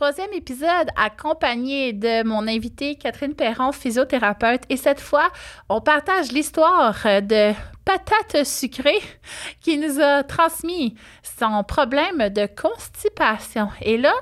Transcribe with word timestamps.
Troisième 0.00 0.32
épisode 0.32 0.88
accompagné 0.96 1.92
de 1.92 2.22
mon 2.26 2.48
invité 2.48 2.94
Catherine 2.94 3.34
Perron, 3.34 3.70
physiothérapeute. 3.70 4.62
Et 4.70 4.78
cette 4.78 4.98
fois, 4.98 5.30
on 5.68 5.82
partage 5.82 6.32
l'histoire 6.32 7.02
de 7.04 7.52
patate 7.84 8.46
sucrée 8.46 8.98
qui 9.60 9.76
nous 9.76 10.00
a 10.00 10.22
transmis 10.22 10.96
son 11.22 11.62
problème 11.64 12.30
de 12.30 12.46
constipation. 12.46 13.68
Et 13.82 13.98
là, 13.98 14.14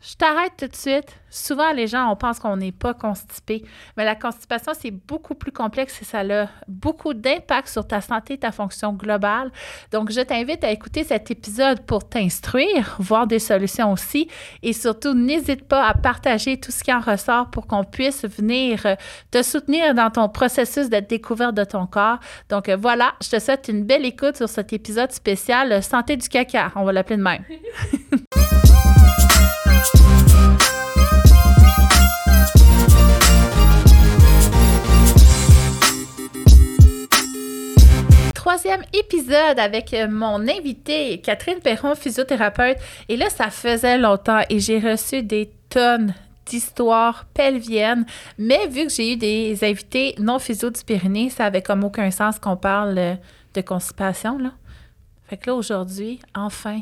je 0.00 0.14
t'arrête 0.14 0.52
tout 0.56 0.68
de 0.68 0.76
suite. 0.76 1.08
Souvent, 1.30 1.72
les 1.72 1.88
gens, 1.88 2.10
on 2.10 2.16
pense 2.16 2.38
qu'on 2.38 2.56
n'est 2.56 2.72
pas 2.72 2.94
constipé, 2.94 3.64
mais 3.96 4.04
la 4.04 4.14
constipation, 4.14 4.72
c'est 4.78 4.90
beaucoup 4.90 5.34
plus 5.34 5.52
complexe 5.52 6.00
et 6.00 6.04
ça 6.04 6.20
a 6.20 6.48
beaucoup 6.68 7.14
d'impact 7.14 7.68
sur 7.68 7.86
ta 7.86 8.00
santé 8.00 8.34
et 8.34 8.38
ta 8.38 8.52
fonction 8.52 8.92
globale. 8.92 9.50
Donc, 9.92 10.10
je 10.10 10.20
t'invite 10.20 10.64
à 10.64 10.70
écouter 10.70 11.04
cet 11.04 11.30
épisode 11.30 11.80
pour 11.80 12.08
t'instruire, 12.08 12.96
voir 12.98 13.26
des 13.26 13.40
solutions 13.40 13.92
aussi 13.92 14.28
et 14.62 14.72
surtout, 14.72 15.14
n'hésite 15.14 15.66
pas 15.66 15.86
à 15.86 15.94
partager 15.94 16.58
tout 16.58 16.72
ce 16.72 16.84
qui 16.84 16.92
en 16.92 17.00
ressort 17.00 17.50
pour 17.50 17.66
qu'on 17.66 17.84
puisse 17.84 18.24
venir 18.24 18.86
euh, 18.86 18.94
te 19.30 19.42
soutenir 19.42 19.94
dans 19.94 20.10
ton 20.10 20.28
processus 20.28 20.88
de 20.88 21.00
découverte 21.00 21.54
de 21.54 21.64
ton 21.64 21.86
corps. 21.86 22.18
Donc, 22.48 22.68
euh, 22.68 22.76
voilà, 22.76 23.14
je 23.22 23.30
te 23.30 23.38
souhaite 23.38 23.68
une 23.68 23.84
belle 23.84 24.06
écoute 24.06 24.36
sur 24.36 24.48
cet 24.48 24.72
épisode 24.72 25.12
spécial 25.12 25.72
euh, 25.72 25.80
Santé 25.82 26.16
du 26.16 26.28
caca. 26.28 26.72
On 26.76 26.84
va 26.84 26.92
l'appeler 26.92 27.16
de 27.16 27.22
même. 27.22 27.44
troisième 38.48 38.82
épisode 38.92 39.58
avec 39.58 39.94
euh, 39.94 40.08
mon 40.08 40.48
invité, 40.48 41.20
Catherine 41.20 41.60
Perron, 41.60 41.94
physiothérapeute. 41.94 42.78
Et 43.08 43.16
là, 43.16 43.30
ça 43.30 43.50
faisait 43.50 43.98
longtemps 43.98 44.40
et 44.48 44.58
j'ai 44.58 44.78
reçu 44.78 45.22
des 45.22 45.50
tonnes 45.68 46.14
d'histoires 46.44 47.26
pelviennes. 47.34 48.04
Mais 48.36 48.66
vu 48.66 48.86
que 48.86 48.88
j'ai 48.90 49.12
eu 49.12 49.16
des 49.16 49.62
invités 49.62 50.14
non 50.18 50.38
physio 50.38 50.70
du 50.70 50.82
Pyrénées, 50.82 51.30
ça 51.30 51.44
avait 51.44 51.62
comme 51.62 51.84
aucun 51.84 52.10
sens 52.10 52.38
qu'on 52.38 52.56
parle 52.56 52.98
euh, 52.98 53.14
de 53.54 53.60
constipation. 53.60 54.38
Là. 54.38 54.52
Fait 55.28 55.36
que 55.36 55.50
là, 55.50 55.54
aujourd'hui, 55.54 56.18
enfin, 56.34 56.80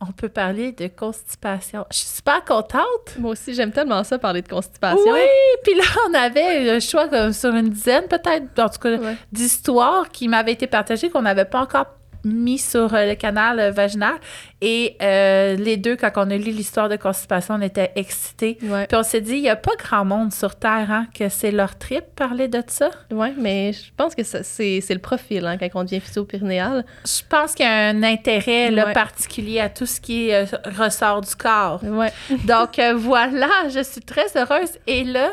on 0.00 0.12
peut 0.12 0.28
parler 0.28 0.72
de 0.72 0.86
constipation. 0.88 1.84
Je 1.90 1.98
suis 1.98 2.08
super 2.08 2.42
contente. 2.44 3.18
Moi 3.18 3.32
aussi, 3.32 3.52
j'aime 3.54 3.70
tellement 3.70 4.02
ça, 4.02 4.18
parler 4.18 4.40
de 4.40 4.48
constipation. 4.48 5.12
Oui, 5.12 5.20
puis 5.62 5.74
là, 5.74 5.84
on 6.08 6.14
avait 6.14 6.74
le 6.74 6.80
choix 6.80 7.08
comme 7.08 7.32
sur 7.32 7.54
une 7.54 7.68
dizaine, 7.68 8.06
peut-être, 8.08 8.58
en 8.58 8.68
tout 8.68 8.78
cas, 8.78 8.96
d'histoires 9.30 10.08
qui 10.08 10.28
m'avaient 10.28 10.52
été 10.52 10.66
partagées 10.66 11.10
qu'on 11.10 11.22
n'avait 11.22 11.44
pas 11.44 11.60
encore 11.60 11.86
mis 12.24 12.58
sur 12.58 12.94
euh, 12.94 13.06
le 13.06 13.14
canal 13.14 13.58
euh, 13.58 13.70
vaginal. 13.70 14.14
Et 14.60 14.96
euh, 15.00 15.56
les 15.56 15.76
deux, 15.76 15.96
quand 15.96 16.10
on 16.16 16.30
a 16.30 16.36
lu 16.36 16.50
l'histoire 16.50 16.88
de 16.88 16.96
constipation, 16.96 17.54
on 17.54 17.62
était 17.62 17.92
excités. 17.96 18.58
Puis 18.60 18.68
on 18.94 19.02
s'est 19.02 19.20
dit, 19.20 19.36
il 19.36 19.42
n'y 19.42 19.48
a 19.48 19.56
pas 19.56 19.72
grand 19.78 20.04
monde 20.04 20.32
sur 20.32 20.54
Terre 20.54 20.90
hein, 20.90 21.06
que 21.14 21.28
c'est 21.28 21.50
leur 21.50 21.78
trip 21.78 22.04
parler 22.14 22.48
de 22.48 22.62
ça? 22.66 22.90
Oui, 23.10 23.28
mais 23.38 23.72
je 23.72 23.90
pense 23.96 24.14
que 24.14 24.22
c'est 24.22 24.82
le 24.90 24.98
profil 24.98 25.46
hein, 25.46 25.56
quand 25.56 25.68
on 25.74 25.84
devient 25.84 26.00
physio-pyrénéal. 26.00 26.84
Je 27.04 27.22
pense 27.28 27.54
qu'il 27.54 27.64
y 27.64 27.68
a 27.68 27.88
un 27.88 28.02
intérêt 28.02 28.70
particulier 28.92 29.60
à 29.60 29.70
tout 29.70 29.86
ce 29.86 30.00
qui 30.00 30.30
ressort 30.78 31.22
du 31.22 31.34
corps. 31.34 31.82
Ouais. 31.82 32.12
Donc 32.44 32.78
voilà, 32.96 33.48
je 33.70 33.82
suis 33.82 34.02
très 34.02 34.26
heureuse. 34.36 34.72
Et 34.86 35.04
là, 35.04 35.30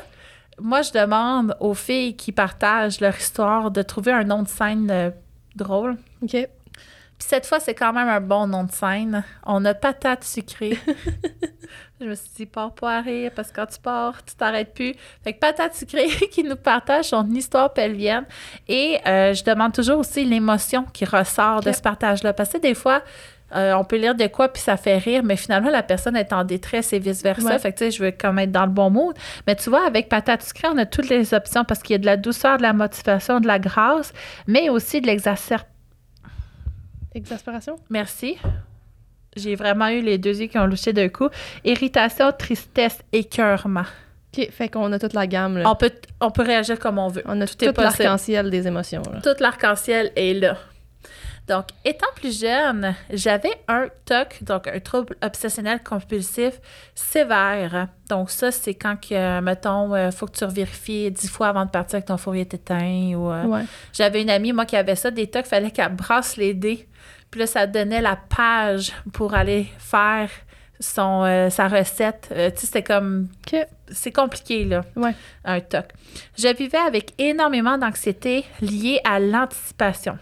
moi, 0.60 0.82
je 0.82 0.92
demande 0.92 1.56
aux 1.60 1.74
filles 1.74 2.16
qui 2.16 2.32
partagent 2.32 3.02
leur 3.02 3.18
histoire 3.18 3.72
de 3.72 3.82
trouver 3.82 4.14
un 4.14 4.24
nom 4.24 4.44
de 4.44 4.48
scène 4.48 5.12
drôle. 5.58 5.98
OK. 6.24 6.48
Puis 7.18 7.28
cette 7.28 7.46
fois, 7.48 7.60
c'est 7.60 7.74
quand 7.74 7.94
même 7.94 8.08
un 8.08 8.22
bon 8.22 8.48
nom 8.48 8.64
de 8.64 8.72
scène. 8.72 9.24
On 9.46 9.66
a 9.66 9.74
patate 9.74 10.24
sucrée. 10.24 10.78
je 12.00 12.06
me 12.06 12.14
suis 12.14 12.30
dit, 12.36 12.46
pars 12.46 12.74
pas 12.74 12.98
à 12.98 13.02
rire 13.02 13.32
parce 13.36 13.50
que 13.50 13.56
quand 13.56 13.66
tu 13.66 13.80
pars, 13.80 14.24
tu 14.24 14.36
t'arrêtes 14.36 14.74
plus. 14.74 14.94
Fait 15.24 15.34
que 15.34 15.40
patate 15.40 15.74
sucrée 15.76 16.08
qui 16.32 16.44
nous 16.44 16.56
partage 16.56 17.06
son 17.06 17.28
histoire 17.32 17.74
pelvienne. 17.74 18.26
Et 18.68 19.00
euh, 19.08 19.34
je 19.34 19.44
demande 19.44 19.74
toujours 19.74 20.00
aussi 20.00 20.26
l'émotion 20.26 20.86
qui 20.94 21.06
ressort 21.06 21.62
de 21.62 21.72
ce 21.72 21.82
partage-là. 21.82 22.34
Parce 22.34 22.52
que 22.52 22.60
des 22.60 22.76
fois, 22.76 23.02
euh, 23.56 23.74
on 23.74 23.84
peut 23.84 23.96
lire 23.96 24.14
de 24.14 24.28
quoi 24.28 24.50
puis 24.50 24.62
ça 24.62 24.78
fait 24.78 24.98
rire, 24.98 25.24
mais 25.24 25.38
finalement, 25.38 25.70
la 25.70 25.82
personne 25.84 26.16
est 26.16 26.34
en 26.34 26.44
détresse 26.44 26.94
et 26.94 27.00
vice-versa. 27.00 27.58
Fait 27.58 27.72
que, 27.72 27.78
tu 27.78 27.86
sais, 27.86 27.92
je 27.92 28.04
veux 28.04 28.12
quand 28.12 28.34
même 28.34 28.46
être 28.46 28.52
dans 28.52 28.66
le 28.66 28.72
bon 28.72 28.92
mood. 28.92 29.16
Mais 29.48 29.56
tu 29.56 29.72
vois, 29.72 29.88
avec 29.88 30.10
patate 30.10 30.44
sucrée, 30.44 30.68
on 30.72 30.78
a 30.78 30.86
toutes 30.86 31.10
les 31.10 31.34
options 31.34 31.64
parce 31.64 31.82
qu'il 31.82 31.94
y 31.94 31.96
a 31.96 32.00
de 32.00 32.06
la 32.06 32.18
douceur, 32.18 32.58
de 32.58 32.64
la 32.64 32.74
motivation, 32.74 33.40
de 33.40 33.48
la 33.48 33.58
grâce, 33.58 34.14
mais 34.46 34.70
aussi 34.70 35.02
de 35.02 35.08
l'exacerbation 35.08 35.68
Exaspération? 37.18 37.78
Merci. 37.90 38.38
J'ai 39.36 39.56
vraiment 39.56 39.88
eu 39.88 40.02
les 40.02 40.18
deux 40.18 40.40
yeux 40.40 40.48
qui 40.48 40.58
ont 40.58 40.68
louché 40.68 40.94
d'un 40.94 41.10
coup. 41.10 41.30
Irritation, 41.66 42.32
tristesse, 42.32 43.00
écœurement. 43.12 43.86
OK, 44.38 44.50
fait 44.52 44.70
qu'on 44.70 44.92
a 44.94 45.00
toute 45.00 45.14
la 45.14 45.26
gamme. 45.26 45.62
On, 45.66 45.76
peut, 45.76 45.92
on 46.22 46.30
peut 46.30 46.44
réagir 46.44 46.80
comme 46.80 47.00
on 47.00 47.08
veut. 47.08 47.24
On 47.26 47.42
a 47.42 47.48
tout, 47.48 47.66
l'arc-en-ciel 47.76 48.52
des 48.52 48.68
émotions. 48.68 49.02
Tout 49.24 49.36
l'arc-en-ciel 49.40 50.12
est 50.16 50.34
là. 50.34 50.58
Donc, 51.48 51.68
étant 51.86 52.08
plus 52.16 52.42
jeune, 52.42 52.94
j'avais 53.10 53.54
un 53.68 53.88
TOC, 54.06 54.44
donc 54.44 54.68
un 54.68 54.80
trouble 54.80 55.16
obsessionnel 55.24 55.82
compulsif 55.82 56.60
sévère. 56.94 57.88
Donc, 58.10 58.30
ça, 58.30 58.52
c'est 58.52 58.74
quand, 58.74 58.98
que, 58.98 59.40
mettons, 59.40 59.96
il 59.96 60.00
euh, 60.00 60.12
faut 60.12 60.26
que 60.26 60.38
tu 60.38 60.44
revérifies 60.44 61.10
dix 61.12 61.30
fois 61.30 61.48
avant 61.48 61.66
de 61.66 61.70
partir 61.70 62.02
que 62.02 62.08
ton 62.08 62.18
fourrier 62.18 62.42
est 62.42 62.54
éteint. 62.54 63.14
Ou, 63.16 63.32
euh, 63.32 63.64
J'avais 63.94 64.22
une 64.22 64.30
amie, 64.30 64.52
moi, 64.52 64.66
qui 64.66 64.76
avait 64.76 64.96
ça, 64.96 65.10
des 65.10 65.28
TOC, 65.28 65.46
il 65.46 65.50
fallait 65.50 65.72
qu'elle 65.72 65.96
brasse 65.96 66.36
les 66.36 66.54
dés 66.54 66.88
puis 67.32 67.42
là, 67.42 67.48
ça 67.48 67.68
donnait 67.68 68.02
la 68.02 68.16
page 68.16 68.94
pour 69.14 69.34
aller 69.34 69.68
faire 69.78 70.30
son, 70.80 71.24
euh, 71.24 71.50
sa 71.50 71.68
recette. 71.68 72.30
Euh, 72.32 72.50
tu 72.52 72.62
sais, 72.62 72.66
c'était 72.68 72.84
comme... 72.84 73.28
C'est 73.90 74.12
compliqué, 74.12 74.66
là, 74.66 74.82
ouais. 74.96 75.16
un 75.46 75.60
toc. 75.62 75.86
Je 76.38 76.54
vivais 76.56 76.78
avec 76.78 77.14
énormément 77.18 77.78
d'anxiété 77.78 78.44
liée 78.62 79.00
à 79.06 79.20
l'anticipation. 79.20 80.18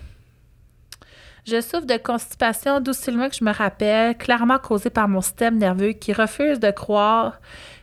Je 1.46 1.62
souffre 1.62 1.86
de 1.86 1.98
constipation 1.98 2.80
doucement 2.80 3.30
que 3.30 3.36
je 3.36 3.44
me 3.44 3.54
rappelle, 3.54 4.18
clairement 4.18 4.58
causée 4.58 4.90
par 4.90 5.08
mon 5.08 5.22
système 5.22 5.60
nerveux 5.60 5.92
qui 5.92 6.12
refuse 6.12 6.60
de 6.60 6.72
croire 6.72 7.40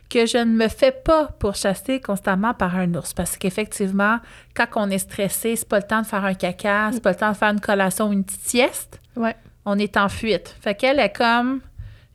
que 0.09 0.25
je 0.25 0.37
ne 0.37 0.51
me 0.51 0.67
fais 0.67 0.91
pas 0.91 1.27
pour 1.39 1.55
chasser 1.55 2.01
constamment 2.01 2.53
par 2.53 2.75
un 2.75 2.93
ours. 2.93 3.13
Parce 3.13 3.37
qu'effectivement, 3.37 4.19
quand 4.53 4.67
on 4.75 4.89
est 4.89 4.97
stressé, 4.97 5.55
c'est 5.55 5.67
pas 5.67 5.77
le 5.77 5.87
temps 5.87 6.01
de 6.01 6.05
faire 6.05 6.25
un 6.25 6.33
caca, 6.33 6.89
c'est 6.91 7.01
pas 7.01 7.11
le 7.11 7.15
temps 7.15 7.31
de 7.31 7.37
faire 7.37 7.51
une 7.51 7.61
collation 7.61 8.09
ou 8.09 8.13
une 8.13 8.25
petite 8.25 8.45
sieste. 8.45 8.99
Ouais. 9.15 9.35
On 9.65 9.79
est 9.79 9.95
en 9.95 10.09
fuite. 10.09 10.55
Fait 10.59 10.75
qu'elle 10.75 10.99
est 10.99 11.15
comme, 11.15 11.61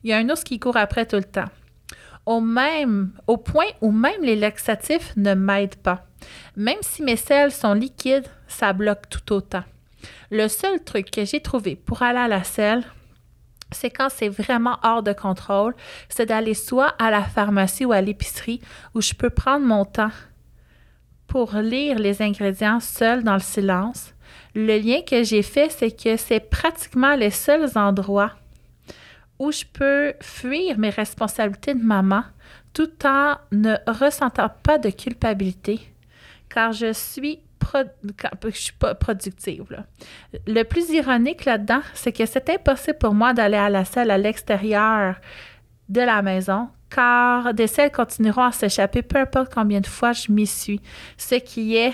il 0.03 0.11
y 0.11 0.13
a 0.13 0.17
un 0.17 0.29
ours 0.29 0.43
qui 0.43 0.59
court 0.59 0.77
après 0.77 1.07
tout 1.07 1.15
le 1.15 1.23
temps. 1.23 1.49
Au 2.27 2.41
même, 2.41 3.11
au 3.25 3.37
point 3.37 3.65
où 3.81 3.91
même 3.91 4.21
les 4.21 4.35
laxatifs 4.35 5.13
ne 5.17 5.33
m'aident 5.33 5.77
pas. 5.77 6.05
Même 6.55 6.77
si 6.81 7.01
mes 7.01 7.15
selles 7.15 7.51
sont 7.51 7.73
liquides, 7.73 8.27
ça 8.47 8.71
bloque 8.71 9.09
tout 9.09 9.33
autant. 9.33 9.63
Le 10.31 10.47
seul 10.47 10.83
truc 10.83 11.11
que 11.11 11.25
j'ai 11.25 11.41
trouvé 11.41 11.75
pour 11.75 12.01
aller 12.01 12.19
à 12.19 12.27
la 12.27 12.43
selle, 12.43 12.83
c'est 13.71 13.89
quand 13.89 14.09
c'est 14.09 14.29
vraiment 14.29 14.77
hors 14.83 15.03
de 15.03 15.13
contrôle, 15.13 15.75
c'est 16.09 16.25
d'aller 16.25 16.53
soit 16.53 16.95
à 16.99 17.11
la 17.11 17.23
pharmacie 17.23 17.85
ou 17.85 17.91
à 17.91 18.01
l'épicerie 18.01 18.61
où 18.95 19.01
je 19.01 19.13
peux 19.13 19.29
prendre 19.29 19.65
mon 19.65 19.85
temps 19.85 20.11
pour 21.27 21.53
lire 21.55 21.99
les 21.99 22.21
ingrédients 22.21 22.79
seuls 22.79 23.23
dans 23.23 23.35
le 23.35 23.39
silence. 23.39 24.13
Le 24.55 24.77
lien 24.79 25.01
que 25.01 25.23
j'ai 25.23 25.43
fait, 25.43 25.69
c'est 25.69 25.91
que 25.91 26.17
c'est 26.17 26.39
pratiquement 26.39 27.15
les 27.15 27.29
seuls 27.29 27.77
endroits 27.77 28.33
où 29.37 29.51
je 29.51 29.63
peux 29.71 30.13
fuir 30.21 30.77
mes 30.77 30.89
responsabilités 30.89 31.73
de 31.73 31.83
maman 31.83 32.23
tout 32.73 32.91
en 33.05 33.35
ne 33.51 33.75
ressentant 33.87 34.49
pas 34.63 34.77
de 34.77 34.89
culpabilité, 34.89 35.79
car 36.49 36.73
je 36.73 36.93
suis 36.93 37.39
je 38.45 38.49
suis 38.49 38.73
pas 38.73 38.95
productive. 38.95 39.65
Le 40.47 40.63
plus 40.63 40.89
ironique 40.89 41.45
là-dedans, 41.45 41.81
c'est 41.93 42.11
que 42.11 42.25
c'est 42.25 42.49
impossible 42.49 42.97
pour 42.97 43.13
moi 43.13 43.33
d'aller 43.33 43.57
à 43.57 43.69
la 43.69 43.85
salle 43.85 44.11
à 44.11 44.17
l'extérieur 44.17 45.15
de 45.89 46.01
la 46.01 46.21
maison, 46.21 46.69
car 46.89 47.53
des 47.53 47.67
selles 47.67 47.91
continueront 47.91 48.43
à 48.43 48.51
s'échapper 48.51 49.01
peu 49.01 49.19
importe 49.19 49.53
combien 49.53 49.81
de 49.81 49.87
fois 49.87 50.13
je 50.13 50.31
m'y 50.31 50.45
suis. 50.45 50.81
Ce 51.17 51.35
qui 51.35 51.75
est 51.75 51.93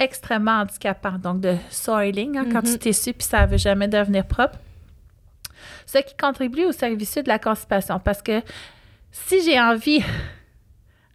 extrêmement 0.00 0.60
handicapant. 0.60 1.18
Donc, 1.18 1.40
de 1.40 1.56
soiling, 1.70 2.38
hein, 2.38 2.46
quand 2.50 2.62
tu 2.62 2.68
mm-hmm. 2.68 2.78
t'essuies 2.78 3.12
puis 3.12 3.26
ça 3.26 3.46
ne 3.46 3.50
veut 3.50 3.58
jamais 3.58 3.88
devenir 3.88 4.26
propre. 4.26 4.58
Ce 5.86 5.98
qui 5.98 6.16
contribue 6.16 6.64
au 6.64 6.72
service 6.72 7.16
de 7.16 7.28
la 7.28 7.38
constipation. 7.38 7.98
Parce 7.98 8.22
que 8.22 8.42
si 9.10 9.42
j'ai 9.42 9.60
envie 9.60 10.02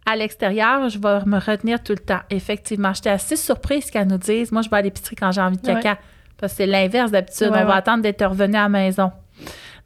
à 0.06 0.16
l'extérieur, 0.16 0.88
je 0.88 0.98
vais 0.98 1.24
me 1.24 1.38
retenir 1.38 1.82
tout 1.82 1.92
le 1.92 1.98
temps. 1.98 2.20
Effectivement, 2.30 2.92
j'étais 2.92 3.10
assez 3.10 3.36
surprise 3.36 3.90
qu'elle 3.90 4.06
nous 4.06 4.18
dise 4.18 4.52
Moi, 4.52 4.62
je 4.62 4.68
vais 4.68 4.76
à 4.76 4.82
l'épicerie 4.82 5.16
quand 5.16 5.32
j'ai 5.32 5.40
envie 5.40 5.56
de 5.56 5.66
caca. 5.66 5.98
Parce 6.36 6.52
que 6.52 6.56
c'est 6.58 6.66
l'inverse 6.66 7.10
d'habitude. 7.10 7.48
on 7.50 7.64
va 7.64 7.76
attendre 7.76 8.02
d'être 8.02 8.24
revenu 8.24 8.56
à 8.56 8.62
la 8.62 8.68
maison. 8.68 9.12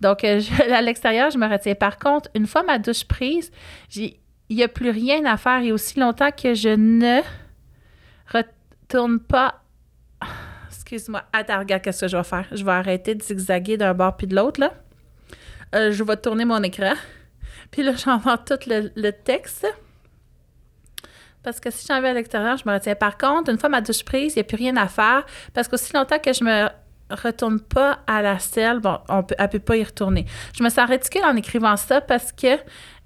Donc, 0.00 0.24
euh, 0.24 0.40
à 0.72 0.82
l'extérieur, 0.82 1.30
je 1.30 1.38
me 1.38 1.48
retiens. 1.48 1.74
Par 1.74 1.98
contre, 1.98 2.28
une 2.34 2.46
fois 2.46 2.62
ma 2.62 2.78
douche 2.78 3.04
prise, 3.04 3.52
il 3.94 4.16
n'y 4.50 4.62
a 4.62 4.68
plus 4.68 4.90
rien 4.90 5.24
à 5.24 5.36
faire. 5.36 5.62
Et 5.62 5.72
aussi 5.72 6.00
longtemps 6.00 6.30
que 6.30 6.54
je 6.54 6.70
ne 6.70 7.20
retourne 8.32 9.20
pas. 9.20 9.62
Excuse-moi. 10.68 11.22
Attends, 11.32 11.60
regarde, 11.60 11.82
qu'est-ce 11.82 12.02
que 12.02 12.08
je 12.08 12.16
vais 12.16 12.24
faire? 12.24 12.46
Je 12.50 12.64
vais 12.64 12.72
arrêter 12.72 13.14
de 13.14 13.22
zigzaguer 13.22 13.76
d'un 13.76 13.94
bord 13.94 14.16
puis 14.16 14.26
de 14.26 14.34
l'autre, 14.34 14.60
là. 14.60 14.72
Euh, 15.74 15.92
je 15.92 16.02
vais 16.02 16.16
tourner 16.16 16.44
mon 16.44 16.62
écran. 16.62 16.94
Puis 17.70 17.82
là, 17.82 17.92
j'envoie 18.04 18.38
tout 18.38 18.58
le, 18.66 18.90
le 18.96 19.12
texte. 19.12 19.66
Parce 21.48 21.60
que 21.60 21.70
si 21.70 21.86
j'en 21.86 22.02
vais 22.02 22.08
à 22.08 22.12
l'extérieur, 22.12 22.58
je 22.58 22.68
me 22.68 22.74
retiens. 22.74 22.94
Par 22.94 23.16
contre, 23.16 23.50
une 23.50 23.58
fois 23.58 23.70
ma 23.70 23.80
douche 23.80 24.04
prise, 24.04 24.34
il 24.34 24.36
n'y 24.36 24.40
a 24.42 24.44
plus 24.44 24.58
rien 24.58 24.76
à 24.76 24.86
faire. 24.86 25.24
Parce 25.54 25.66
qu'aussi 25.66 25.94
longtemps 25.94 26.18
que 26.18 26.34
je 26.34 26.44
me 26.44 26.68
retourne 27.10 27.60
pas 27.60 27.98
à 28.06 28.22
la 28.22 28.38
selle, 28.38 28.80
bon, 28.80 28.98
on 29.08 29.22
peut, 29.22 29.34
elle 29.38 29.48
peut 29.48 29.58
pas 29.58 29.76
y 29.76 29.84
retourner. 29.84 30.26
Je 30.56 30.62
me 30.62 30.68
sens 30.68 30.88
ridicule 30.88 31.22
en 31.24 31.36
écrivant 31.36 31.76
ça 31.76 32.00
parce 32.00 32.32
que 32.32 32.58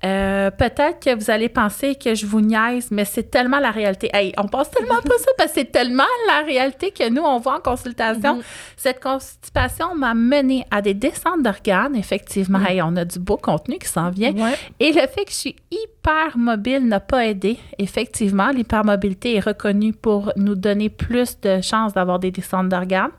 euh, 0.04 0.50
peut-être 0.50 0.98
que 1.00 1.14
vous 1.14 1.30
allez 1.30 1.48
penser 1.48 1.94
que 1.94 2.16
je 2.16 2.26
vous 2.26 2.40
niaise, 2.40 2.88
mais 2.90 3.04
c'est 3.04 3.30
tellement 3.30 3.60
la 3.60 3.70
réalité. 3.70 4.10
Hey, 4.12 4.32
on 4.36 4.48
pense 4.48 4.68
tellement 4.70 5.00
pas 5.00 5.16
ça 5.18 5.30
parce 5.38 5.52
que 5.52 5.60
c'est 5.60 5.70
tellement 5.70 6.02
la 6.26 6.44
réalité 6.44 6.90
que 6.90 7.08
nous, 7.08 7.22
on 7.22 7.38
voit 7.38 7.58
en 7.58 7.60
consultation. 7.60 8.36
Mhm. 8.36 8.42
Cette 8.76 9.00
constipation 9.00 9.94
m'a 9.94 10.14
mené 10.14 10.66
à 10.72 10.82
des 10.82 10.94
descentes 10.94 11.42
d'organes, 11.42 11.94
effectivement. 11.94 12.58
Hey, 12.66 12.82
on 12.82 12.96
a 12.96 13.04
du 13.04 13.20
beau 13.20 13.36
contenu 13.36 13.78
qui 13.78 13.88
s'en 13.88 14.10
vient. 14.10 14.32
Ouais. 14.32 14.56
Et 14.80 14.92
le 14.92 15.06
fait 15.06 15.24
que 15.24 15.30
je 15.30 15.36
suis 15.36 15.56
hyper 15.70 16.36
mobile 16.36 16.84
n'a 16.88 17.00
pas 17.00 17.26
aidé. 17.26 17.58
Effectivement, 17.78 18.48
l'hypermobilité 18.48 19.36
est 19.36 19.40
reconnue 19.40 19.92
pour 19.92 20.32
nous 20.36 20.56
donner 20.56 20.88
plus 20.88 21.40
de 21.42 21.60
chances 21.60 21.92
d'avoir 21.92 22.18
des 22.18 22.32
descentes 22.32 22.68
d'organes. 22.68 23.10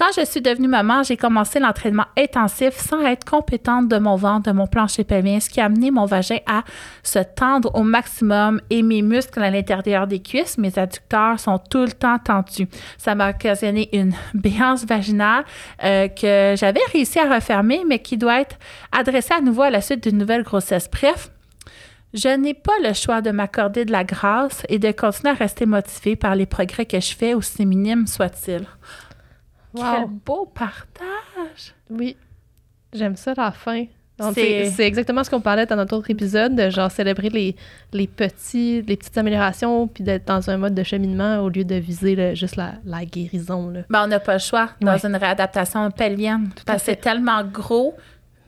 Quand 0.00 0.12
je 0.16 0.24
suis 0.24 0.40
devenue 0.40 0.66
maman, 0.66 1.02
j'ai 1.02 1.18
commencé 1.18 1.60
l'entraînement 1.60 2.06
intensif 2.16 2.74
sans 2.74 3.02
être 3.02 3.26
compétente 3.26 3.86
de 3.86 3.98
mon 3.98 4.16
ventre, 4.16 4.50
de 4.50 4.56
mon 4.56 4.66
plancher 4.66 5.04
pelvien, 5.04 5.40
ce 5.40 5.50
qui 5.50 5.60
a 5.60 5.66
amené 5.66 5.90
mon 5.90 6.06
vagin 6.06 6.38
à 6.46 6.62
se 7.02 7.18
tendre 7.18 7.70
au 7.74 7.82
maximum 7.82 8.62
et 8.70 8.82
mes 8.82 9.02
muscles 9.02 9.42
à 9.42 9.50
l'intérieur 9.50 10.06
des 10.06 10.20
cuisses, 10.22 10.56
mes 10.56 10.78
adducteurs 10.78 11.38
sont 11.38 11.58
tout 11.58 11.82
le 11.82 11.92
temps 11.92 12.18
tendus. 12.18 12.66
Ça 12.96 13.14
m'a 13.14 13.28
occasionné 13.28 13.90
une 13.92 14.14
béance 14.34 14.86
vaginale 14.86 15.44
euh, 15.84 16.08
que 16.08 16.54
j'avais 16.56 16.80
réussi 16.94 17.18
à 17.18 17.34
refermer, 17.34 17.82
mais 17.86 17.98
qui 17.98 18.16
doit 18.16 18.40
être 18.40 18.56
adressée 18.92 19.34
à 19.34 19.42
nouveau 19.42 19.62
à 19.62 19.70
la 19.70 19.82
suite 19.82 20.02
d'une 20.02 20.16
nouvelle 20.16 20.44
grossesse. 20.44 20.88
Bref, 20.90 21.30
je 22.14 22.28
n'ai 22.28 22.54
pas 22.54 22.72
le 22.82 22.94
choix 22.94 23.20
de 23.20 23.32
m'accorder 23.32 23.84
de 23.84 23.92
la 23.92 24.04
grâce 24.04 24.62
et 24.70 24.78
de 24.78 24.92
continuer 24.92 25.32
à 25.32 25.34
rester 25.34 25.66
motivée 25.66 26.16
par 26.16 26.36
les 26.36 26.46
progrès 26.46 26.86
que 26.86 26.98
je 27.00 27.14
fais, 27.14 27.34
aussi 27.34 27.66
minimes 27.66 28.06
soient-ils. 28.06 28.64
Quel 29.74 29.84
Wow. 29.84 30.10
beau 30.26 30.46
partage! 30.54 31.74
Oui. 31.88 32.16
J'aime 32.92 33.16
ça, 33.16 33.34
la 33.36 33.52
fin. 33.52 33.84
C'est- 34.34 34.80
exactement 34.80 35.24
ce 35.24 35.30
qu'on 35.30 35.40
parlait 35.40 35.64
dans 35.64 35.76
notre 35.76 35.96
autre 35.96 36.10
épisode, 36.10 36.54
de 36.54 36.68
genre 36.68 36.90
célébrer 36.90 37.30
les, 37.30 37.56
les, 37.94 38.06
petits, 38.06 38.82
les 38.82 38.96
petites 38.98 39.16
améliorations, 39.16 39.86
puis 39.86 40.04
d'être 40.04 40.26
dans 40.26 40.50
un 40.50 40.58
mode 40.58 40.74
de 40.74 40.82
cheminement 40.82 41.38
au 41.38 41.48
lieu 41.48 41.64
de 41.64 41.76
viser 41.76 42.14
le- 42.14 42.34
juste 42.34 42.56
la, 42.56 42.74
la 42.84 43.06
guérison. 43.06 43.70
Là. 43.70 43.80
Ben, 43.88 44.04
on 44.04 44.08
n'a 44.08 44.20
pas 44.20 44.34
le 44.34 44.38
choix 44.38 44.70
dans 44.82 44.92
Ouais. 44.92 45.06
une 45.06 45.16
réadaptation 45.16 45.90
pelvienne. 45.90 46.50
Parce 46.66 46.80
que 46.82 46.90
c'est 46.90 46.96
tellement 47.00 47.42
gros. 47.44 47.94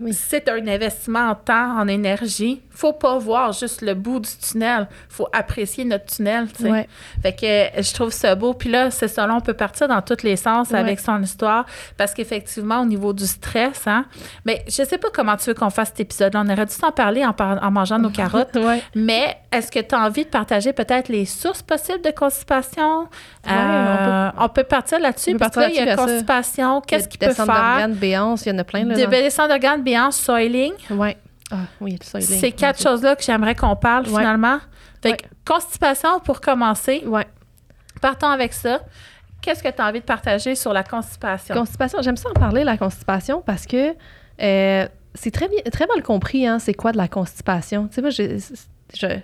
Oui. 0.03 0.13
C'est 0.13 0.49
un 0.49 0.67
investissement 0.67 1.31
en 1.31 1.35
temps, 1.35 1.79
en 1.79 1.89
énergie. 1.89 2.61
faut 2.71 2.93
pas 2.93 3.19
voir 3.19 3.53
juste 3.53 3.83
le 3.83 3.95
bout 3.95 4.21
du 4.21 4.31
tunnel. 4.37 4.89
faut 5.09 5.29
apprécier 5.33 5.85
notre 5.85 6.07
tunnel. 6.07 6.47
Ouais. 6.61 6.89
Fait 7.23 7.33
que 7.33 7.83
je 7.83 7.95
trouve 7.95 8.11
ça 8.13 8.35
beau. 8.35 8.55
Puis 8.55 8.71
là, 8.71 8.91
c'est 8.91 9.09
ça, 9.09 9.27
là, 9.27 9.35
on 9.37 9.41
peut 9.41 9.55
partir 9.55 9.89
dans 9.89 10.01
tous 10.03 10.23
les 10.23 10.37
sens 10.37 10.71
Ouais. 10.71 10.79
avec 10.79 10.99
son 11.01 11.23
histoire. 11.23 11.67
Parce 11.97 12.13
qu'effectivement, 12.15 12.81
au 12.81 12.85
niveau 12.85 13.13
du 13.13 13.27
stress, 13.27 13.87
hein, 13.87 14.07
mais 14.45 14.65
je 14.67 14.83
sais 14.85 14.99
pas 14.99 15.09
comment 15.13 15.37
tu 15.37 15.47
veux 15.51 15.55
qu'on 15.55 15.71
fasse 15.71 15.89
cet 15.89 16.01
épisode-là. 16.01 16.43
On 16.45 16.51
aurait 16.51 16.67
dû 16.67 16.75
s'en 16.75 16.91
parler 16.93 17.25
en, 17.25 17.33
par- 17.33 17.63
en 17.63 17.71
mangeant 17.71 17.99
nos 17.99 18.11
carottes. 18.11 18.57
Ouais. 18.63 18.83
Mais 18.95 19.37
est-ce 19.51 19.71
que 19.73 19.81
tu 19.81 19.95
as 19.95 20.01
envie 20.01 20.25
de 20.25 20.31
partager 20.31 20.73
peut-être 20.73 21.09
les 21.09 21.25
sources 21.27 21.63
possibles 21.63 22.01
de 22.03 22.11
constipation? 22.11 23.09
Euh, 23.51 24.31
on, 24.39 24.49
peut... 24.49 24.63
partir 24.65 25.01
là-dessus. 25.01 25.37
Parce 25.37 25.55
que 25.55 25.61
là, 25.61 25.69
il 25.69 25.75
y 25.75 25.79
a 25.81 25.97
constipation. 25.97 26.81
Qu'est-ce 26.81 27.09
qu'il 27.09 27.19
peut 27.19 27.33
faire? 27.33 27.47
d'organes, 27.47 27.95
béance, 27.95 28.47
il 28.47 28.51
y 28.51 28.53
en 28.53 28.59
a 28.59 28.65
plein. 28.65 28.85
Là, 28.85 28.95
Des 28.95 29.07
descentes 29.07 29.51
béance, 29.93 30.17
soiling. 30.21 30.73
Ouais. 30.91 31.17
Ah, 31.51 31.67
oui, 31.81 31.97
le 32.01 32.05
soiling. 32.05 32.29
C'est 32.29 32.53
quatre 32.53 32.81
choses-là 32.83 33.15
que 33.17 33.23
j'aimerais 33.23 33.55
qu'on 33.55 33.77
parle 33.77 34.07
Ouais. 34.09 34.21
finalement. 34.21 34.59
Fait 35.03 35.11
Ouais. 35.11 35.17
que 35.17 35.25
constipation 35.45 36.21
pour 36.21 36.41
commencer. 36.41 37.03
Ouais. 37.07 37.27
Partons 38.01 38.29
avec 38.29 38.53
ça. 38.53 38.81
Qu'est-ce 39.43 39.63
que 39.63 39.69
tu 39.69 39.83
as 39.83 39.87
envie 39.89 40.01
de 40.01 40.05
partager 40.05 40.55
sur 40.55 40.73
la 40.73 40.85
constipation? 40.85 41.55
Constipation, 41.55 42.01
j'aime 42.01 42.17
ça 42.17 42.31
en 42.31 42.33
parler, 42.33 42.63
la 42.65 42.77
constipation, 42.79 43.43
parce 43.43 43.67
que 43.67 43.95
euh, 44.41 44.89
c'est 45.15 45.31
très, 45.33 45.49
bien- 45.49 45.63
très 45.73 45.87
mal 45.89 46.03
compris, 46.03 46.47
hein, 46.47 46.59
c'est 46.61 46.75
quoi 46.75 46.93
de 46.93 46.97
la 46.97 47.09
constipation? 47.09 47.89
Tu 47.89 47.95
sais, 47.95 48.01
moi, 48.01 48.11
je, 48.11 48.39
je 48.95 49.19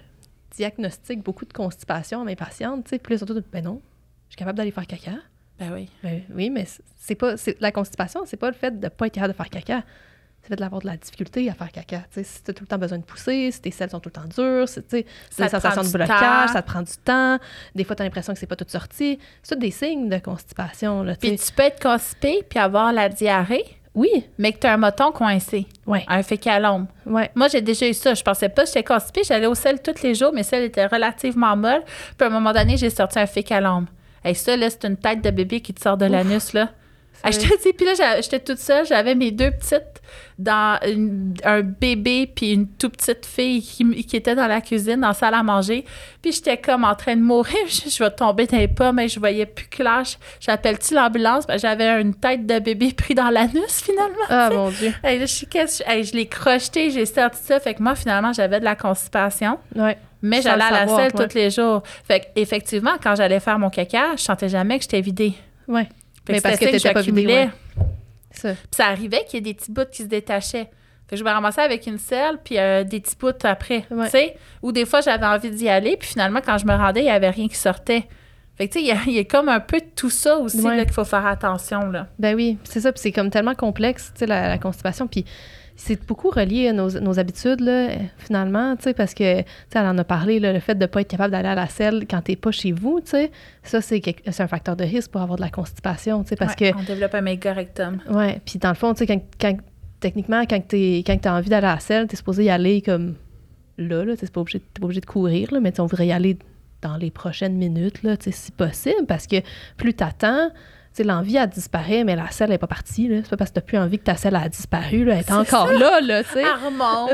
diagnostique 0.56 1.23
beaucoup 1.23 1.44
de 1.44 1.53
constipation 1.53 2.20
à 2.23 2.25
mes 2.25 2.35
patientes, 2.37 2.85
tu 2.85 2.91
sais, 2.91 2.99
puis 2.99 3.15
là, 3.15 3.19
surtout, 3.19 3.35
de, 3.35 3.44
ben 3.53 3.62
non, 3.65 3.81
je 4.29 4.32
suis 4.32 4.37
capable 4.38 4.59
d'aller 4.59 4.73
faire 4.73 4.87
caca. 4.88 5.12
Ben 5.61 5.73
oui. 5.73 5.88
Ben 6.03 6.23
oui, 6.35 6.50
mais 6.50 6.67
c'est 6.97 7.15
pas, 7.15 7.35
la 7.61 7.70
constipation, 7.73 8.23
c'est 8.26 8.37
pas 8.37 8.49
le 8.49 8.55
fait 8.56 8.73
de 8.79 8.85
ne 8.87 8.88
pas 8.91 9.06
être 9.06 9.15
capable 9.15 9.32
de 9.32 9.37
faire 9.37 9.50
caca. 9.50 9.82
Le 10.49 10.56
fait 10.56 10.61
d'avoir 10.62 10.81
de 10.81 10.87
la 10.87 10.97
difficulté 10.97 11.50
à 11.50 11.55
faire 11.55 11.71
caca. 11.71 12.03
Si 12.11 12.43
tu 12.43 12.50
as 12.50 12.55
tout 12.55 12.62
le 12.65 12.69
temps 12.69 12.79
besoin 12.79 12.97
de 12.99 13.03
pousser, 13.05 13.50
si 13.50 13.61
tes 13.61 13.71
selles 13.71 13.91
sont 13.91 14.00
tout 14.00 14.09
le 14.15 14.21
temps 14.21 14.29
dures, 14.43 14.67
sais, 14.69 14.83
Ça 15.31 15.45
des 15.45 15.49
sensations 15.50 15.83
de 15.83 15.89
blocage, 15.93 16.47
temps. 16.47 16.53
ça 16.55 16.62
te 16.62 16.67
prend 16.67 16.81
du 16.83 16.93
temps. 17.05 17.39
Des 17.75 17.85
fois, 17.85 17.95
tu 17.97 18.03
as 18.03 18.05
l'impression 18.06 18.33
que 18.33 18.39
c'est 18.39 18.47
pas 18.47 18.56
tout 18.56 18.65
sorti. 18.69 19.19
C'est 19.43 19.59
des 19.59 19.71
signes 19.71 20.09
de 20.09 20.17
constipation. 20.19 21.03
Là, 21.03 21.15
Puis 21.21 21.37
tu 21.37 21.53
peux 21.53 21.65
être 21.65 21.83
constipé 21.83 22.43
puis 22.49 22.59
avoir 22.59 22.93
la 22.95 23.09
diarrhée, 23.11 23.65
Oui, 23.95 24.09
mais 24.39 24.53
que 24.53 24.61
tu 24.61 24.67
as 24.67 24.73
un 24.75 24.77
moton 24.79 25.11
coincé, 25.12 25.67
ouais, 25.87 26.05
un 26.09 26.23
fécalome. 26.23 26.87
ouais. 27.05 27.31
Moi, 27.35 27.49
j'ai 27.49 27.61
déjà 27.61 27.87
eu 27.89 27.93
ça. 27.94 28.15
Je 28.15 28.23
pensais 28.23 28.49
pas 28.49 28.62
que 28.62 28.69
j'étais 28.69 28.85
constipée. 28.85 29.25
J'allais 29.25 29.47
au 29.47 29.55
sel 29.55 29.83
tous 29.83 30.03
les 30.03 30.15
jours, 30.15 30.31
mais 30.33 30.44
celle 30.44 30.62
était 30.65 30.87
relativement 30.87 31.56
molle. 31.56 31.83
Puis 32.17 32.25
à 32.25 32.27
un 32.27 32.31
moment 32.31 32.53
donné, 32.53 32.77
j'ai 32.77 32.91
sorti 32.91 33.19
un 33.19 33.27
fécalome. 33.27 33.87
Et 34.25 34.35
ça, 34.35 34.56
là, 34.56 34.71
c'est 34.71 34.85
une 34.85 34.97
tête 34.97 35.21
de 35.23 35.31
bébé 35.31 35.61
qui 35.61 35.75
te 35.75 35.81
sort 35.83 35.97
de 35.97 36.06
l'anus, 36.06 36.53
là. 36.55 36.71
Je 37.25 37.38
te 37.38 37.62
dis, 37.62 37.73
puis 37.73 37.85
là, 37.87 38.20
j'étais 38.20 38.41
toute 38.41 38.59
seule. 38.59 38.87
J'avais 38.87 39.15
mes 39.15 39.31
deux 39.31 39.50
petites 39.50 40.00
dans 40.38 40.79
une- 40.87 41.35
un 41.44 41.62
bébé 41.62 42.31
puis 42.32 42.53
une 42.53 42.69
toute 42.69 42.97
petite 42.97 43.26
fille 43.26 43.61
qui, 43.61 44.05
qui 44.05 44.17
était 44.17 44.37
dans 44.37 44.47
la 44.47 44.61
cuisine, 44.61 45.00
dans 45.00 45.09
la 45.09 45.15
salle 45.15 45.35
à 45.35 45.43
manger. 45.43 45.85
Puis 46.23 46.32
j'étais 46.32 46.56
comme 46.56 46.85
en 46.85 46.94
train 46.94 47.17
de 47.17 47.20
mourir. 47.23 47.56
Je, 47.67 47.91
je 47.91 48.05
vais 48.05 48.11
tomber 48.11 48.47
dans 48.47 48.56
les 48.56 48.69
pommes 48.69 49.00
et 49.00 49.09
je 49.09 49.19
voyais 49.19 49.47
plus 49.47 49.67
clair. 49.67 50.03
J'appelle-tu 50.41 50.94
l'ambulance? 50.94 51.47
Ben, 51.47 51.59
J'avais 51.59 52.00
une 52.00 52.15
tête 52.15 52.47
de 52.47 52.59
bébé 52.61 52.93
pris 52.97 53.15
dans 53.15 53.31
l'anus, 53.31 53.82
finalement. 53.82 54.15
Ah, 54.29 54.50
mon 54.53 54.70
Dieu. 54.70 54.93
Hey, 55.03 55.19
là, 55.19 55.26
je, 55.26 55.82
hey, 55.91 56.05
je 56.05 56.12
l'ai 56.15 56.26
crocheté, 56.26 56.91
j'ai 56.91 57.05
sorti 57.06 57.38
ça. 57.43 57.59
Fait 57.59 57.75
que 57.75 57.82
moi, 57.82 57.97
finalement, 57.97 58.32
j'avais 58.32 58.61
de 58.61 58.65
la 58.65 58.76
constipation. 58.76 59.59
Ouais. 59.75 59.99
Mais 60.23 60.43
j'allais 60.43 60.65
à 60.65 60.85
la 60.87 60.93
ouais. 60.93 61.11
tous 61.11 61.35
les 61.35 61.50
jours. 61.50 61.82
Fait 62.06 62.31
effectivement, 62.37 62.94
quand 63.03 63.15
j'allais 63.17 63.41
faire 63.41 63.59
mon 63.59 63.70
caca, 63.70 64.17
je 64.17 64.23
sentais 64.23 64.49
jamais 64.49 64.76
que 64.79 64.82
j'étais 64.85 65.00
vidée. 65.00 65.35
Ouais. 65.69 65.88
Fait 66.29 66.35
Mais 66.35 66.41
parce 66.43 66.59
que 66.59 66.67
signe 66.67 66.75
t'étais 66.75 66.93
pas 66.93 67.01
vidée, 67.01 67.23
j'accumulais. 67.23 67.45
ouais. 67.45 67.85
Ça. 68.31 68.53
Puis 68.53 68.69
ça 68.73 68.87
arrivait 68.89 69.25
qu'il 69.25 69.37
y 69.37 69.39
ait 69.39 69.53
des 69.53 69.55
petits 69.55 69.73
bouts 69.73 69.87
qui 69.91 70.03
se 70.03 70.09
détachaient. 70.09 70.69
Fait 71.09 71.17
que 71.17 71.17
je 71.17 71.25
me 71.25 71.31
ramassais 71.31 71.63
avec 71.63 71.87
une 71.87 71.97
selle, 71.97 72.39
puis 72.45 72.59
euh, 72.59 72.85
des 72.85 73.01
petits 73.01 73.17
bouts 73.17 73.31
après. 73.45 73.87
Ouais. 73.91 74.05
Tu 74.05 74.11
sais? 74.11 74.37
Ou 74.61 74.73
des 74.73 74.85
fois, 74.85 75.01
j'avais 75.01 75.25
envie 75.25 75.51
d'y 75.51 75.67
aller, 75.70 75.97
puis 75.97 76.06
finalement, 76.06 76.41
quand 76.44 76.58
je 76.58 76.67
me 76.67 76.75
rendais, 76.75 77.01
il 77.01 77.05
n'y 77.05 77.11
avait 77.11 77.31
rien 77.31 77.49
qui 77.49 77.56
sortait. 77.56 78.05
Fait 78.58 78.69
que, 78.69 78.72
tu 78.74 78.81
sais, 78.81 78.84
il 79.06 79.12
y 79.12 79.17
y, 79.17 79.19
a 79.20 79.24
comme 79.24 79.48
un 79.48 79.60
peu 79.60 79.79
de 79.79 79.86
tout 79.94 80.10
ça 80.10 80.36
aussi 80.38 80.60
Ouais. 80.60 80.84
qu'il 80.84 80.93
faut 80.93 81.05
faire 81.05 81.24
attention, 81.27 81.91
là. 81.91 82.08
Ben 82.19 82.34
oui, 82.34 82.58
c'est 82.65 82.81
ça. 82.81 82.93
Puis 82.93 83.00
c'est 83.00 83.12
comme 83.12 83.31
tellement 83.31 83.55
complexe, 83.55 84.10
tu 84.15 84.20
sais, 84.20 84.27
la, 84.27 84.48
la 84.48 84.58
constipation. 84.58 85.06
Puis 85.06 85.24
c'est 85.77 86.05
beaucoup 86.08 86.29
relié 86.31 86.67
à 86.69 86.72
nos, 86.72 86.91
nos 87.00 87.20
habitudes, 87.20 87.60
là, 87.60 87.91
finalement, 88.19 88.74
tu 88.74 88.82
sais, 88.82 88.94
parce 88.94 89.15
que, 89.15 89.43
tu 89.43 89.46
sais, 89.72 89.79
elle 89.79 89.86
en 89.86 89.96
a 89.96 90.03
parlé, 90.03 90.41
là, 90.41 90.53
le 90.53 90.58
fait 90.58 90.74
de 90.74 90.81
ne 90.81 90.86
pas 90.86 91.03
être 91.03 91.08
capable 91.08 91.31
d'aller 91.31 91.48
à 91.50 91.55
la 91.55 91.69
selle 91.69 92.05
quand 92.10 92.20
tu 92.20 92.32
n'es 92.32 92.36
pas 92.36 92.50
chez 92.50 92.72
vous, 92.72 92.98
tu 93.00 93.10
sais, 93.10 93.31
ça, 93.62 93.81
c'est 93.81 94.03
c'est 94.29 94.43
un 94.43 94.48
facteur 94.48 94.74
de 94.74 94.82
risque 94.82 95.12
pour 95.12 95.20
avoir 95.20 95.36
de 95.36 95.43
la 95.43 95.50
constipation, 95.50 96.24
tu 96.24 96.31
sais, 96.31 96.36
parce 96.36 96.56
Ouais, 96.60 96.72
que 96.72 96.77
On 96.79 96.82
développe 96.82 97.15
un 97.15 97.20
méga 97.20 97.53
rectum. 97.53 97.98
Ouais, 98.10 98.41
puis 98.44 98.58
dans 98.58 98.70
le 98.70 98.74
fond, 98.74 98.93
tu 98.93 98.98
sais, 98.98 99.06
quand, 99.06 99.20
quand- 99.41 99.56
techniquement, 100.00 100.43
quand 100.50 100.60
tu 100.69 101.05
as 101.24 101.32
envie 101.34 101.48
d'aller 101.48 101.67
à 101.69 101.74
la 101.74 101.81
selle, 101.81 102.08
tu 102.08 102.15
es 102.15 102.17
supposé 102.17 102.43
y 102.44 102.50
aller 102.50 102.82
comme 102.82 103.15
là, 103.79 104.05
là 104.05 104.17
tu 104.17 104.24
n'es 104.24 104.31
pas, 104.32 104.41
obligé- 104.41 104.58
t'es 104.58 104.81
pas 104.81 104.86
obligé 104.86 105.00
de 105.00 105.06
courir, 105.06 105.53
là, 105.53 105.60
mais 105.60 105.79
on 105.79 105.86
voudrait 105.86 106.08
y 106.08 106.12
aller 106.12 106.38
dans 106.82 106.97
les 106.97 107.11
prochaines 107.11 107.56
minutes, 107.56 108.03
là, 108.03 108.17
si 108.31 108.53
possible, 108.53 109.06
parce 109.06 109.27
que 109.27 109.37
plus 109.77 109.94
tu 109.94 110.05
attends, 110.05 110.51
l'envie, 111.05 111.37
elle 111.37 111.49
disparaît, 111.49 112.03
mais 112.03 112.17
la 112.17 112.29
selle 112.31 112.51
n'est 112.51 112.58
pas 112.58 112.67
partie. 112.67 113.08
C'est 113.23 113.31
pas 113.31 113.37
parce 113.37 113.51
que 113.51 113.61
tu 113.61 113.67
plus 113.67 113.79
envie 113.79 113.99
que 113.99 114.05
ta 114.05 114.17
selle 114.17 114.35
a 114.35 114.49
disparu. 114.49 115.05
Là. 115.05 115.15
Elle 115.15 115.20
est 115.20 115.32
encore 115.32 115.73
là, 115.73 116.01
là, 116.01 116.25
tu 116.25 116.31
sais. 116.31 116.43
Elle 116.43 116.65
remonte, 116.67 117.11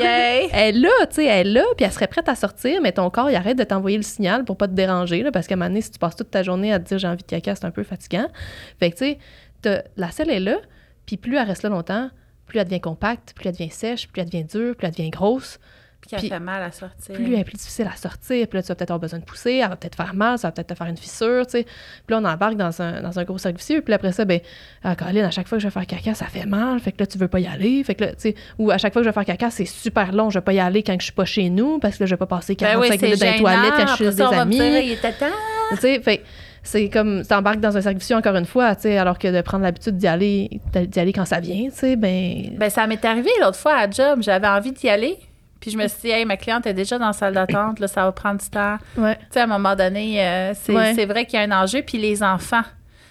elle. 0.00 0.48
Elle 0.52 0.76
est 0.76 0.80
là, 0.80 0.88
tu 1.08 1.16
sais, 1.16 1.24
elle 1.26 1.46
est 1.48 1.50
là, 1.52 1.64
puis 1.76 1.84
elle 1.84 1.92
serait 1.92 2.06
prête 2.06 2.28
à 2.28 2.34
sortir, 2.34 2.80
mais 2.80 2.92
ton 2.92 3.10
corps, 3.10 3.30
il 3.30 3.36
arrête 3.36 3.58
de 3.58 3.64
t'envoyer 3.64 3.98
le 3.98 4.02
signal 4.02 4.44
pour 4.44 4.56
pas 4.56 4.66
te 4.66 4.72
déranger, 4.72 5.22
là, 5.22 5.30
parce 5.30 5.46
qu'à 5.46 5.54
un 5.54 5.56
moment 5.58 5.68
donné, 5.68 5.82
si 5.82 5.90
tu 5.90 5.98
passes 5.98 6.16
toute 6.16 6.30
ta 6.30 6.42
journée 6.42 6.72
à 6.72 6.78
te 6.80 6.88
dire 6.88 6.98
j'ai 6.98 7.08
envie 7.08 7.22
de 7.22 7.28
caca, 7.28 7.54
c'est 7.54 7.66
un 7.66 7.70
peu 7.70 7.82
fatigant. 7.82 8.28
Fait 8.80 8.90
que, 8.90 8.96
tu 8.96 9.04
sais, 9.04 9.18
t'as- 9.60 9.82
la 9.96 10.10
selle 10.10 10.30
est 10.30 10.40
là, 10.40 10.56
puis 11.04 11.16
plus 11.18 11.36
elle 11.36 11.46
reste 11.46 11.64
là 11.64 11.68
longtemps, 11.68 12.08
plus 12.46 12.58
elle 12.60 12.64
devient 12.64 12.80
compacte, 12.80 13.34
plus 13.34 13.46
elle 13.48 13.52
devient 13.54 13.70
sèche, 13.70 14.08
plus 14.08 14.22
elle 14.22 14.30
devient 14.30 14.44
dure, 14.44 14.74
plus 14.74 14.86
elle 14.86 14.94
devient 14.94 15.10
grosse, 15.10 15.58
Puis 16.00 16.10
elle 16.12 16.20
Puis 16.20 16.28
fait 16.28 16.40
mal 16.40 16.62
à 16.62 16.70
sortir. 16.70 17.14
plus 17.14 17.34
elle 17.34 17.40
est 17.40 17.44
plus 17.44 17.56
difficile 17.56 17.88
à 17.92 17.96
sortir, 17.96 18.46
puis 18.46 18.58
là, 18.58 18.62
tu 18.62 18.68
vas 18.68 18.74
peut-être 18.76 18.90
avoir 18.90 19.00
besoin 19.00 19.18
de 19.18 19.24
pousser, 19.24 19.56
elle 19.56 19.68
va 19.68 19.76
peut-être 19.76 19.96
faire 19.96 20.14
mal, 20.14 20.38
ça 20.38 20.48
va 20.48 20.52
peut-être 20.52 20.68
te 20.68 20.74
faire 20.74 20.86
une 20.86 20.96
fissure, 20.96 21.44
tu 21.46 21.52
sais. 21.52 21.64
Puis 21.64 22.10
là, 22.14 22.18
on 22.18 22.24
embarque 22.24 22.56
dans 22.56 22.80
un, 22.80 23.02
dans 23.02 23.18
un 23.18 23.24
gros 23.24 23.36
cercle 23.36 23.58
vicieux, 23.58 23.82
puis 23.82 23.92
après 23.92 24.12
ça, 24.12 24.24
ben, 24.24 24.40
ah, 24.84 24.94
Colin, 24.94 25.24
à 25.26 25.30
chaque 25.30 25.48
fois 25.48 25.58
que 25.58 25.62
je 25.62 25.66
vais 25.66 25.72
faire 25.72 25.86
caca, 25.86 26.14
ça 26.14 26.26
fait 26.26 26.46
mal, 26.46 26.78
fait 26.80 26.92
que 26.92 27.00
là, 27.00 27.06
tu 27.06 27.18
veux 27.18 27.28
pas 27.28 27.40
y 27.40 27.46
aller, 27.46 27.82
fait 27.82 27.94
que 27.94 28.04
là, 28.04 28.10
tu 28.12 28.16
sais, 28.18 28.34
ou 28.58 28.70
à 28.70 28.78
chaque 28.78 28.92
fois 28.92 29.02
que 29.02 29.04
je 29.04 29.10
vais 29.10 29.14
faire 29.14 29.24
caca, 29.24 29.50
c'est 29.50 29.64
super 29.64 30.12
long, 30.12 30.30
je 30.30 30.38
vais 30.38 30.44
pas 30.44 30.52
y 30.52 30.60
aller 30.60 30.82
quand 30.82 30.96
je 30.98 31.04
suis 31.04 31.12
pas 31.12 31.24
chez 31.24 31.50
nous, 31.50 31.78
parce 31.78 31.96
que 31.96 32.04
là, 32.04 32.06
je 32.06 32.14
vais 32.14 32.18
pas 32.18 32.26
passer 32.26 32.54
Ben 32.54 32.66
45 32.66 32.80
oui, 32.80 32.98
c'est 32.98 33.06
minutes 33.06 33.20
dans 33.20 33.32
les 33.32 33.38
toilettes 33.38 33.74
quand 33.76 33.86
je 33.86 33.94
suis 33.94 34.04
chez 34.04 34.14
des 34.14 34.22
amis. 34.22 34.96
Tu 35.70 35.76
sais, 35.76 36.00
fait 36.00 36.22
c'est 36.62 36.88
comme, 36.90 37.22
tu 37.22 37.28
t'embarques 37.28 37.60
dans 37.60 37.76
un 37.76 37.80
cercle 37.80 37.98
vicieux 37.98 38.16
encore 38.16 38.36
une 38.36 38.44
fois, 38.44 38.74
tu 38.74 38.82
sais, 38.82 38.98
alors 38.98 39.18
que 39.18 39.28
de 39.28 39.40
prendre 39.40 39.64
l'habitude 39.64 39.96
d'y 39.96 40.06
aller, 40.06 40.60
d'y 40.74 41.00
aller 41.00 41.12
quand 41.12 41.24
ça 41.24 41.40
vient, 41.40 41.70
tu 41.70 41.76
sais, 41.76 41.96
ben... 41.96 42.56
Ben, 42.58 42.68
ça 42.68 42.86
m'est 42.86 43.02
arrivé 43.04 43.30
l'autre 43.40 43.56
fois 43.56 43.76
à 43.76 43.90
job. 43.90 44.18
J'avais 44.20 44.48
envie 44.48 44.72
d'y 44.72 44.88
aller. 44.88 45.16
Puis 45.60 45.70
je 45.72 45.76
me 45.78 45.88
suis 45.88 46.00
dit, 46.02 46.10
hey, 46.10 46.24
ma 46.24 46.36
cliente 46.36 46.66
est 46.66 46.74
déjà 46.74 46.98
dans 46.98 47.08
la 47.08 47.12
salle 47.12 47.34
d'attente, 47.34 47.80
là, 47.80 47.88
ça 47.88 48.04
va 48.04 48.12
prendre 48.12 48.40
du 48.40 48.48
temps. 48.48 48.78
Ouais. 48.96 49.16
Tu 49.16 49.24
sais, 49.32 49.40
à 49.40 49.44
un 49.44 49.46
moment 49.48 49.74
donné, 49.74 50.24
euh, 50.24 50.52
c'est 50.54 50.72
Ouais. 50.72 50.94
c'est 50.94 51.06
vrai 51.06 51.26
qu'il 51.26 51.38
y 51.38 51.42
a 51.42 51.46
un 51.46 51.62
enjeu. 51.62 51.82
Puis 51.82 51.98
les 51.98 52.22
enfants, 52.22 52.62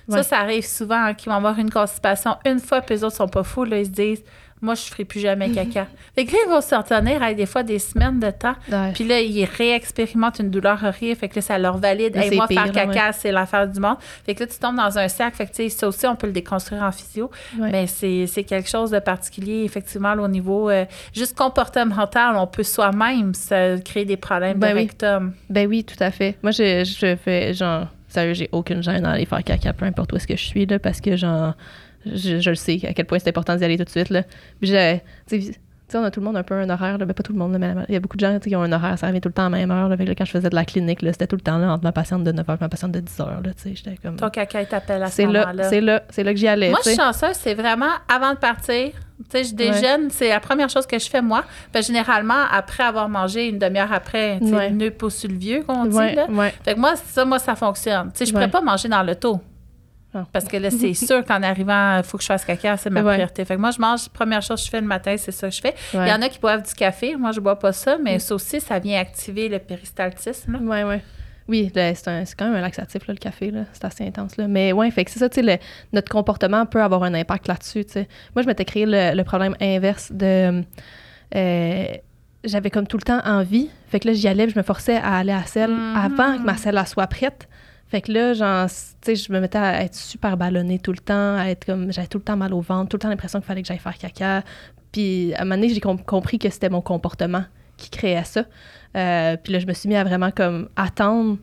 Ouais. 0.07 0.17
ça, 0.17 0.23
ça 0.23 0.37
arrive 0.39 0.65
souvent, 0.65 0.95
hein, 1.07 1.13
qu'ils 1.13 1.29
vont 1.29 1.35
avoir 1.37 1.59
une 1.59 1.69
constipation 1.69 2.37
une 2.45 2.59
fois, 2.59 2.79
puis 2.81 2.95
eux 2.95 3.03
autres 3.03 3.17
sont 3.17 3.27
pas 3.27 3.43
fous, 3.43 3.65
là, 3.65 3.79
ils 3.79 3.85
se 3.87 3.91
disent, 3.91 4.23
moi, 4.61 4.73
je 4.73 4.81
ferai 4.81 5.05
plus 5.05 5.19
jamais 5.19 5.51
caca. 5.51 5.87
fait 6.15 6.25
que 6.25 6.31
là, 6.31 6.37
ils 6.45 6.49
vont 6.49 6.61
se 6.61 6.73
retenir 6.73 7.21
avec 7.21 7.37
des 7.37 7.45
fois 7.45 7.63
des 7.63 7.77
semaines 7.77 8.19
de 8.19 8.31
temps. 8.31 8.55
Ouais. 8.71 8.91
Puis 8.93 9.03
là, 9.03 9.21
ils 9.21 9.45
réexpérimentent 9.45 10.39
une 10.39 10.49
douleur 10.49 10.83
horrible. 10.83 11.15
Fait 11.15 11.29
que 11.29 11.35
là, 11.35 11.41
ça 11.41 11.57
leur 11.57 11.77
valide. 11.77 12.15
Hey, 12.15 12.35
moi, 12.35 12.47
pire, 12.47 12.63
faire 12.63 12.71
caca, 12.71 13.13
c'est 13.13 13.31
l'affaire 13.31 13.67
du 13.67 13.79
monde. 13.79 13.97
Fait 14.25 14.33
que 14.33 14.43
là, 14.43 14.47
tu 14.47 14.57
tombes 14.57 14.77
dans 14.77 14.97
un 14.97 15.07
cercle. 15.07 15.37
Fait 15.37 15.45
que, 15.45 15.51
tu 15.51 15.63
sais, 15.63 15.69
ça 15.69 15.87
aussi, 15.87 16.07
on 16.07 16.15
peut 16.15 16.27
le 16.27 16.33
déconstruire 16.33 16.81
en 16.81 16.91
physio. 16.91 17.29
Ouais. 17.59 17.69
Mais 17.71 17.87
c'est 17.87 18.43
quelque 18.43 18.69
chose 18.69 18.91
de 18.91 18.99
particulier, 18.99 19.63
effectivement, 19.63 20.15
là, 20.15 20.23
au 20.23 20.27
niveau 20.27 20.69
euh, 20.69 20.85
juste 21.13 21.37
comportemental. 21.37 22.35
On 22.35 22.47
peut 22.47 22.63
soi-même 22.63 23.33
créer 23.85 24.05
des 24.05 24.17
problèmes 24.17 24.57
Ben 24.57 24.71
de 24.71 24.75
oui. 24.75 24.81
rectum. 24.87 25.33
Ben 25.49 25.67
oui, 25.67 25.83
tout 25.83 26.01
à 26.01 26.09
fait. 26.11 26.35
Moi, 26.41 26.51
je, 26.51 26.83
je 26.83 27.15
fais, 27.15 27.53
genre, 27.53 27.87
sérieux, 28.07 28.33
j'ai 28.33 28.49
aucune 28.51 28.81
gêne 28.81 29.05
à 29.05 29.11
aller 29.11 29.25
faire 29.25 29.43
caca, 29.43 29.73
peu 29.73 29.85
importe 29.85 30.13
où 30.13 30.15
est-ce 30.15 30.27
que 30.27 30.35
je 30.35 30.43
suis, 30.43 30.65
là, 30.65 30.79
parce 30.79 30.99
que, 31.01 31.15
genre, 31.15 31.53
je, 32.05 32.39
je 32.39 32.49
le 32.49 32.55
sais 32.55 32.79
à 32.87 32.93
quel 32.93 33.05
point 33.05 33.19
c'est 33.19 33.29
important 33.29 33.55
d'y 33.55 33.63
aller 33.63 33.77
tout 33.77 33.83
de 33.85 33.89
suite, 33.89 34.09
là. 34.09 34.23
Puis, 34.61 34.69
je- 34.69 35.51
on 35.95 36.03
a 36.03 36.11
tout 36.11 36.19
le 36.19 36.25
monde 36.25 36.35
un 36.35 36.43
peu 36.43 36.53
un 36.53 36.69
horaire, 36.69 36.97
là, 36.97 37.05
ben 37.05 37.13
pas 37.13 37.23
tout 37.23 37.31
le 37.31 37.39
monde, 37.39 37.53
là, 37.53 37.59
mais 37.59 37.73
il 37.87 37.93
y 37.93 37.95
a 37.95 38.01
beaucoup 38.01 38.17
de 38.17 38.19
gens 38.19 38.33
tu 38.37 38.43
sais, 38.43 38.49
qui 38.49 38.55
ont 38.57 38.61
un 38.61 38.71
horaire, 38.73 38.99
ça 38.99 39.07
revient 39.07 39.21
tout 39.21 39.29
le 39.29 39.33
temps 39.33 39.45
à 39.45 39.49
la 39.49 39.57
même 39.57 39.71
heure. 39.71 39.87
Là, 39.87 39.95
Fait 39.95 40.03
que 40.03 40.09
là, 40.09 40.15
quand 40.15 40.25
je 40.25 40.31
faisais 40.31 40.49
de 40.49 40.55
la 40.55 40.65
clinique, 40.65 41.01
là, 41.01 41.13
c'était 41.13 41.27
tout 41.27 41.37
le 41.37 41.41
temps 41.41 41.57
là, 41.57 41.71
entre 41.71 41.85
ma 41.85 41.93
patiente 41.93 42.25
de 42.25 42.31
9h 42.33 42.55
et 42.55 42.57
ma 42.59 42.67
patiente 42.67 42.91
de 42.91 42.99
10h. 42.99 43.25
Là, 43.41 43.53
tu 43.53 43.61
sais, 43.63 43.71
j'étais 43.73 43.95
comme... 44.03 44.17
Ton 44.17 44.29
caca, 44.29 44.65
t'appelle 44.65 45.01
à 45.03 45.07
ce 45.07 45.15
C'est 45.15 45.25
là, 45.27 45.39
moment-là. 45.45 45.63
c'est 45.69 45.79
là, 45.79 46.03
c'est 46.09 46.23
là 46.25 46.33
que 46.33 46.39
j'y 46.39 46.47
allais. 46.49 46.71
Moi, 46.71 46.79
je 46.83 46.89
suis 46.89 46.99
chanceuse, 46.99 47.35
c'est 47.35 47.53
vraiment 47.53 47.85
avant 48.13 48.33
de 48.33 48.37
partir. 48.37 48.91
Tu 48.91 49.25
sais, 49.31 49.43
je 49.45 49.55
déjeune, 49.55 50.09
c'est 50.09 50.27
la 50.27 50.41
première 50.41 50.69
chose 50.69 50.85
que 50.85 50.99
je 50.99 51.09
fais, 51.09 51.21
moi. 51.21 51.45
Ben, 51.73 51.81
généralement, 51.81 52.43
après 52.51 52.83
avoir 52.83 53.07
mangé, 53.07 53.47
une 53.47 53.57
demi-heure 53.57 53.91
après, 53.93 54.39
tu 54.41 54.49
sais, 54.49 54.53
Ouais. 54.55 54.69
nœud 54.71 54.91
pas 54.91 55.09
sur 55.09 55.29
le 55.29 55.37
vieux, 55.37 55.63
qu'on 55.63 55.85
dit, 55.85 55.95
Ouais, 55.95 56.15
là. 56.15 56.27
ouais. 56.29 56.53
Fait 56.65 56.75
que 56.75 56.79
moi, 56.81 56.97
ça, 56.97 57.23
moi, 57.23 57.39
ça 57.39 57.55
fonctionne. 57.55 58.11
Tu 58.11 58.17
sais, 58.19 58.25
je 58.25 58.33
pourrais 58.33 58.49
pas 58.49 58.59
manger 58.61 58.89
dans 58.89 59.03
l'auto. 59.03 59.31
Non. 59.35 59.41
Parce 60.33 60.45
que 60.45 60.57
là, 60.57 60.71
c'est 60.71 60.93
sûr 61.05 61.23
qu'en 61.25 61.43
arrivant, 61.43 61.97
il 61.97 62.03
faut 62.03 62.17
que 62.17 62.23
je 62.23 62.27
fasse 62.27 62.43
caca, 62.45 62.75
c'est 62.77 62.89
ma 62.89 63.01
Ouais. 63.03 63.13
priorité. 63.13 63.45
Fait 63.45 63.55
que 63.55 63.59
moi, 63.59 63.71
je 63.71 63.79
mange, 63.79 64.09
première 64.09 64.41
chose 64.41 64.59
que 64.61 64.65
je 64.65 64.71
fais 64.71 64.81
le 64.81 64.87
matin, 64.87 65.15
c'est 65.17 65.31
ça 65.31 65.49
que 65.49 65.55
je 65.55 65.61
fais. 65.61 65.75
Il 65.93 65.99
Ouais. 65.99 66.09
y 66.09 66.13
en 66.13 66.21
a 66.21 66.29
qui 66.29 66.39
boivent 66.39 66.65
du 66.67 66.73
café. 66.73 67.15
Moi, 67.15 67.31
je 67.33 67.39
bois 67.39 67.59
pas 67.59 67.71
ça, 67.73 67.97
mais 68.03 68.17
ça 68.19 68.33
aussi, 68.35 68.59
ça 68.59 68.79
vient 68.79 68.99
activer 68.99 69.47
le 69.49 69.59
péristaltisme. 69.59 70.55
ouais. 70.67 71.01
Oui, 71.49 71.71
là, 71.75 71.95
c'est 71.95 72.35
quand 72.37 72.45
même 72.45 72.55
un 72.55 72.61
laxatif, 72.61 73.07
là, 73.07 73.13
le 73.13 73.19
café, 73.19 73.51
là. 73.51 73.61
C'est 73.71 73.85
assez 73.85 74.05
intense, 74.05 74.35
là. 74.35 74.47
Mais 74.49 74.73
ouais, 74.73 74.91
fait 74.91 75.05
que 75.05 75.11
c'est 75.11 75.19
ça, 75.19 75.29
tu 75.29 75.41
sais, 75.41 75.59
notre 75.93 76.11
comportement 76.11 76.65
peut 76.65 76.81
avoir 76.83 77.03
un 77.03 77.13
impact 77.13 77.47
là-dessus. 77.47 77.85
Moi, 78.35 78.41
je 78.41 78.47
m'étais 78.47 78.65
créé 78.65 78.85
le, 78.85 79.15
le 79.15 79.23
problème 79.23 79.55
inverse 79.61 80.11
de... 80.11 80.61
euh, 81.35 81.85
j'avais 82.43 82.69
comme 82.69 82.87
tout 82.87 82.97
le 82.97 83.03
temps 83.03 83.21
envie. 83.25 83.69
Fait 83.87 83.99
que 83.99 84.07
là, 84.09 84.13
j'y 84.13 84.27
allais, 84.27 84.49
je 84.49 84.57
me 84.57 84.63
forçais 84.63 84.97
à 84.97 85.17
aller 85.17 85.31
à 85.31 85.39
la 85.39 85.45
selle 85.45 85.71
Mhm. 85.71 85.95
avant 85.95 86.37
que 86.37 86.43
ma 86.43 86.55
selle 86.57 86.77
elle 86.77 86.87
soit 86.87 87.07
prête. 87.07 87.47
Fait 87.89 88.01
que 88.01 88.11
là, 88.11 88.33
genre, 88.33 88.67
tu 88.67 88.75
sais, 89.01 89.15
je 89.15 89.31
me 89.31 89.39
mettais 89.39 89.57
à 89.57 89.81
être 89.83 89.95
super 89.95 90.35
ballonnée 90.35 90.77
tout 90.79 90.91
le 90.91 90.97
temps, 90.97 91.37
à 91.37 91.45
être 91.47 91.65
comme... 91.65 91.91
J'avais 91.93 92.07
tout 92.07 92.17
le 92.17 92.23
temps 92.23 92.35
mal 92.35 92.53
au 92.53 92.59
ventre, 92.59 92.89
tout 92.89 92.97
le 92.97 93.01
temps 93.01 93.09
l'impression 93.09 93.39
qu'il 93.39 93.47
fallait 93.47 93.61
que 93.61 93.67
j'aille 93.67 93.79
faire 93.79 93.97
caca. 93.97 94.43
Puis 94.91 95.33
à 95.35 95.41
un 95.41 95.45
moment 95.45 95.55
donné, 95.55 95.73
j'ai 95.73 95.79
com- 95.79 96.03
compris 96.03 96.37
que 96.37 96.49
c'était 96.49 96.69
mon 96.69 96.81
comportement 96.81 97.45
qui 97.77 97.89
créait 97.89 98.23
ça. 98.25 98.43
Euh, 98.95 99.37
puis 99.37 99.53
là, 99.53 99.59
je 99.59 99.65
me 99.67 99.73
suis 99.73 99.87
mis 99.87 99.95
à 99.95 100.03
vraiment 100.03 100.31
comme 100.31 100.67
attendre 100.75 101.37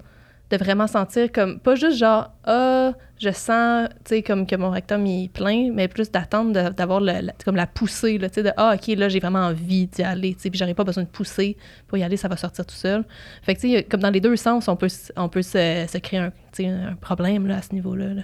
de 0.50 0.56
vraiment 0.56 0.86
sentir 0.86 1.32
comme, 1.32 1.58
pas 1.60 1.74
juste 1.76 1.96
genre, 1.96 2.30
ah, 2.44 2.92
je 3.24 3.30
sens, 3.30 3.88
tu 4.04 4.16
sais, 4.16 4.22
comme 4.22 4.46
que 4.46 4.54
mon 4.56 4.70
rectum 4.70 5.04
il 5.06 5.24
est 5.24 5.28
plein, 5.28 5.72
mais 5.72 5.88
plus 5.88 6.10
d'attendre 6.10 6.70
d'avoir 6.70 7.00
comme 7.44 7.56
la 7.56 7.66
poussée, 7.66 8.18
tu 8.20 8.28
sais, 8.32 8.42
de, 8.42 8.52
ah, 8.56 8.76
OK, 8.76 8.86
là, 8.96 9.08
j'ai 9.08 9.20
vraiment 9.20 9.46
envie 9.46 9.86
d'y 9.86 10.02
aller, 10.02 10.34
tu 10.34 10.42
sais, 10.42 10.50
puis 10.50 10.58
j'aurais 10.58 10.74
pas 10.74 10.84
besoin 10.84 11.02
de 11.02 11.08
pousser 11.08 11.56
pour 11.88 11.98
y 11.98 12.02
aller, 12.02 12.16
ça 12.16 12.28
va 12.28 12.36
sortir 12.36 12.66
tout 12.66 12.74
seul. 12.74 13.04
Fait 13.42 13.54
que, 13.54 13.60
tu 13.60 13.72
sais, 13.72 13.82
comme 13.84 14.00
dans 14.00 14.10
les 14.10 14.20
deux 14.20 14.36
sens, 14.36 14.68
on 14.68 14.76
peut, 14.76 14.88
on 15.16 15.28
peut 15.28 15.42
se, 15.42 15.98
créer 15.98 16.20
un, 16.20 16.32
un 16.60 16.94
problème, 16.94 17.46
là, 17.46 17.56
à 17.56 17.62
ce 17.62 17.72
niveau-là. 17.72 18.14
là. 18.14 18.22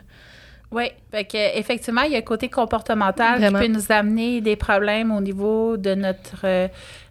Oui, 0.72 0.84
que, 1.12 1.58
effectivement, 1.58 2.02
il 2.02 2.12
y 2.12 2.14
a 2.14 2.18
un 2.18 2.22
côté 2.22 2.48
comportemental 2.48 3.40
Vraiment. 3.40 3.58
qui 3.58 3.66
peut 3.66 3.72
nous 3.72 3.86
amener 3.90 4.40
des 4.40 4.54
problèmes 4.54 5.10
au 5.10 5.20
niveau 5.20 5.76
de 5.76 5.94
notre 5.96 6.42
euh, 6.44 6.68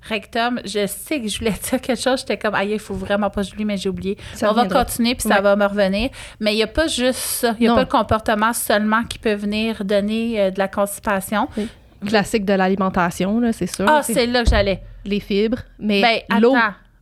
rectum. 0.07 0.61
Je 0.63 0.87
sais 0.87 1.19
que 1.19 1.27
je 1.27 1.37
voulais 1.39 1.51
dire 1.69 1.81
quelque 1.81 1.99
chose, 1.99 2.19
j'étais 2.21 2.37
comme, 2.37 2.55
aïe, 2.55 2.71
il 2.71 2.79
faut 2.79 2.93
vraiment 2.93 3.29
pas 3.29 3.41
que 3.43 3.49
j'oublie, 3.49 3.65
mais 3.65 3.75
j'ai 3.75 3.89
oublié. 3.89 4.17
Ça 4.33 4.49
On 4.49 4.53
va 4.53 4.65
continuer, 4.67 5.13
puis 5.15 5.27
ça 5.27 5.41
va 5.41 5.57
me 5.57 5.65
revenir. 5.65 6.09
Mais 6.39 6.53
il 6.53 6.55
n'y 6.55 6.63
a 6.63 6.67
pas 6.67 6.87
juste 6.87 7.19
ça. 7.19 7.53
Il 7.59 7.63
n'y 7.63 7.67
a 7.67 7.71
Non. 7.71 7.75
pas 7.75 7.81
le 7.83 7.89
comportement 7.89 8.53
seulement 8.53 9.03
qui 9.03 9.19
peut 9.19 9.33
venir 9.33 9.83
donner 9.83 10.39
euh, 10.39 10.51
de 10.51 10.59
la 10.59 10.69
constipation. 10.69 11.49
Classique 12.07 12.45
de 12.45 12.53
l'alimentation, 12.53 13.41
c'est 13.51 13.67
sûr. 13.67 13.85
Ah, 13.89 14.03
c'est 14.03 14.25
là 14.25 14.43
que 14.45 14.49
j'allais. 14.49 14.81
les 15.03 15.19
fibres, 15.19 15.59
mais 15.79 16.01
Ben, 16.29 16.39
l'eau, 16.39 16.55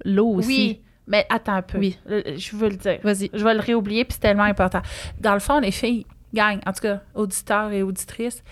l'eau 0.06 0.28
aussi. 0.38 0.48
Oui, 0.48 0.82
mais 1.06 1.24
attends 1.30 1.54
un 1.54 1.62
peu. 1.62 1.78
Oui. 1.78 2.00
Euh, 2.10 2.24
Je 2.36 2.56
veux 2.56 2.70
le 2.70 2.78
dire. 2.78 2.98
Vas-y. 3.04 3.30
Je 3.32 3.44
vais 3.44 3.54
le 3.54 3.60
réoublier, 3.60 4.06
puis 4.06 4.14
c'est 4.14 4.22
tellement 4.28 4.44
important. 4.44 4.82
Dans 5.20 5.36
le 5.36 5.40
fond, 5.40 5.60
les 5.60 5.70
filles 5.72 6.08
gagnent, 6.34 6.62
en 6.66 6.74
tout 6.74 6.82
cas, 6.82 7.00
auditeurs 7.16 7.72
et 7.72 7.84
auditrices. 7.84 8.44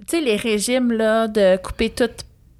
Tu 0.00 0.16
sais, 0.16 0.20
les 0.20 0.36
régimes, 0.36 0.92
là, 0.92 1.28
de 1.28 1.56
couper 1.58 1.90
tout 1.90 2.08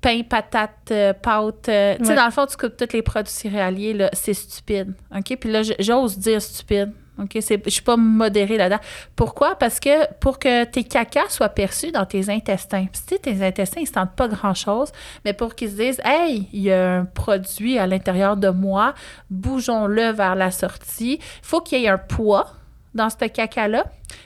pain, 0.00 0.22
patate, 0.22 0.70
euh, 0.90 1.12
pâte. 1.12 1.68
euh, 1.68 1.96
Tu 1.98 2.04
sais, 2.04 2.10
Ouais. 2.10 2.16
dans 2.16 2.24
le 2.26 2.30
fond, 2.30 2.46
tu 2.46 2.56
coupes 2.56 2.76
tous 2.76 2.92
les 2.94 3.02
produits 3.02 3.32
céréaliers, 3.32 3.92
là, 3.94 4.10
c'est 4.12 4.34
stupide. 4.34 4.94
OK? 5.14 5.36
Puis 5.38 5.50
là, 5.50 5.62
j'ose 5.78 6.18
dire 6.18 6.40
stupide. 6.40 6.92
OK? 7.18 7.32
Je 7.34 7.70
suis 7.70 7.82
pas 7.82 7.98
modérée 7.98 8.56
là-dedans. 8.56 8.80
Pourquoi? 9.14 9.54
Parce 9.56 9.78
que 9.78 10.10
pour 10.20 10.38
que 10.38 10.64
tes 10.64 10.84
caca 10.84 11.28
soient 11.28 11.50
perçus 11.50 11.92
dans 11.92 12.06
tes 12.06 12.30
intestins. 12.30 12.86
Puis, 12.90 13.02
tu 13.06 13.14
sais, 13.14 13.18
tes 13.20 13.44
intestins, 13.46 13.80
ils 13.80 13.88
ne 13.88 13.92
sentent 13.92 14.16
pas 14.16 14.26
grand-chose, 14.28 14.90
mais 15.26 15.34
pour 15.34 15.54
qu'ils 15.54 15.70
se 15.70 15.76
disent, 15.76 16.00
hey, 16.02 16.48
il 16.54 16.62
y 16.62 16.72
a 16.72 16.96
un 17.00 17.04
produit 17.04 17.78
à 17.78 17.86
l'intérieur 17.86 18.38
de 18.38 18.48
moi, 18.48 18.94
bougeons-le 19.28 20.12
vers 20.12 20.34
la 20.34 20.50
sortie. 20.50 21.14
Il 21.20 21.46
faut 21.46 21.60
qu'il 21.60 21.80
y 21.80 21.84
ait 21.84 21.88
un 21.88 21.98
poids 21.98 22.46
dans 22.94 23.10
ce 23.10 23.16
caca-là. 23.16 23.84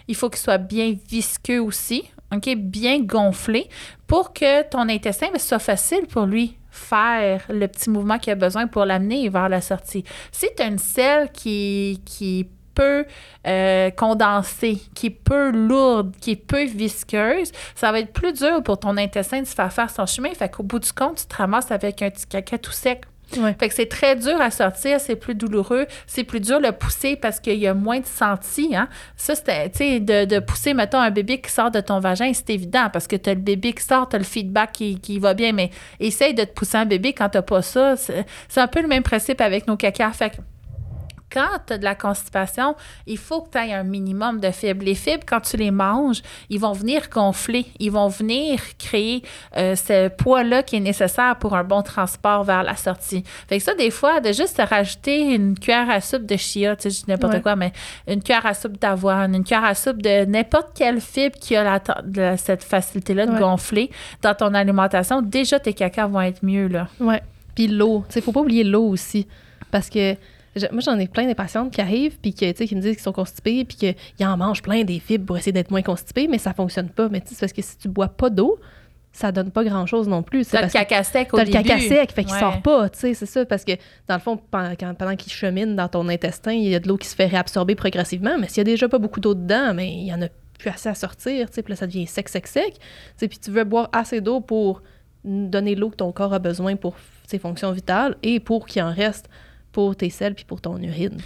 Il 0.09 0.14
faut 0.14 0.30
qu'il 0.30 0.40
soit 0.40 0.59
bien 0.59 0.94
visqueux 1.09 1.61
aussi, 1.61 2.04
OK? 2.33 2.54
Bien 2.56 3.00
gonflé 3.00 3.68
pour 4.06 4.33
que 4.33 4.62
ton 4.68 4.88
intestin, 4.88 5.28
ben, 5.33 5.38
soit 5.38 5.59
facile 5.59 6.06
pour 6.06 6.26
lui 6.26 6.56
faire 6.71 7.42
le 7.49 7.66
petit 7.68 7.88
mouvement 7.88 8.18
qu'il 8.18 8.33
a 8.33 8.37
besoin 8.37 8.66
pour 8.66 8.85
l'amener 8.85 9.28
vers 9.28 9.49
la 9.49 9.61
sortie. 9.61 10.04
Si 10.33 10.49
tu 10.56 10.62
as 10.62 10.66
une 10.66 10.78
selle 10.78 11.30
qui, 11.30 12.00
qui 12.04 12.40
est 12.40 12.49
peu 12.75 13.06
euh, 13.47 13.90
condensée, 13.90 14.80
qui 14.94 15.06
est 15.06 15.11
peu 15.11 15.50
lourde, 15.50 16.14
qui 16.21 16.33
est 16.33 16.37
peu 16.37 16.64
visqueuse, 16.64 17.52
ça 17.75 17.92
va 17.92 18.00
être 18.00 18.12
plus 18.12 18.33
dur 18.33 18.62
pour 18.62 18.78
ton 18.78 18.97
intestin 18.97 19.40
de 19.40 19.47
se 19.47 19.54
faire 19.54 19.73
faire 19.73 19.90
son 19.90 20.06
chemin. 20.06 20.30
Fait 20.35 20.50
qu'au 20.50 20.64
bout 20.64 20.80
du 20.80 20.92
compte, 20.92 21.18
tu 21.18 21.26
te 21.26 21.37
ramasses 21.37 21.71
avec 21.71 22.02
un 22.02 22.11
petit 22.11 22.26
caca 22.26 22.59
tout 22.59 22.73
sec. 22.73 23.04
Fait 23.33 23.69
que 23.69 23.75
c'est 23.75 23.88
très 23.88 24.16
dur 24.16 24.40
à 24.40 24.50
sortir, 24.50 25.00
c'est 25.00 25.16
plus 25.16 25.35
douloureux, 25.35 25.87
c'est 26.07 26.25
plus 26.25 26.40
dur 26.40 26.61
de 26.61 26.66
le 26.66 26.73
pousser 26.73 27.16
parce 27.16 27.40
qu'il 27.40 27.59
y 27.59 27.66
a 27.66 27.75
moins 27.75 28.00
de 28.00 28.07
senti. 28.07 28.76
Hein? 28.76 28.88
Ça, 29.16 29.35
sais, 29.35 30.00
de, 30.00 30.25
de 30.25 30.38
pousser, 30.38 30.75
mettons, 30.75 30.99
un 30.99 31.11
bébé 31.11 31.40
qui 31.40 31.50
sort 31.50 31.71
de 31.71 31.81
ton 31.81 31.99
vagin, 31.99 32.33
c'est 32.33 32.50
évident 32.50 32.88
parce 32.93 33.07
que 33.07 33.16
tu 33.16 33.31
le 33.31 33.37
bébé 33.37 33.73
qui 33.73 33.83
sort, 33.83 34.09
tu 34.09 34.16
as 34.16 34.19
le 34.19 34.25
feedback 34.25 34.73
qui, 34.73 35.00
qui 35.00 35.19
va 35.19 35.35
bien, 35.35 35.52
mais 35.52 35.71
essaye 36.00 36.35
de 36.35 36.45
te 36.45 36.52
pousser 36.52 36.76
un 36.76 36.87
bébé 36.87 37.12
quand 37.12 37.28
tu 37.28 37.43
pas 37.43 37.62
ça. 37.62 37.97
C'est, 37.97 38.25
un 38.57 38.69
peu 38.69 38.83
le 38.83 38.88
même 38.88 39.02
principe 39.02 39.40
avec 39.40 39.66
nos 39.66 39.76
caca. 39.76 40.12
Quand 41.35 41.59
tu 41.67 41.73
as 41.73 41.79
de 41.79 41.85
la 41.85 41.97
constipation, 41.97 42.76
il 43.09 43.19
faut 43.19 43.43
que 43.43 43.50
tu 43.50 43.59
aies 43.59 43.73
un 43.75 43.83
minimum 43.83 44.38
de 44.38 44.50
fibres. 44.53 44.85
Les 44.85 44.95
fibres, 44.95 45.25
quand 45.26 45.41
tu 45.41 45.57
les 45.57 45.73
manges, 45.73 46.23
ils 46.49 46.61
vont 46.61 46.73
venir 46.73 47.09
gonfler, 47.11 47.67
ils 47.81 47.91
vont 47.91 48.07
venir 48.09 48.61
créer 48.79 49.23
euh, 49.57 49.75
ce 49.75 50.09
poids-là 50.09 50.62
qui 50.62 50.76
est 50.76 50.81
nécessaire 50.81 51.37
pour 51.41 51.57
un 51.57 51.64
bon 51.64 51.83
transport 51.83 52.45
vers 52.45 52.62
la 52.62 52.76
sortie. 52.76 53.25
Fait 53.49 53.59
que 53.59 53.64
ça, 53.64 53.75
des 53.75 53.91
fois, 53.91 54.21
de 54.21 54.33
juste 54.33 54.62
rajouter 54.64 55.35
une 55.35 55.59
cuillère 55.59 55.91
à 55.91 56.00
soupe 56.00 56.25
de 56.26 56.37
chia, 56.37 56.76
tu 56.76 56.85
sais, 56.85 56.91
je 56.91 57.05
dis 57.05 57.11
n'importe 57.11 57.35
Ouais. 57.35 57.43
quoi, 57.43 57.57
mais 57.57 57.73
une 58.07 58.23
cuillère 58.23 58.47
à 58.47 58.55
soupe 58.55 58.79
d'avoine, 58.79 59.35
une 59.35 59.43
cuillère 59.43 59.64
à 59.64 59.75
soupe 59.75 60.00
de 60.00 60.25
n'importe 60.26 60.69
quelle 60.76 61.00
fibre 61.00 61.37
qui 61.41 61.57
a 61.57 61.64
la, 61.64 61.81
ten- 61.81 61.97
de 62.05 62.35
cette 62.37 62.62
facilité-là 62.62 63.26
de 63.26 63.33
Ouais. 63.33 63.41
gonfler 63.41 63.91
dans 64.23 64.35
ton 64.35 64.55
alimentation, 64.55 65.21
déjà 65.23 65.59
tes 65.59 65.73
cacas 65.75 66.07
vont 66.07 66.21
être 66.21 66.45
mieux, 66.45 66.69
là. 66.69 66.87
Ouais. 67.00 67.21
Puis 67.55 67.67
l'eau. 67.67 68.05
Tu 68.09 68.14
sais, 68.14 68.21
faut 68.21 68.33
pas 68.33 68.41
oublier 68.41 68.62
l'eau 68.64 68.85
aussi. 68.88 69.26
Parce 69.71 69.88
que 69.91 70.14
je- 70.56 70.66
moi, 70.73 70.80
j'en 70.80 70.99
ai 70.99 71.06
plein 71.08 71.26
des 71.26 71.34
patientes 71.34 71.73
qui 71.73 71.80
arrivent 71.80 72.18
puis 72.20 72.34
sais, 72.38 72.54
qui 72.54 72.75
me 72.76 72.80
disent 72.80 72.92
qu'ils 72.94 73.00
sont 73.02 73.12
constipés 73.12 73.64
puis 73.64 73.76
qu'ils 73.76 74.26
en 74.26 74.37
mangent 74.37 74.62
plein 74.62 74.84
des 74.84 74.99
fibres 75.00 75.26
pour 75.26 75.37
essayer 75.37 75.52
d'être 75.52 75.70
moins 75.70 75.82
constipés, 75.82 76.28
mais 76.28 76.38
ça 76.38 76.52
fonctionne 76.54 76.88
pas. 76.88 77.08
Mais 77.08 77.23
c'est 77.25 77.38
parce 77.38 77.52
que 77.52 77.62
si 77.62 77.76
tu 77.78 77.88
bois 77.88 78.08
pas 78.08 78.30
d'eau, 78.30 78.58
ça 79.12 79.30
donne 79.30 79.50
pas 79.52 79.62
grand-chose 79.62 80.08
non 80.08 80.23
plus. 80.25 80.42
C'est 80.44 80.56
T'as 80.56 80.64
le 80.66 80.70
caca 80.73 81.04
sec 81.04 81.32
au 81.32 81.37
T'as 81.37 81.44
le 81.44 81.50
début. 81.52 81.62
caca 81.68 81.80
sec, 81.80 82.12
fait 82.12 82.25
qu'il 82.25 82.32
Ouais. 82.34 82.40
sort 82.40 82.61
pas, 82.62 82.88
tu 82.88 82.99
sais, 82.99 83.14
c'est 83.14 83.26
ça, 83.26 83.46
parce 83.46 83.64
que 83.64 83.73
dans 84.08 84.14
le 84.16 84.20
fond, 84.20 84.37
pendant, 84.50 84.75
pendant 84.94 85.14
qu'il 85.14 85.32
chemine 85.32 85.76
dans 85.76 85.87
ton 85.88 86.08
intestin, 86.08 86.50
il 86.52 86.68
y 86.68 86.75
a 86.75 86.80
de 86.80 86.88
l'eau 86.88 86.96
qui 86.96 87.06
se 87.06 87.14
fait 87.14 87.26
réabsorber 87.26 87.76
progressivement, 87.76 88.37
mais 88.40 88.49
s'il 88.49 88.58
y 88.58 88.61
a 88.62 88.64
déjà 88.64 88.88
pas 88.88 88.99
beaucoup 88.99 89.20
d'eau 89.20 89.34
dedans, 89.34 89.73
mais 89.73 89.88
il 89.92 90.04
y 90.06 90.12
en 90.12 90.20
a 90.20 90.26
plus 90.58 90.68
assez 90.70 90.88
à 90.88 90.94
sortir, 90.94 91.49
tu 91.49 91.54
sais, 91.54 91.62
puis 91.62 91.70
là, 91.73 91.76
ça 91.76 91.87
devient 91.87 92.06
sec, 92.08 92.28
sec, 92.28 92.46
sec, 92.49 92.75
puis 93.18 93.28
tu 93.38 93.52
veux 93.52 93.62
boire 93.64 93.88
assez 93.92 94.20
d'eau 94.20 94.40
pour 94.40 94.82
donner 95.25 95.75
l'eau 95.76 95.90
que 95.90 95.96
ton 95.96 96.11
corps 96.11 96.34
a 96.34 96.38
besoin 96.40 96.75
pour 96.75 96.94
ses 97.26 97.38
fonctions 97.38 97.70
vitales 97.70 98.16
et 98.25 98.40
pour 98.40 98.66
qu'il 98.66 98.82
en 98.82 98.92
reste 98.92 99.28
pour 99.75 99.95
tes 99.97 100.09
selles 100.09 100.35
puis 100.35 100.47
pour 100.47 100.61
ton 100.62 100.78
urine, 100.78 101.19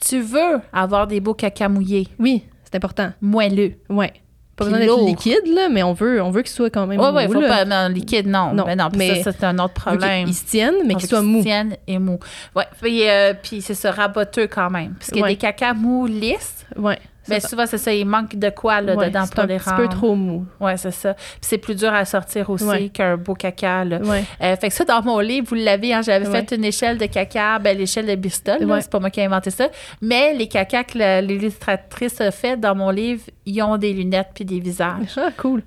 tu 0.00 0.20
veux 0.20 0.60
avoir 0.72 1.06
des 1.06 1.20
beaux 1.20 1.34
caca 1.34 1.68
mouillés, 1.68 2.08
Oui, 2.18 2.42
c'est 2.64 2.74
important, 2.74 3.12
moelleux. 3.20 3.74
ouais. 3.88 4.12
Pas 4.56 4.64
besoin 4.64 4.78
d'être 4.80 5.04
liquide, 5.06 5.46
là, 5.54 5.68
mais 5.70 5.82
on 5.82 5.92
veut, 5.92 6.22
on 6.22 6.30
veut 6.30 6.40
qu'il 6.40 6.50
soit 6.50 6.70
quand 6.70 6.86
même 6.86 6.98
Oui, 6.98 7.06
mou. 7.12 7.18
oui, 7.18 7.26
faut 7.26 7.40
là. 7.42 7.48
pas. 7.48 7.64
Non, 7.66 7.94
liquide, 7.94 8.26
non. 8.26 8.54
Non, 8.54 8.64
mais 8.66 8.74
non, 8.74 8.88
puis 8.88 8.98
mais 9.00 9.22
ça, 9.22 9.30
c'est 9.30 9.44
un 9.44 9.58
autre 9.58 9.74
problème. 9.74 10.26
il 10.26 10.32
se 10.34 10.46
tienne, 10.46 10.76
mais 10.86 10.94
On 10.94 10.96
qu'il 10.96 11.02
veut 11.02 11.08
soit 11.08 11.18
qu'il 11.18 11.28
mou. 11.28 11.38
se 11.40 11.44
tienne 11.44 11.76
et 11.86 11.98
mou. 11.98 12.18
Oui, 12.54 12.62
puis, 12.80 13.06
euh, 13.06 13.34
puis 13.34 13.60
c'est 13.60 13.74
ça, 13.74 13.90
raboteux 13.90 14.46
quand 14.46 14.70
même. 14.70 14.94
Parce 14.94 15.08
qu'il 15.10 15.18
y 15.18 15.20
a 15.20 15.24
Ouais. 15.24 15.32
des 15.32 15.36
cacas 15.36 15.74
mous 15.74 16.06
lisses. 16.06 16.64
Ouais. 16.74 16.98
Mais 17.28 17.40
ça. 17.40 17.48
souvent, 17.48 17.66
c'est 17.66 17.78
ça, 17.78 17.92
il 17.92 18.06
manque 18.06 18.36
de 18.36 18.50
quoi 18.50 18.80
là, 18.80 18.94
Ouais, 18.94 19.08
dedans 19.08 19.24
c'est 19.24 19.34
pour 19.34 19.44
un 19.44 19.46
les 19.46 19.56
petit 19.58 19.64
peu 19.70 19.82
rendre. 19.84 19.88
trop 19.96 20.14
mou. 20.14 20.46
Oui, 20.60 20.72
c'est 20.76 20.90
ça. 20.90 21.14
Puis 21.14 21.24
c'est 21.42 21.58
plus 21.58 21.74
dur 21.74 21.92
à 21.92 22.04
sortir 22.04 22.48
aussi 22.50 22.64
Ouais. 22.64 22.88
qu'un 22.88 23.16
beau 23.16 23.34
caca. 23.34 23.84
Là. 23.84 23.98
Ouais. 23.98 24.24
Euh, 24.42 24.56
fait 24.56 24.68
que 24.68 24.74
ça, 24.74 24.84
dans 24.84 25.02
mon 25.02 25.18
livre, 25.20 25.46
vous 25.48 25.54
l'avez, 25.56 25.92
hein, 25.94 26.02
j'avais 26.02 26.24
fait 26.26 26.52
une 26.54 26.64
échelle 26.64 26.98
de 26.98 27.06
caca, 27.06 27.58
ben, 27.58 27.76
l'échelle 27.76 28.06
de 28.06 28.14
Bristol, 28.16 28.58
c'est 28.80 28.90
pas 28.90 29.00
moi 29.00 29.10
qui 29.10 29.20
ai 29.20 29.24
inventé 29.24 29.50
ça. 29.50 29.68
Mais 30.00 30.34
les 30.34 30.48
cacas 30.48 30.84
que 30.84 31.20
l'illustratrice 31.20 32.20
a 32.20 32.30
fait 32.30 32.56
dans 32.56 32.74
mon 32.74 32.90
livre, 32.90 33.22
ils 33.44 33.62
ont 33.62 33.76
des 33.76 33.92
lunettes 33.92 34.30
puis 34.34 34.44
des 34.44 34.60
visages. 34.60 35.16
Ah, 35.16 35.28
cool. 35.36 35.62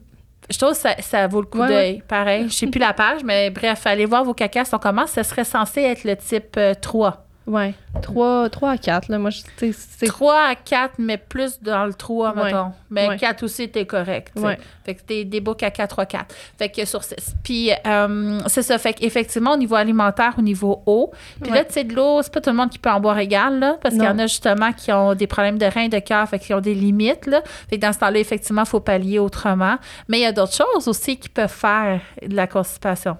Je 0.51 0.57
trouve 0.57 0.71
que 0.71 0.77
ça, 0.77 0.95
ça 0.99 1.27
vaut 1.27 1.41
le 1.41 1.47
coup 1.47 1.59
Ouais, 1.59 1.67
d'œil. 1.67 2.03
Pareil, 2.07 2.45
je 2.49 2.53
sais 2.53 2.65
plus 2.67 2.79
la 2.79 2.93
page, 2.93 3.21
mais 3.23 3.51
bref, 3.51 3.85
allez 3.85 4.05
voir 4.05 4.23
vos 4.23 4.33
cacas 4.33 4.65
sont 4.65 4.79
comment. 4.79 5.05
Ça 5.05 5.23
serait 5.23 5.43
censé 5.43 5.81
être 5.81 6.03
le 6.05 6.15
type 6.15 6.55
euh, 6.57 6.73
3. 6.73 7.27
Ouais. 7.49 7.73
3, 8.03 8.47
à 8.69 8.77
4, 8.77 9.09
là. 9.09 9.17
Moi, 9.17 9.31
je- 9.31 9.41
tu 9.57 9.73
sais, 9.73 9.87
c'est. 9.97 10.05
3 10.05 10.39
à 10.49 10.53
4, 10.55 10.93
mais 10.99 11.17
plus 11.17 11.59
dans 11.63 11.85
le 11.85 11.95
3, 11.95 12.35
Ouais. 12.35 12.43
mettons. 12.43 12.71
Mais 12.91 13.07
Ouais. 13.09 13.17
4 13.17 13.41
aussi, 13.41 13.67
t'es 13.69 13.87
correct. 13.87 14.31
Ouais. 14.35 14.57
Fait 14.85 14.93
que 14.93 15.01
t'es 15.01 15.25
des 15.25 15.41
beaux 15.41 15.55
caca 15.55 15.87
3-4. 15.87 16.27
Fait 16.59 16.69
que 16.69 16.85
sur 16.85 17.03
6. 17.03 17.33
Puis, 17.43 17.71
euh, 17.87 18.39
c'est 18.45 18.61
ça. 18.61 18.77
Fait 18.77 18.93
qu'effectivement, 18.93 19.53
au 19.53 19.57
niveau 19.57 19.73
alimentaire, 19.75 20.35
au 20.37 20.41
niveau 20.43 20.83
eau. 20.85 21.11
Puis 21.41 21.51
là, 21.51 21.65
tu 21.65 21.73
sais, 21.73 21.83
de 21.83 21.95
l'eau, 21.95 22.21
c'est 22.21 22.31
pas 22.31 22.39
tout 22.39 22.51
le 22.51 22.55
monde 22.55 22.69
qui 22.69 22.77
peut 22.77 22.91
en 22.91 22.99
boire 22.99 23.17
égal, 23.17 23.57
là. 23.59 23.77
Parce 23.81 23.95
qu'il 23.95 24.03
y 24.03 24.07
en 24.07 24.19
a 24.19 24.27
justement 24.27 24.71
qui 24.71 24.91
ont 24.91 25.15
des 25.15 25.25
problèmes 25.27 25.57
de 25.57 25.65
reins, 25.65 25.87
de 25.87 25.99
cœur, 25.99 26.29
fait 26.29 26.37
qu'ils 26.37 26.55
ont 26.55 26.61
des 26.61 26.75
limites, 26.75 27.25
là. 27.25 27.41
Fait 27.67 27.77
que 27.77 27.81
dans 27.81 27.93
ce 27.93 27.97
temps-là, 27.99 28.19
effectivement, 28.19 28.61
il 28.63 28.69
faut 28.69 28.79
pallier 28.79 29.17
autrement. 29.17 29.77
Mais 30.07 30.19
il 30.19 30.21
y 30.21 30.25
a 30.27 30.31
d'autres 30.31 30.53
choses 30.53 30.87
aussi 30.87 31.17
qui 31.17 31.29
peuvent 31.29 31.49
faire 31.51 31.99
de 32.23 32.35
la 32.35 32.45
constipation. 32.45 33.17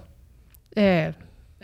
Euh, 0.78 1.10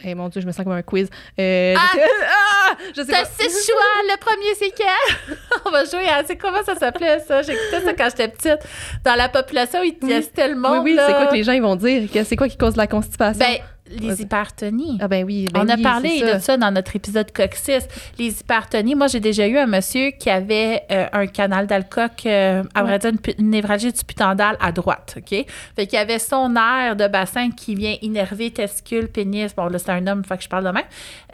eh, 0.05 0.15
mon 0.15 0.29
Dieu, 0.29 0.41
je 0.41 0.47
me 0.47 0.53
sens 0.53 0.65
comme 0.65 0.73
un 0.75 0.83
quiz. 0.83 1.09
Euh, 1.39 1.75
Ah! 1.77 1.89
je 1.95 1.99
sais- 1.99 2.07
Ah! 2.29 2.77
Je 2.97 3.03
sais 3.03 3.13
pas. 3.13 3.25
six 3.25 3.67
choix. 3.67 4.03
Le 4.05 4.19
premier, 4.19 4.55
c'est 4.59 4.71
quel? 4.71 5.37
On 5.65 5.71
va 5.71 5.85
jouer 5.85 6.09
à. 6.09 6.23
C'est 6.27 6.37
comment 6.37 6.63
ça 6.65 6.75
s'appelait, 6.75 7.21
ça? 7.21 7.43
J'écoutais 7.43 7.81
ça 7.81 7.95
quand 7.95 8.09
j'étais 8.11 8.29
petite. 8.29 8.59
Dans 9.05 9.15
la 9.15 9.29
population, 9.29 9.83
ils 9.83 9.97
Oui. 10.03 10.09
testaient 10.09 10.49
le 10.49 10.55
Oui, 10.55 10.61
monde. 10.61 10.81
oui, 10.85 10.97
c'est 10.99 11.15
quoi 11.15 11.27
que 11.27 11.35
les 11.35 11.45
gens 11.45 11.53
ils 11.53 11.63
vont 11.63 11.77
dire? 11.77 12.09
C'est 12.25 12.37
quoi 12.37 12.49
qui 12.49 12.57
cause 12.57 12.77
la 12.77 12.87
constipation? 12.87 13.39
Ben, 13.45 13.59
les 13.91 14.23
hypertonies. 14.23 14.99
ah 15.01 15.09
ben 15.09 15.25
oui, 15.25 15.47
ben 15.53 15.63
On 15.65 15.69
a 15.69 15.77
oui, 15.77 15.83
parlé 15.83 16.21
de 16.21 16.39
ça 16.39 16.57
dans 16.57 16.71
notre 16.71 16.97
épisode 16.97 17.33
coccyx. 17.33 17.87
Les 18.19 18.41
hypertonies, 18.41 18.95
moi, 18.95 19.07
j'ai 19.07 19.21
déjà 19.21 19.47
eu 19.47 19.57
un 19.59 19.67
monsieur 19.67 20.11
qui 20.11 20.31
avait 20.31 20.83
euh, 20.91 21.07
un 21.13 21.27
canal 21.27 21.67
d'Alcock, 21.67 22.27
euh, 22.27 22.63
à 22.75 22.83
vrai 22.83 22.99
dire, 22.99 23.13
une, 23.39 23.51
névralgie 23.51 23.93
du 23.93 24.05
putendal 24.05 24.57
à 24.61 24.73
droite, 24.73 25.19
OK? 25.19 25.47
Fait 25.77 25.87
qu'il 25.87 25.99
y 25.99 26.03
avait 26.03 26.19
son 26.19 26.55
air 26.57 26.97
de 26.97 27.07
bassin 27.09 27.51
qui 27.51 27.75
vient 27.75 27.97
innerver 28.03 28.51
testicule, 28.51 29.09
pénis, 29.09 29.55
bon, 29.55 29.67
là, 29.67 29.79
c'est 29.79 29.91
un 29.91 30.07
homme, 30.07 30.25
fait 30.25 30.37
que 30.37 30.43
je 30.43 30.49
parle 30.49 30.65
de 30.65 30.71
même, 30.71 30.85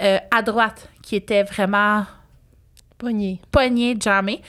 euh, 0.02 0.18
à 0.30 0.42
droite, 0.42 0.88
qui 1.02 1.16
était 1.16 1.42
vraiment 1.42 2.04
Poignée. 2.98 3.40
pogné, 3.50 3.96
jamais. 4.00 4.40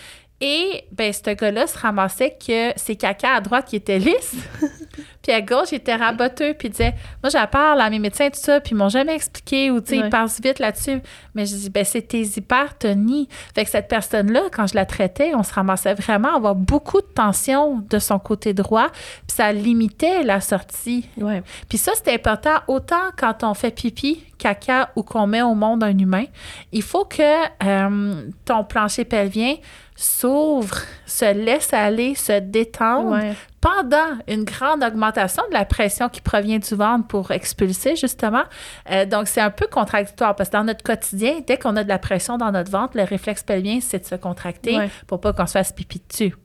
Et 0.42 0.84
ben, 0.92 1.14
ce 1.14 1.34
gars-là 1.34 1.68
se 1.68 1.78
ramassait 1.78 2.32
que 2.32 2.72
ses 2.76 2.98
caca 2.98 3.36
à 3.36 3.42
droite 3.42 3.66
qui 3.66 3.78
étaient 3.78 4.00
lisses, 4.00 4.36
puis 5.22 5.32
à 5.32 5.40
gauche, 5.40 5.70
il 5.72 5.76
était 5.76 5.96
raboteux, 5.96 6.54
puis 6.54 6.68
il 6.68 6.72
disait 6.72 6.96
Moi, 7.24 7.30
j'en 7.32 7.48
parle 7.48 7.80
à 7.80 7.90
mes 7.90 8.00
médecins, 8.00 8.30
tout 8.30 8.40
ça, 8.40 8.60
puis 8.60 8.72
ils 8.72 8.78
m'ont 8.78 8.90
jamais 8.90 9.16
expliqué, 9.16 9.72
ou 9.72 9.80
tu 9.80 9.92
sais, 9.92 9.98
ils 9.98 10.10
passent 10.10 10.42
vite 10.42 10.60
là-dessus. 10.60 11.02
Mais 11.34 11.46
je 11.46 11.56
dis 11.56 11.70
Ben, 11.70 11.86
c'est 11.86 12.02
tes 12.02 12.24
hypertonies. 12.24 13.30
Fait 13.56 13.64
que 13.64 13.70
cette 13.70 13.88
personne-là, 13.88 14.42
quand 14.52 14.68
je 14.68 14.76
la 14.76 14.86
traitais, 14.86 15.34
on 15.34 15.44
se 15.44 15.54
ramassait 15.54 15.94
vraiment 15.94 16.34
à 16.34 16.36
avoir 16.36 16.56
beaucoup 16.56 17.00
de 17.00 17.08
tension 17.08 17.82
de 17.90 18.00
son 18.00 18.20
côté 18.20 18.54
droit, 18.54 18.90
puis 18.90 19.36
ça 19.36 19.54
limitait 19.54 20.24
la 20.24 20.42
sortie. 20.42 21.08
Ouais. 21.16 21.42
Puis 21.70 21.78
ça, 21.78 21.94
c'est 21.96 22.14
important 22.14 22.56
autant 22.68 23.12
quand 23.18 23.44
on 23.44 23.54
fait 23.54 23.72
pipi, 23.72 24.26
caca 24.38 24.90
ou 24.98 25.04
qu'on 25.04 25.26
met 25.26 25.42
au 25.42 25.56
monde 25.56 25.84
un 25.84 25.98
humain. 25.98 26.26
Il 26.74 26.84
faut 26.84 27.06
que 27.06 27.24
euh, 27.64 28.30
ton 28.44 28.66
plancher 28.66 29.06
pelvien 29.06 29.56
s'ouvre, 29.96 30.76
se 31.06 31.34
laisse 31.34 31.74
aller, 31.74 32.16
se 32.16 32.40
détendre 32.40 33.12
Ouais. 33.12 33.34
pendant 33.62 34.18
une 34.28 34.44
grande 34.44 34.84
augmentation 34.84 35.44
de 35.50 35.54
la 35.54 35.66
pression 35.66 36.10
qui 36.10 36.22
provient 36.22 36.60
du 36.60 36.76
ventre 36.76 37.08
pour 37.08 37.32
expulser, 37.32 37.96
justement. 37.96 38.44
Euh, 38.92 39.06
donc, 39.06 39.28
c'est 39.28 39.42
un 39.42 39.52
peu 39.52 39.68
contradictoire 39.68 40.36
parce 40.36 40.50
que 40.50 40.58
dans 40.58 40.64
notre 40.64 40.84
quotidien, 40.84 41.36
dès 41.46 41.58
qu'on 41.58 41.76
a 41.76 41.84
de 41.84 41.90
la 41.90 42.00
pression 42.00 42.38
dans 42.38 42.52
notre 42.52 42.72
ventre, 42.72 42.98
le 42.98 43.04
réflexe 43.04 43.44
pelvien, 43.44 43.80
c'est 43.82 44.00
de 44.00 44.06
se 44.06 44.16
contracter 44.16 44.78
Ouais. 44.78 44.90
pour 45.08 45.20
pas 45.22 45.34
qu'on 45.34 45.46
se 45.48 45.54
fasse 45.54 45.72
pipi 45.72 46.02
dessus. 46.10 46.36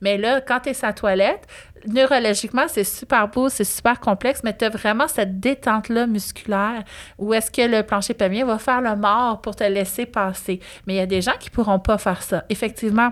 Mais 0.00 0.18
là, 0.18 0.40
quand 0.40 0.60
tu 0.60 0.70
es 0.70 0.74
sa 0.74 0.92
toilette, 0.92 1.46
neurologiquement, 1.86 2.66
c'est 2.68 2.84
super 2.84 3.28
beau, 3.28 3.48
c'est 3.48 3.64
super 3.64 4.00
complexe, 4.00 4.40
mais 4.44 4.56
tu 4.56 4.64
as 4.64 4.70
vraiment 4.70 5.08
cette 5.08 5.40
détente-là 5.40 6.06
musculaire 6.06 6.84
où 7.18 7.34
est-ce 7.34 7.50
que 7.50 7.62
le 7.62 7.82
plancher 7.82 8.14
pelvien 8.14 8.44
va 8.44 8.58
faire 8.58 8.80
le 8.80 8.96
mort 8.96 9.40
pour 9.40 9.56
te 9.56 9.64
laisser 9.64 10.06
passer. 10.06 10.60
Mais 10.86 10.94
il 10.94 10.96
y 10.96 11.00
a 11.00 11.06
des 11.06 11.22
gens 11.22 11.36
qui 11.38 11.50
pourront 11.50 11.78
pas 11.78 11.98
faire 11.98 12.22
ça. 12.22 12.44
Effectivement, 12.48 13.10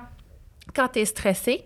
quand 0.75 0.89
tu 0.89 1.01
es 1.01 1.05
stressé. 1.05 1.65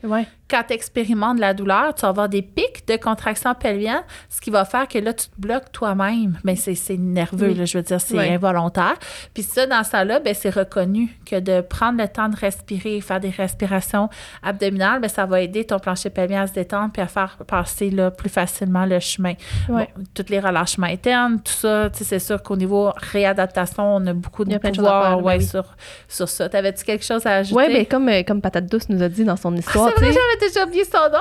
Quand 0.51 0.63
tu 0.67 0.75
expérimentes 0.75 1.39
la 1.39 1.55
douleur, 1.55 1.95
tu 1.95 2.03
vas 2.03 2.09
avoir 2.09 2.29
des 2.29 2.43
pics 2.43 2.87
de 2.89 2.97
contraction 2.97 3.55
pelvienne, 3.55 4.03
ce 4.29 4.41
qui 4.41 4.51
va 4.51 4.65
faire 4.65 4.89
que 4.89 4.99
là, 4.99 5.13
tu 5.13 5.27
te 5.29 5.41
bloques 5.41 5.71
toi-même. 5.73 6.39
Mais 6.45 6.57
c'est 6.57 6.75
c'est 6.75 6.97
nerveux, 6.97 7.49
Oui. 7.49 7.55
là, 7.55 7.65
je 7.65 7.79
veux 7.79 7.85
dire, 7.85 8.01
c'est 8.01 8.19
involontaire. 8.35 8.95
Puis 9.35 9.43
ça, 9.43 9.67
dans 9.67 9.85
ça 9.85 10.05
là 10.05 10.21
ben, 10.21 10.35
c'est 10.35 10.51
reconnu 10.51 11.17
que 11.25 11.39
de 11.39 11.61
prendre 11.61 12.01
le 12.01 12.09
temps 12.09 12.29
de 12.29 12.37
respirer, 12.37 13.01
faire 13.01 13.21
des 13.21 13.31
respirations 13.31 14.09
abdominales, 14.43 15.01
ben, 15.01 15.09
ça 15.09 15.27
va 15.27 15.41
aider 15.41 15.65
ton 15.65 15.79
plancher 15.79 16.11
pelvien 16.11 16.43
à 16.43 16.47
se 16.47 16.53
détendre 16.53 16.91
puis 16.93 17.03
à 17.03 17.07
faire 17.07 17.37
passer 17.47 17.91
là, 17.91 18.11
plus 18.11 18.29
facilement 18.31 18.87
le 18.87 18.99
chemin. 19.01 19.35
Ouais. 19.69 19.89
Bon, 19.97 20.05
tous 20.15 20.27
les 20.31 20.41
relâchements 20.41 20.87
internes, 20.87 21.41
tout 21.43 21.53
ça, 21.53 21.91
tu 21.91 21.99
sais, 21.99 22.05
c'est 22.05 22.19
sûr 22.19 22.43
qu'au 22.43 22.57
niveau 22.57 22.91
réadaptation, 22.97 23.97
on 23.97 24.07
a 24.07 24.13
beaucoup 24.13 24.45
de 24.45 24.55
a 24.55 24.59
pouvoir 24.59 25.05
faire, 25.09 25.17
ben 25.19 25.25
ouais, 25.25 25.37
oui. 25.39 25.45
sur, 25.45 25.65
sur 26.09 26.29
ça. 26.29 26.49
T'avais-tu 26.49 26.85
quelque 26.85 27.05
chose 27.05 27.25
à 27.27 27.37
ajouter? 27.37 27.55
Ouais, 27.57 27.73
ben 27.73 27.87
comme, 27.87 28.09
euh, 28.09 28.23
comme 28.23 28.41
Patate 28.41 28.67
Douce 28.67 28.89
nous 28.89 29.03
a 29.03 29.09
dit 29.09 29.25
dans 29.25 29.37
son 29.37 29.55
histoire. 29.57 29.91
c'est 29.97 30.01
déjà 30.41 30.65
oublié 30.65 30.85
son 30.85 31.09
nom. 31.11 31.19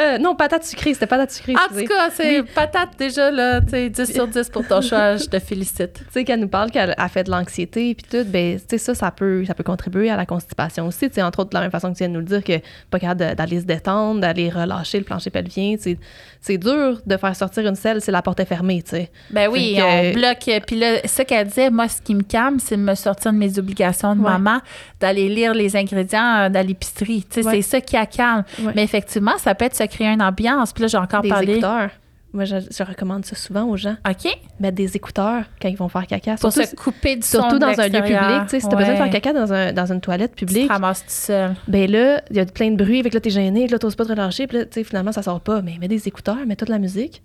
Euh, 0.00 0.18
non, 0.18 0.34
Patate 0.34 0.64
Sucrée, 0.64 0.92
c'était 0.94 1.06
Patate 1.06 1.30
Sucrée. 1.30 1.54
En 1.54 1.74
tout 1.74 1.84
cas, 1.86 2.10
c'est 2.10 2.42
patate 2.54 2.90
déjà, 2.98 3.30
là, 3.30 3.60
tu 3.60 3.70
sais, 3.70 3.88
10 3.90 4.12
sur 4.12 4.28
10 4.28 4.50
pour 4.50 4.66
ton 4.66 4.80
choix, 4.80 5.16
je 5.16 5.24
te 5.24 5.38
félicite. 5.38 5.94
Tu 5.94 6.04
sais, 6.10 6.24
qu'elle 6.24 6.40
nous 6.40 6.48
parle 6.48 6.70
qu'elle 6.70 6.94
a 6.96 7.08
fait 7.08 7.24
de 7.24 7.30
l'anxiété 7.30 7.94
puis 7.94 8.06
tout, 8.10 8.24
ben, 8.28 8.56
tu 8.58 8.64
sais, 8.70 8.78
ça, 8.78 8.94
ça 8.94 9.10
peut, 9.10 9.44
ça 9.46 9.54
peut 9.54 9.64
contribuer 9.64 10.10
à 10.10 10.16
la 10.16 10.26
constipation 10.26 10.86
aussi. 10.86 11.08
Tu 11.08 11.14
sais, 11.14 11.22
entre 11.22 11.40
autres, 11.40 11.50
de 11.50 11.54
la 11.54 11.62
même 11.62 11.70
façon 11.70 11.88
que 11.92 11.96
tu 11.96 11.98
viens 12.04 12.08
de 12.08 12.14
nous 12.14 12.20
le 12.20 12.26
dire, 12.26 12.44
que 12.44 12.60
pas 12.90 12.98
capable 12.98 13.34
d'aller 13.34 13.60
se 13.60 13.64
détendre, 13.64 14.20
d'aller 14.20 14.50
relâcher 14.50 14.98
le 14.98 15.04
plancher 15.04 15.30
pelvien. 15.30 15.76
tu 15.76 15.82
sais. 15.82 15.98
C'est 16.40 16.58
dur 16.58 17.00
de 17.04 17.16
faire 17.16 17.34
sortir 17.34 17.66
une 17.66 17.74
selle 17.74 18.00
si 18.00 18.10
la 18.10 18.22
porte 18.22 18.38
est 18.40 18.44
fermée, 18.44 18.82
tu 18.82 18.90
sais. 18.90 19.10
Ben 19.30 19.48
oui, 19.50 19.76
que- 19.76 20.10
on 20.10 20.14
bloque. 20.14 20.62
Puis 20.66 20.76
là, 20.78 20.98
ce 21.04 21.22
qu'elle 21.22 21.46
disait, 21.48 21.70
moi, 21.70 21.88
ce 21.88 22.00
qui 22.02 22.14
me 22.14 22.22
calme, 22.22 22.58
c'est 22.60 22.76
de 22.76 22.82
me 22.82 22.94
sortir 22.94 23.32
de 23.32 23.38
mes 23.38 23.58
obligations 23.58 24.14
de 24.14 24.20
Ouais. 24.20 24.30
maman, 24.30 24.60
d'aller 25.00 25.28
lire 25.28 25.54
les 25.54 25.74
ingrédients 25.76 26.36
euh, 26.44 26.48
dans 26.48 26.64
l'épicerie. 26.64 27.24
Tu 27.28 27.42
sais, 27.42 27.46
Ouais. 27.46 27.54
c'est 27.56 27.62
ça 27.62 27.80
qui 27.80 27.96
a 27.96 28.06
calme. 28.06 28.44
Ouais. 28.62 28.72
Mais 28.76 28.84
effectivement, 28.84 29.32
ça 29.46 29.54
peut 29.54 29.64
être 29.64 29.76
se 29.76 29.84
créer 29.84 30.08
une 30.08 30.22
ambiance. 30.22 30.72
Puis 30.72 30.82
là, 30.82 30.88
j'ai 30.88 30.98
encore 30.98 31.22
Des 31.22 31.28
parlé. 31.28 31.52
écouteurs. 31.52 31.90
Moi, 32.32 32.44
je, 32.44 32.56
je 32.58 32.82
recommande 32.82 33.24
ça 33.24 33.36
souvent 33.36 33.62
aux 33.64 33.76
gens. 33.76 33.96
OK? 34.06 34.26
Mettre 34.58 34.74
des 34.74 34.96
écouteurs 34.96 35.44
quand 35.62 35.68
ils 35.68 35.76
vont 35.76 35.88
faire 35.88 36.06
caca. 36.06 36.34
Pour 36.34 36.52
Surtout, 36.52 36.68
se 36.68 36.74
couper 36.74 37.14
du 37.14 37.22
son 37.22 37.38
surtout 37.42 37.54
de 37.54 37.60
dans 37.60 37.80
un 37.80 37.86
lieu 37.88 38.02
public. 38.02 38.42
Tu 38.42 38.48
sais, 38.48 38.60
si 38.60 38.68
t'as 38.68 38.76
besoin 38.76 38.92
de 38.94 38.98
faire 38.98 39.10
caca 39.10 39.32
dans, 39.32 39.52
un, 39.52 39.72
dans 39.72 39.92
une 39.92 40.00
toilette 40.00 40.32
Tu 40.34 40.44
te 40.44 40.50
publique, 40.52 40.68
ramasses 40.70 41.00
tout 41.02 41.10
seul. 41.10 41.54
ben 41.68 41.88
là, 41.90 42.20
il 42.30 42.36
y 42.36 42.40
a 42.40 42.44
plein 42.44 42.72
de 42.72 42.76
bruit, 42.76 42.98
avec 42.98 43.14
là, 43.14 43.20
t'es 43.20 43.30
gêné, 43.30 43.68
là, 43.68 43.78
t'oses 43.78 43.94
pas 43.94 44.04
te 44.04 44.10
relâcher, 44.10 44.48
puis 44.48 44.58
là, 44.58 44.64
tu 44.66 44.72
sais, 44.72 44.84
finalement, 44.84 45.12
ça 45.12 45.22
sort 45.22 45.40
pas. 45.40 45.62
Mais 45.62 45.76
mets 45.80 45.88
des 45.88 46.08
écouteurs, 46.08 46.44
mets-toi 46.44 46.66
de 46.66 46.72
la 46.72 46.78
musique. 46.78 47.22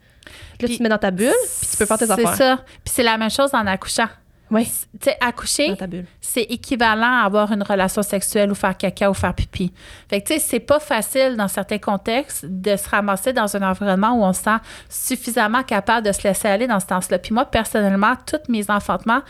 Puis 0.60 0.68
là, 0.68 0.68
tu 0.68 0.78
te 0.78 0.84
mets 0.84 0.90
dans 0.90 1.00
ta 1.00 1.12
bulle, 1.12 1.34
puis 1.60 1.70
tu 1.72 1.78
peux 1.78 1.86
faire 1.88 1.98
tes 1.98 2.10
affaires. 2.12 2.30
C'est 2.30 2.38
ça. 2.38 2.58
Puis 2.86 2.94
c'est 2.94 3.04
la 3.04 3.18
même 3.18 3.32
chose 3.32 3.50
en 3.54 3.66
accouchant. 3.66 4.08
Oui, 4.52 4.70
Tu 5.00 5.10
sais, 5.10 5.18
accoucher, 5.22 5.74
c'est 6.20 6.42
équivalent 6.44 7.22
à 7.22 7.26
avoir 7.26 7.54
une 7.54 7.64
relation 7.64 8.02
sexuelle 8.02 8.52
ou 8.52 8.56
faire 8.56 8.78
caca 8.78 9.10
ou 9.10 9.14
faire 9.14 9.34
pipi. 9.34 9.72
Fait 10.10 10.22
que, 10.22 10.28
tu 10.28 10.34
sais, 10.34 10.40
c'est 10.40 10.60
pas 10.60 10.82
facile 10.82 11.38
dans 11.38 11.48
certains 11.48 11.78
contextes 11.78 12.46
de 12.46 12.76
se 12.76 12.90
ramasser 12.90 13.32
dans 13.32 13.56
un 13.56 13.62
environnement 13.72 14.12
où 14.12 14.24
on 14.24 14.34
se 14.34 14.44
sent 14.44 14.58
suffisamment 14.90 15.64
capable 15.64 16.06
de 16.06 16.12
se 16.12 16.28
laisser 16.28 16.50
aller 16.50 16.68
dans 16.68 16.82
ce 16.82 16.88
sens-là. 16.88 17.18
Puis 17.18 17.34
moi, 17.34 17.46
personnellement, 17.46 18.16
tous 18.26 18.52
mes 18.52 18.70
enfantements, 18.70 19.22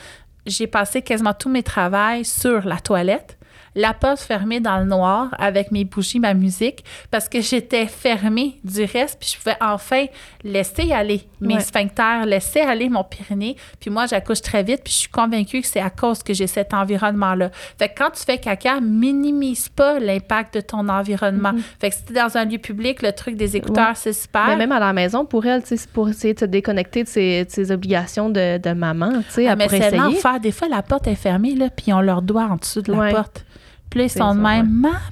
j'ai 0.48 0.66
passé 0.66 1.04
quasiment 1.04 1.36
tous 1.36 1.50
mes 1.50 1.64
travails 1.64 2.26
sur 2.26 2.66
la 2.66 2.78
toilette. 2.78 3.38
La 3.76 3.94
porte 3.94 4.20
fermée 4.20 4.60
dans 4.60 4.80
le 4.80 4.86
noir 4.86 5.34
avec 5.38 5.72
mes 5.72 5.86
bougies, 5.86 6.20
ma 6.20 6.34
musique, 6.34 6.84
parce 7.12 7.30
que 7.30 7.42
j'étais 7.42 7.86
fermée 7.86 8.60
du 8.64 8.84
reste, 8.84 9.20
puis 9.20 9.30
je 9.34 9.38
pouvais 9.38 9.56
enfin 9.62 10.08
laisser 10.44 10.92
aller 10.92 11.28
mes 11.42 11.56
Ouais. 11.56 11.60
sphincters, 11.60 12.26
laisser 12.26 12.60
aller 12.62 12.88
mon 12.88 13.04
pyrénée. 13.04 13.56
Puis 13.80 13.90
moi, 13.90 14.06
j'accouche 14.06 14.42
très 14.42 14.64
vite, 14.64 14.82
puis 14.84 14.94
je 14.94 15.00
suis 15.00 15.10
convaincue 15.10 15.62
que 15.62 15.68
c'est 15.68 15.80
à 15.82 15.90
cause 15.90 16.24
que 16.24 16.34
j'ai 16.34 16.48
cet 16.48 16.74
environnement-là. 16.74 17.50
Fait 17.80 17.90
que 17.90 17.96
quand 17.98 18.12
tu 18.12 18.24
fais 18.24 18.38
caca, 18.38 18.80
minimise 18.80 19.70
pas 19.70 20.00
l'impact 20.00 20.56
de 20.56 20.62
ton 20.62 20.88
environnement. 20.88 21.54
Fait 21.80 21.90
que 21.90 21.96
si 21.96 22.06
t'es 22.06 22.14
dans 22.14 22.38
un 22.38 22.46
lieu 22.46 22.58
public, 22.60 23.02
le 23.02 23.12
truc 23.12 23.36
des 23.36 23.56
écouteurs. 23.58 23.90
Ouais. 23.90 23.96
c'est 23.96 24.14
super. 24.14 24.46
Mais 24.48 24.56
même 24.56 24.72
à 24.72 24.80
la 24.80 24.94
maison, 24.94 25.26
pour 25.26 25.46
elle, 25.46 25.62
c'est 25.66 25.90
pour 25.90 26.08
essayer 26.10 26.34
de 26.34 26.40
se 26.40 26.46
déconnecter 26.46 27.04
de 27.04 27.10
ses, 27.10 27.46
de 27.46 27.50
ses 27.50 27.72
obligations 27.72 28.30
de, 28.30 28.58
de 28.58 28.72
maman, 28.74 29.12
tu 29.24 29.32
sais, 29.32 29.48
Ah, 29.48 29.56
mais 29.56 29.68
c'est 29.68 29.92
l'enfer. 29.92 30.40
Des 30.40 30.52
fois, 30.52 30.68
la 30.70 30.82
porte 30.82 31.08
est 31.08 31.16
fermée, 31.16 31.56
là, 31.56 31.70
puis 31.70 31.92
on 31.94 32.02
leur 32.02 32.22
doigt 32.22 32.44
en 32.44 32.56
dessous 32.58 32.82
de 32.82 32.92
la 32.92 32.98
Ouais. 33.00 33.12
porte. 33.12 33.46
Puis 33.92 34.00
là, 34.00 34.06
ils 34.06 34.10
C'est 34.10 34.20
sont 34.20 34.34
de 34.34 34.42
ça, 34.42 34.50
même, 34.50 34.70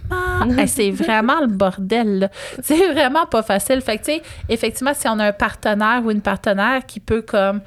maman! 0.10 0.58
Hey, 0.58 0.68
c'est 0.68 0.89
vraiment 0.89 1.39
le 1.42 1.48
bordel. 1.48 2.32
C'est 2.63 2.92
vraiment 2.94 3.26
pas 3.28 3.44
facile. 3.44 3.82
Fait 3.82 3.98
que, 3.98 4.06
tu 4.06 4.12
sais, 4.13 4.22
effectivement, 4.48 4.94
si 4.96 5.08
on 5.08 5.20
a 5.20 5.26
un 5.28 5.32
partenaire 5.34 6.02
ou 6.04 6.10
une 6.12 6.22
partenaire 6.22 6.86
qui 6.88 7.00
peut, 7.02 7.22
comme, 7.22 7.60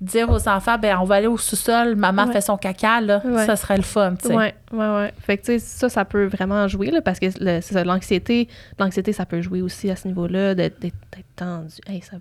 dire 0.00 0.30
aux 0.30 0.48
enfants, 0.48 0.78
ben 0.78 0.96
on 0.98 1.04
va 1.04 1.16
aller 1.16 1.26
au 1.26 1.36
sous-sol, 1.36 1.94
maman 1.96 2.24
Ouais. 2.26 2.32
fait 2.32 2.40
son 2.40 2.56
caca, 2.56 3.00
là, 3.02 3.20
Ouais. 3.22 3.44
ça 3.44 3.54
serait 3.56 3.76
le 3.76 3.82
fun, 3.82 4.14
tu 4.14 4.28
sais. 4.28 4.34
Ouais, 4.34 4.54
ouais, 4.72 4.78
ouais. 4.94 5.12
Fait 5.20 5.36
que, 5.36 5.42
tu 5.44 5.52
sais, 5.52 5.58
ça, 5.58 5.88
ça 5.90 6.04
peut 6.06 6.24
vraiment 6.24 6.66
jouer, 6.68 6.90
là, 6.90 7.02
parce 7.02 7.18
que 7.18 7.28
c'est 7.30 7.84
l'anxiété, 7.84 8.48
l'anxiété, 8.78 9.12
ça 9.12 9.26
peut 9.26 9.42
jouer 9.42 9.60
aussi 9.60 9.90
à 9.90 9.96
ce 9.96 10.08
niveau-là, 10.08 10.54
d'être, 10.54 10.78
tendu. 11.36 11.74
Hey, 11.86 12.00
ça, 12.00 12.16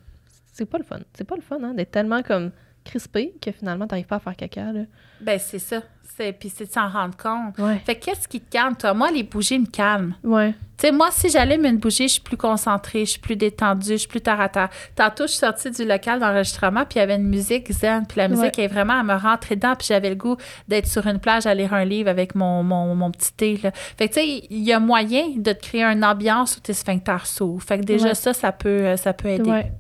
c'est 0.52 0.66
pas 0.66 0.78
le 0.80 0.84
fun. 0.84 1.00
C'est 1.14 1.24
pas 1.24 1.36
le 1.36 1.42
fun, 1.42 1.58
hein, 1.64 1.74
d'être 1.74 1.92
tellement 1.92 2.22
comme 2.24 2.52
crispé 2.84 3.34
que 3.42 3.52
finalement, 3.52 3.88
t'arrives 3.88 4.08
pas 4.08 4.16
à 4.18 4.20
faire 4.20 4.36
caca, 4.36 4.72
là. 4.74 4.82
Ben, 5.22 5.40
c'est 5.40 5.60
ça. 5.60 5.82
C'est, 6.19 6.34
puis 6.34 6.49
c'est 6.53 6.65
de 6.65 6.71
s'en 6.71 6.89
rendre 6.89 7.15
compte. 7.15 7.58
Ouais. 7.60 7.79
Fait 7.86 7.95
que 7.95 8.05
qu'est-ce 8.05 8.27
qui 8.27 8.41
te 8.41 8.51
calme, 8.51 8.75
toi? 8.75 8.93
Moi, 8.93 9.10
les 9.12 9.23
bougies 9.23 9.58
me 9.58 9.65
calment. 9.67 10.15
Ouais. 10.23 10.51
Tu 10.77 10.88
sais, 10.88 10.91
moi, 10.91 11.08
si 11.12 11.29
j'allume 11.29 11.65
une 11.65 11.77
bougie, 11.77 12.08
je 12.10 12.13
suis 12.13 12.21
plus 12.21 12.36
concentrée, 12.38 13.05
je 13.05 13.12
suis 13.12 13.19
plus 13.19 13.36
détendue, 13.38 13.91
je 13.91 13.95
suis 13.97 14.08
plus 14.08 14.19
terre 14.21 14.39
à 14.41 14.49
terre. 14.49 14.69
Tantôt, 14.95 15.23
je 15.27 15.29
suis 15.32 15.39
sortie 15.39 15.71
du 15.71 15.86
local 15.86 16.19
d'enregistrement, 16.19 16.82
puis 16.86 16.95
il 16.95 16.99
y 16.99 17.01
avait 17.01 17.15
une 17.15 17.27
musique 17.27 17.71
zen, 17.71 18.05
puis 18.05 18.17
la 18.17 18.27
musique 18.27 18.60
est 18.60 18.67
vraiment 18.67 18.99
à 18.99 19.03
me 19.03 19.13
rentrer 19.15 19.55
dedans, 19.55 19.75
puis 19.77 19.88
j'avais 19.88 20.10
le 20.10 20.15
goût 20.15 20.36
d'être 20.67 20.88
sur 20.88 21.05
une 21.08 21.19
plage 21.19 21.45
à 21.45 21.53
lire 21.53 21.73
un 21.73 21.86
livre 21.86 22.10
avec 22.10 22.36
mon, 22.36 22.63
mon, 22.63 22.95
mon 22.95 23.12
petit 23.12 23.32
thé. 23.34 23.60
Là. 23.63 23.71
Fait 23.73 24.10
que, 24.10 24.13
tu 24.15 24.19
sais, 24.19 24.27
il 24.49 24.63
y 24.63 24.71
a 24.73 24.79
moyen 24.79 25.23
de 25.38 25.51
te 25.53 25.62
créer 25.62 25.84
une 25.84 26.03
ambiance 26.03 26.58
où 26.58 26.60
tes 26.60 26.73
sphincters 26.73 27.25
s'ouvrent. 27.27 27.63
Fait 27.63 27.79
que 27.79 27.84
déjà, 27.86 28.08
Ouais. 28.10 28.15
ça, 28.15 28.34
ça 28.34 28.51
peut, 28.51 28.69
euh, 28.69 28.97
ça 28.97 29.13
peut 29.13 29.29
aider. 29.29 29.49
Ouais. 29.49 29.71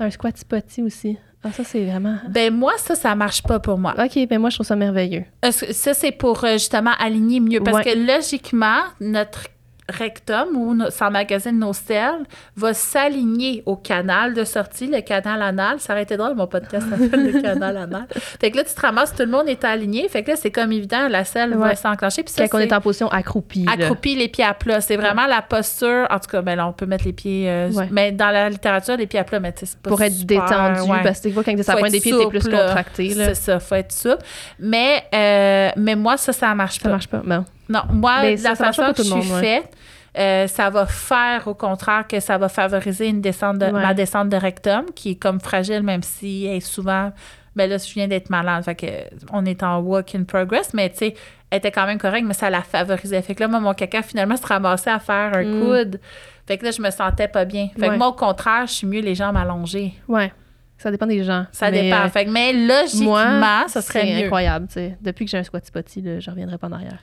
Un 0.00 0.10
squatty 0.10 0.44
potty 0.46 0.82
aussi. 0.82 1.18
Ah, 1.44 1.50
ça, 1.50 1.64
c'est 1.64 1.84
vraiment. 1.84 2.16
Ben, 2.28 2.54
moi, 2.54 2.72
ça, 2.78 2.94
ça 2.94 3.14
marche 3.16 3.42
pas 3.42 3.58
pour 3.58 3.76
moi. 3.78 3.94
OK, 3.98 4.28
ben 4.28 4.38
moi, 4.38 4.48
je 4.50 4.56
trouve 4.56 4.66
ça 4.66 4.76
merveilleux. 4.76 5.24
Ça, 5.50 5.92
c'est 5.94 6.12
pour 6.12 6.44
euh, 6.44 6.52
justement 6.52 6.92
aligner 7.00 7.40
mieux? 7.40 7.60
Parce 7.60 7.78
Ouais. 7.78 7.84
que 7.84 7.98
logiquement, 7.98 8.80
notre 9.00 9.46
rectum 9.88 10.56
ou 10.56 10.74
no- 10.74 10.90
ça 10.90 11.08
emmagasine 11.08 11.58
nos 11.58 11.72
selles 11.72 12.24
va 12.56 12.72
s'aligner 12.74 13.62
au 13.66 13.76
canal 13.76 14.32
de 14.34 14.44
sortie, 14.44 14.86
le 14.86 15.00
canal 15.00 15.42
anal. 15.42 15.80
Ça 15.80 15.92
aurait 15.92 16.04
été 16.04 16.16
drôle, 16.16 16.34
mon 16.34 16.46
podcast 16.46 16.86
s'appelle 16.88 17.32
le 17.32 17.42
canal 17.42 17.76
anal. 17.76 18.06
Fait 18.40 18.50
que 18.50 18.56
là, 18.58 18.64
tu 18.64 18.74
te 18.74 18.80
ramasses, 18.80 19.12
tout 19.14 19.22
le 19.22 19.28
monde 19.30 19.48
est 19.48 19.64
aligné. 19.64 20.08
Fait 20.08 20.22
que 20.22 20.30
là, 20.30 20.36
c'est 20.36 20.50
comme 20.50 20.72
évident, 20.72 21.08
la 21.08 21.24
selle 21.24 21.54
va 21.54 21.74
s'enclencher. 21.74 22.22
Puis 22.22 22.32
ça, 22.32 22.48
Quand 22.48 22.58
on 22.58 22.60
est 22.60 22.72
en 22.72 22.80
position 22.80 23.08
accroupie. 23.08 23.64
là. 23.64 23.72
accroupi, 23.72 24.14
les 24.14 24.28
pieds 24.28 24.44
à 24.44 24.54
plat. 24.54 24.80
C'est 24.80 24.96
vraiment 24.96 25.26
la 25.26 25.42
posture. 25.42 26.06
En 26.10 26.18
tout 26.18 26.30
cas, 26.30 26.42
ben 26.42 26.56
là, 26.56 26.66
on 26.68 26.72
peut 26.72 26.86
mettre 26.86 27.04
les 27.04 27.12
pieds. 27.12 27.48
euh, 27.50 27.70
Ouais. 27.72 27.88
Mais 27.90 28.12
dans 28.12 28.30
la 28.30 28.48
littérature, 28.50 28.96
les 28.96 29.06
pieds 29.06 29.18
à 29.20 29.24
plat, 29.24 29.40
mais 29.40 29.52
tu 29.52 29.66
c'est 29.66 29.78
pas 29.78 29.90
Pour 29.90 30.00
être 30.02 30.12
super, 30.12 30.44
détendu, 30.44 30.90
parce 31.02 31.20
que 31.20 31.28
quand 31.30 31.46
la 31.46 31.76
pointe 31.76 31.90
des 31.92 32.00
pieds, 32.00 32.12
t'es 32.16 32.26
plus 32.26 32.48
contracté. 32.48 33.08
Là. 33.14 33.26
C'est 33.28 33.34
ça, 33.34 33.60
faut 33.60 33.74
être 33.74 33.92
souple. 33.92 34.18
Mais, 34.58 35.02
euh, 35.14 35.70
mais 35.76 35.96
moi, 35.96 36.16
ça, 36.16 36.32
ça 36.32 36.54
marche 36.54 36.76
Ça 36.78 36.82
pas. 36.84 36.88
marche 36.90 37.08
pas. 37.08 37.22
Bon. 37.24 37.44
Non, 37.72 37.80
moi, 37.90 38.22
de 38.22 38.42
la 38.42 38.54
ça 38.54 38.64
marche 38.64 38.76
façon 38.76 38.92
que 38.92 39.02
je 39.02 39.08
suis 39.20 39.22
faite, 39.40 39.72
euh, 40.18 40.46
ça 40.46 40.68
va 40.70 40.86
faire 40.86 41.48
au 41.48 41.54
contraire 41.54 42.06
que 42.06 42.20
ça 42.20 42.36
va 42.38 42.48
favoriser 42.48 43.08
une 43.08 43.20
descente 43.20 43.58
de, 43.58 43.66
Ouais. 43.66 43.72
ma 43.82 43.94
descente 43.94 44.28
de 44.28 44.36
rectum, 44.36 44.84
qui 44.94 45.12
est 45.12 45.14
comme 45.16 45.40
fragile, 45.40 45.82
même 45.82 46.02
si 46.02 46.44
elle 46.46 46.56
est 46.56 46.60
souvent. 46.60 47.12
Mais 47.56 47.66
là, 47.66 47.76
je 47.78 47.92
viens 47.92 48.08
d'être 48.08 48.30
malade, 48.30 48.64
fait 48.64 48.74
que 48.74 48.86
on 49.32 49.44
est 49.44 49.62
en 49.62 49.78
work 49.80 50.14
in 50.14 50.24
progress, 50.24 50.72
mais 50.74 50.88
tu 50.90 50.98
sais, 50.98 51.14
elle 51.50 51.58
était 51.58 51.70
quand 51.70 51.84
même 51.86 51.98
correcte, 51.98 52.26
mais 52.26 52.32
ça 52.34 52.48
la 52.48 52.62
favorisait. 52.62 53.20
Fait 53.22 53.34
que 53.34 53.40
là, 53.42 53.48
moi, 53.48 53.60
mon 53.60 53.74
caca, 53.74 54.00
finalement, 54.02 54.36
se 54.36 54.46
ramassait 54.46 54.90
à 54.90 54.98
faire 54.98 55.32
un 55.34 55.44
Mm. 55.44 55.60
coude. 55.60 56.00
Fait 56.46 56.56
que 56.58 56.64
là, 56.64 56.70
je 56.70 56.80
me 56.82 56.90
sentais 56.90 57.28
pas 57.28 57.44
bien. 57.44 57.68
Fait 57.78 57.88
que 57.88 57.96
moi, 57.96 58.08
au 58.08 58.12
contraire, 58.14 58.66
je 58.66 58.72
suis 58.72 58.86
mieux 58.86 59.00
les 59.02 59.14
jambes 59.14 59.36
allongées. 59.36 59.92
Ouais. 60.08 60.32
Ça 60.78 60.90
dépend 60.90 61.06
des 61.06 61.22
gens. 61.22 61.44
Ça 61.52 61.70
Mais, 61.70 61.82
dépend. 61.82 62.00
euh, 62.04 62.08
Fait 62.08 62.24
que, 62.24 62.30
mais 62.30 62.52
logiquement, 62.54 63.38
moi, 63.38 63.64
ça 63.68 63.80
serait 63.82 64.04
mieux. 64.04 64.24
incroyable. 64.24 64.66
tu 64.66 64.74
sais. 64.74 64.96
Depuis 65.00 65.26
que 65.26 65.30
j'ai 65.30 65.38
un 65.38 65.44
squatty 65.44 65.70
potty, 65.70 66.02
je 66.20 66.28
reviendrai 66.30 66.58
pas 66.58 66.66
en 66.68 66.72
arrière. 66.72 66.98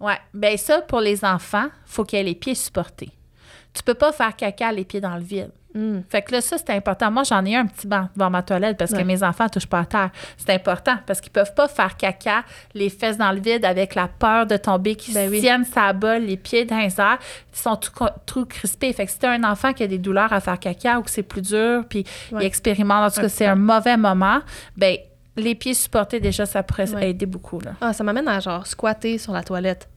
Ouais. 0.00 0.18
Ben 0.34 0.56
ça, 0.56 0.82
pour 0.82 1.00
les 1.00 1.24
enfants, 1.24 1.68
faut 1.84 2.04
qu'il 2.04 2.18
y 2.18 2.22
ait 2.22 2.24
les 2.24 2.34
pieds 2.34 2.54
supportés. 2.54 3.10
Tu 3.72 3.82
peux 3.82 3.94
pas 3.94 4.12
faire 4.12 4.34
caca 4.34 4.72
les 4.72 4.84
pieds 4.84 5.00
dans 5.00 5.16
le 5.16 5.22
vide. 5.22 5.50
Mm. 5.74 6.00
Fait 6.08 6.22
que 6.22 6.32
là, 6.32 6.40
ça, 6.40 6.56
c'est 6.56 6.70
important. 6.70 7.10
Moi, 7.10 7.22
j'en 7.24 7.44
ai 7.44 7.54
un 7.54 7.66
petit 7.66 7.86
banc 7.86 8.08
devant 8.16 8.30
ma 8.30 8.42
toilette 8.42 8.78
parce 8.78 8.92
que 8.92 9.02
mes 9.02 9.22
enfants 9.22 9.48
touchent 9.48 9.66
pas 9.66 9.80
à 9.80 9.84
terre. 9.84 10.10
C'est 10.38 10.50
important 10.54 10.96
parce 11.06 11.20
qu'ils 11.20 11.32
peuvent 11.32 11.52
pas 11.54 11.68
faire 11.68 11.96
caca 11.98 12.44
les 12.72 12.88
fesses 12.88 13.18
dans 13.18 13.30
le 13.32 13.40
vide 13.40 13.64
avec 13.66 13.94
la 13.94 14.08
peur 14.08 14.46
de 14.46 14.56
tomber, 14.56 14.96
qui 14.96 15.12
Ben 15.12 15.30
oui. 15.30 15.40
tiennent 15.40 15.66
sa 15.66 15.92
bolle, 15.92 16.22
les 16.22 16.38
pieds 16.38 16.64
dans 16.64 16.78
les 16.78 16.98
airs. 16.98 17.18
Ils 17.52 17.58
sont 17.58 17.76
tout, 17.76 17.92
tout 18.24 18.46
crispés. 18.46 18.92
Fait 18.94 19.04
que 19.04 19.12
si 19.12 19.18
t'as 19.18 19.32
un 19.32 19.44
enfant 19.44 19.74
qui 19.74 19.82
a 19.82 19.86
des 19.86 19.98
douleurs 19.98 20.32
à 20.32 20.40
faire 20.40 20.58
caca 20.58 20.98
ou 20.98 21.02
que 21.02 21.10
c'est 21.10 21.22
plus 21.22 21.42
dur, 21.42 21.84
puis 21.88 22.04
il 22.32 22.42
expérimente, 22.42 23.10
en 23.10 23.14
tout 23.14 23.20
cas, 23.20 23.28
c'est 23.28 23.46
un 23.46 23.56
mauvais 23.56 23.98
moment, 23.98 24.40
ben 24.78 24.96
les 25.36 25.54
pieds 25.54 25.74
supportés, 25.74 26.20
déjà, 26.20 26.46
ça 26.46 26.62
pourrait 26.62 26.92
Ouais. 26.94 27.10
aider 27.10 27.26
beaucoup. 27.26 27.60
Là. 27.60 27.72
Ah, 27.80 27.92
ça 27.92 28.02
m'amène 28.04 28.28
à 28.28 28.40
genre 28.40 28.66
squatter 28.66 29.18
sur 29.18 29.32
la 29.32 29.42
toilette. 29.42 29.88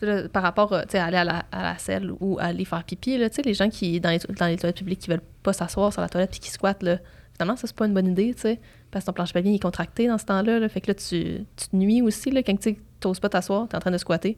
Là, 0.00 0.28
par 0.28 0.42
rapport 0.42 0.72
à 0.74 0.82
tu 0.84 0.92
sais, 0.92 0.98
aller 0.98 1.16
à 1.16 1.24
la, 1.24 1.44
à 1.52 1.62
la 1.62 1.78
selle 1.78 2.12
ou 2.20 2.36
aller 2.40 2.64
faire 2.64 2.82
pipi, 2.82 3.16
là, 3.18 3.30
tu 3.30 3.36
sais, 3.36 3.42
les 3.42 3.54
gens 3.54 3.68
qui, 3.68 4.00
dans 4.00 4.10
les, 4.10 4.18
dans 4.18 4.46
les 4.46 4.56
toilettes 4.56 4.76
publiques, 4.78 4.98
qui 5.00 5.08
veulent 5.10 5.22
pas 5.42 5.52
s'asseoir 5.52 5.92
sur 5.92 6.02
la 6.02 6.08
toilette 6.08 6.30
puis 6.32 6.40
qui 6.40 6.50
squattent, 6.50 6.82
là, 6.82 6.98
finalement, 7.34 7.56
ça, 7.56 7.68
c'est 7.68 7.76
pas 7.76 7.86
une 7.86 7.94
bonne 7.94 8.08
idée, 8.08 8.34
tu 8.34 8.40
sais, 8.42 8.60
parce 8.90 9.04
que 9.04 9.06
ton 9.06 9.12
plancher 9.12 9.32
pelvien 9.32 9.52
il 9.52 9.56
est 9.56 9.58
contracté 9.60 10.08
dans 10.08 10.18
ce 10.18 10.24
temps-là. 10.24 10.58
là. 10.58 10.68
fait 10.68 10.80
que 10.80 10.88
là, 10.90 10.94
tu, 10.94 11.46
tu 11.56 11.68
te 11.68 11.76
nuis 11.76 12.02
aussi, 12.02 12.30
là, 12.32 12.42
quand 12.42 12.58
tu 12.58 12.76
n'oses 13.04 13.20
pas 13.20 13.28
t'asseoir, 13.28 13.68
tu 13.68 13.74
es 13.74 13.76
en 13.76 13.80
train 13.80 13.90
de 13.92 13.98
squatter. 13.98 14.36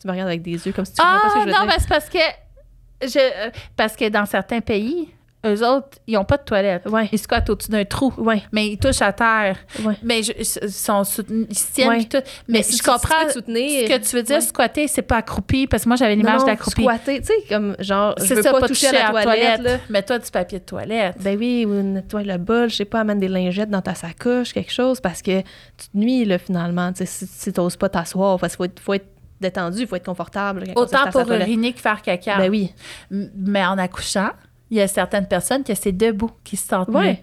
Tu 0.00 0.06
me 0.08 0.12
regardes 0.12 0.28
avec 0.30 0.40
des 0.42 0.52
yeux 0.66 0.72
comme 0.72 0.86
si 0.86 0.94
tu 0.94 1.02
Ah, 1.04 1.20
pas 1.22 1.28
ce 1.28 1.34
que 1.34 1.40
je 1.40 1.46
veux 1.46 1.52
non, 1.52 1.66
mais 1.66 1.78
c'est 1.78 1.88
parce 1.88 2.08
que, 2.08 2.18
je, 3.02 3.18
euh, 3.46 3.50
parce 3.76 3.94
que 3.96 4.08
dans 4.08 4.24
certains 4.26 4.60
pays, 4.62 5.10
eux 5.44 5.62
autres, 5.66 5.88
ils 6.06 6.14
n'ont 6.14 6.24
pas 6.24 6.36
de 6.36 6.42
toilette. 6.44 6.86
Ouais. 6.88 7.08
Ils 7.12 7.18
squattent 7.18 7.50
au-dessus 7.50 7.70
d'un 7.70 7.84
trou. 7.84 8.12
Ouais, 8.18 8.42
Mais 8.52 8.68
ils 8.68 8.78
touchent 8.78 9.02
à 9.02 9.12
terre. 9.12 9.56
ouais. 9.84 9.94
Mais 10.02 10.22
je- 10.22 10.32
ils 10.38 10.70
sont 10.70 11.04
soutenus, 11.04 11.46
ils 11.50 11.58
se 11.58 11.72
tiennent 11.72 12.04
tout. 12.08 12.18
Mais, 12.48 12.62
si 12.62 12.76
je 12.76 12.82
tu- 12.82 12.90
comprends 12.90 13.20
si 13.22 13.26
tu 13.26 13.32
soutenir, 13.32 13.88
ce 13.88 13.92
que 13.96 14.08
tu 14.08 14.16
veux 14.16 14.22
dire, 14.22 14.42
squatter, 14.42 14.88
c'est 14.88 15.02
pas 15.02 15.16
accroupi, 15.18 15.66
parce 15.66 15.84
que 15.84 15.88
moi, 15.88 15.96
j'avais 15.96 16.16
l'image 16.16 16.44
d'accroupi. 16.44 16.82
squatter, 16.82 17.20
tu 17.20 17.26
sais, 17.26 17.34
comme 17.48 17.76
genre, 17.78 18.14
je 18.18 18.34
veux 18.34 18.42
ça, 18.42 18.52
pas, 18.52 18.66
toucher 18.66 18.88
à 18.88 19.12
la 19.12 19.22
toilette, 19.22 19.60
là. 19.62 19.76
Mets-toi 19.90 20.18
du 20.18 20.30
papier 20.30 20.58
de 20.58 20.64
toilette. 20.64 21.16
Ben 21.20 21.38
oui, 21.38 21.64
ou 21.68 21.72
nettoie 21.82 22.22
le 22.22 22.38
bol, 22.38 22.70
je 22.70 22.76
sais 22.76 22.84
pas, 22.84 23.00
amène 23.00 23.18
des 23.20 23.28
lingettes 23.28 23.70
dans 23.70 23.82
ta 23.82 23.94
sacoche, 23.94 24.52
quelque 24.52 24.72
chose, 24.72 25.00
parce 25.00 25.22
que 25.22 25.40
tu 25.40 25.88
te 25.92 25.96
nuis, 25.96 26.24
là, 26.24 26.38
finalement. 26.38 26.92
Tu 26.92 26.98
sais, 26.98 27.06
si, 27.06 27.26
si 27.26 27.52
t'oses 27.52 27.76
pas 27.76 27.88
t'asseoir, 27.88 28.38
parce 28.38 28.54
qu'il 28.56 28.58
faut 28.58 28.64
être, 28.64 28.80
faut 28.80 28.94
être 28.94 29.06
détendu, 29.40 29.80
il 29.82 29.86
faut 29.86 29.96
être 29.96 30.06
confortable. 30.06 30.64
Autant 30.76 31.04
pour 31.10 31.24
toilette. 31.24 31.42
uriner 31.48 31.72
que 31.72 31.80
faire 31.80 32.00
caca. 32.00 32.38
Ben 32.38 32.50
oui. 32.50 32.72
Mais 33.10 33.64
en 33.66 33.76
accouchant, 33.76 34.30
il 34.70 34.76
y 34.78 34.80
a 34.80 34.88
certaines 34.88 35.26
personnes 35.28 35.62
que 35.64 35.74
c'est 35.74 35.92
debout 35.92 36.30
qui 36.44 36.56
se 36.56 36.66
sentent 36.68 36.88
Ouais. 36.88 37.10
mieux. 37.12 37.16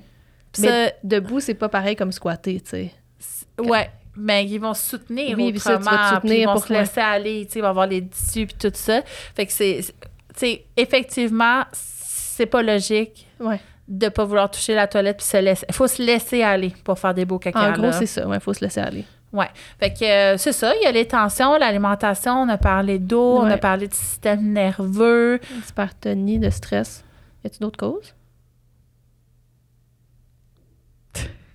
Mais 0.59 0.95
debout, 1.03 1.39
c'est 1.39 1.53
pas 1.53 1.69
pareil 1.69 1.95
comme 1.95 2.11
squatter, 2.11 2.59
tu 2.61 2.69
sais. 2.69 2.91
ça, 3.19 3.45
ouais. 3.63 3.89
Mais 4.17 4.45
ils 4.45 4.57
vont 4.59 4.73
se 4.73 4.89
soutenir 4.89 5.37
Oui, 5.37 5.51
puis 5.51 5.59
ça, 5.61 5.75
autrement, 5.77 5.91
puis 5.97 6.15
soutenir 6.15 6.35
ils 6.39 6.45
vont 6.45 6.53
pour 6.53 6.61
se 6.63 6.67
quoi? 6.67 6.79
laisser 6.79 6.99
aller, 6.99 7.45
tu 7.45 7.53
sais, 7.53 7.59
ils 7.59 7.61
vont 7.61 7.69
avoir 7.69 7.87
les 7.87 8.05
tissus 8.05 8.45
puis 8.45 8.55
tout 8.59 8.71
ça. 8.73 9.01
Fait 9.35 9.45
que 9.45 9.53
c'est, 9.53 9.79
tu 9.83 9.93
sais, 10.35 10.65
effectivement, 10.75 11.63
c'est 11.71 12.45
pas 12.45 12.61
logique 12.61 13.25
Ouais. 13.39 13.59
de 13.87 14.09
pas 14.09 14.25
vouloir 14.25 14.51
toucher 14.51 14.75
la 14.75 14.87
toilette 14.87 15.17
puis 15.17 15.25
se 15.25 15.37
laisser. 15.37 15.65
Il 15.69 15.73
faut 15.75 15.87
se 15.87 16.01
laisser 16.01 16.43
aller 16.43 16.73
pour 16.83 16.99
faire 16.99 17.13
des 17.13 17.23
beaux 17.23 17.39
caca. 17.39 17.69
En 17.69 17.71
gros, 17.71 17.91
c'est 17.93 18.05
ça. 18.05 18.27
Ouais, 18.27 18.39
faut 18.41 18.53
se 18.53 18.59
laisser 18.65 18.81
aller. 18.81 19.05
Ouais. 19.31 19.47
Fait 19.79 19.93
que 19.93 20.03
euh, 20.03 20.37
c'est 20.37 20.51
ça, 20.51 20.73
il 20.75 20.83
y 20.83 20.87
a 20.87 20.91
les 20.91 21.07
tensions, 21.07 21.55
l'alimentation, 21.57 22.33
on 22.41 22.49
a 22.49 22.57
parlé 22.57 22.99
d'eau, 22.99 23.37
on 23.37 23.49
a 23.49 23.57
parlé 23.57 23.87
du 23.87 23.95
système 23.95 24.51
nerveux. 24.51 25.39
Hypertonie, 25.69 26.37
de 26.37 26.49
stress. 26.49 27.05
Y 27.43 27.47
a-tu 27.47 27.59
d'autres 27.59 27.79
causes? 27.79 28.13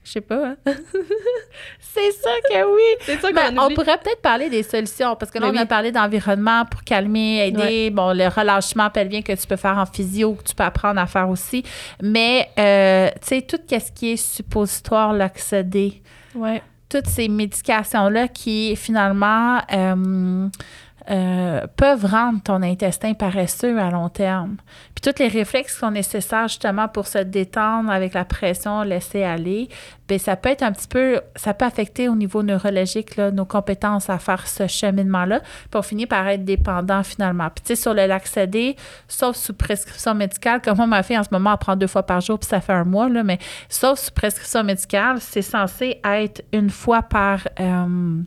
Je 0.05 0.13
sais 0.13 0.21
pas, 0.21 0.51
hein? 0.51 0.57
c'est 1.81 2.13
ça 2.13 2.31
que 2.49 2.75
oui! 2.77 2.83
C'est 3.01 3.21
ça 3.21 3.33
Ben, 3.33 3.59
on 3.59 3.75
pourrait 3.75 3.99
peut-être 3.99 4.23
parler 4.23 4.49
des 4.49 4.63
solutions, 4.63 5.17
parce 5.17 5.33
que 5.33 5.39
là, 5.41 5.51
Ben 5.51 5.59
on 5.59 5.63
a 5.63 5.67
parlé 5.67 5.91
d'environnement 5.91 6.65
pour 6.65 6.85
calmer, 6.85 7.49
aider, 7.49 7.59
Ouais. 7.87 7.91
bon, 7.91 8.17
le 8.17 8.29
relâchement 8.29 8.89
pelvien 8.89 9.23
que 9.23 9.33
tu 9.33 9.47
peux 9.49 9.57
faire 9.57 9.77
en 9.79 9.85
physio, 9.87 10.35
que 10.35 10.45
tu 10.45 10.55
peux 10.55 10.63
apprendre 10.63 11.01
à 11.01 11.07
faire 11.09 11.29
aussi. 11.29 11.65
Mais, 12.01 12.49
euh, 12.57 13.09
tu 13.21 13.27
sais, 13.29 13.43
tout 13.43 13.59
ce 13.69 13.91
qui 13.91 14.13
est 14.13 14.17
suppositoire, 14.17 15.13
l'oxydé, 15.13 16.01
Ouais. 16.37 16.63
toutes 16.89 17.09
ces 17.09 17.27
médications-là 17.27 18.29
qui, 18.29 18.77
finalement, 18.77 19.59
euh, 19.73 20.49
euh, 21.09 21.67
peuvent 21.77 22.05
rendre 22.05 22.43
ton 22.43 22.63
intestin 22.63 23.15
paresseux 23.15 23.79
à 23.79 23.91
long 23.91 24.09
terme. 24.09 24.57
Puis 24.95 25.13
tous 25.13 25.23
les 25.23 25.29
réflexes 25.29 25.75
qui 25.75 25.79
sont 25.79 25.91
nécessaires 25.91 26.49
justement 26.49 26.89
pour 26.89 27.07
se 27.07 27.19
détendre 27.19 27.91
avec 27.91 28.15
la 28.15 28.25
pression, 28.25 28.83
laisser 28.83 29.23
aller, 29.23 29.69
bien, 30.09 30.19
ça 30.19 30.35
peut 30.37 30.49
être 30.49 30.63
un 30.63 30.73
petit 30.73 30.89
peu, 30.89 31.21
ça 31.37 31.55
peut 31.55 31.65
affecter 31.65 32.09
au 32.09 32.17
niveau 32.17 32.43
neurologique 32.43 33.19
nos 33.19 33.45
compétences 33.45 34.11
à 34.11 34.19
faire 34.19 34.47
ce 34.47 34.67
cheminement-là, 34.67 35.41
puis 35.41 35.79
on 35.79 35.83
finit 35.83 36.07
par 36.07 36.27
être 36.27 36.45
dépendant 36.45 37.03
finalement. 37.03 37.49
Puis 37.55 37.63
tu 37.65 37.69
sais, 37.69 37.83
sur 37.83 37.95
le 37.95 38.07
laxédé, 38.07 38.77
sauf 39.07 39.37
sous 39.37 39.55
prescription 39.55 40.15
médicale, 40.15 40.61
comme 40.61 40.77
moi, 40.77 40.87
ma 40.87 41.03
fille 41.03 41.19
en 41.19 41.25
ce 41.25 41.31
moment, 41.31 41.53
elle 41.53 41.59
prend 41.59 41.77
deux 41.77 41.87
fois 41.87 42.03
par 42.03 42.21
jour, 42.21 42.39
puis 42.39 42.49
ça 42.49 42.61
fait 42.61 42.73
un 42.73 42.85
mois, 42.85 43.09
là, 43.09 43.23
mais 43.23 43.39
sauf 43.69 43.99
sous 43.99 44.13
prescription 44.13 44.65
médicale, 44.65 45.21
c'est 45.21 45.43
censé 45.43 46.01
être 46.05 46.43
une 46.53 46.71
fois 46.71 47.03
par... 47.03 47.47
euh, 47.61 48.23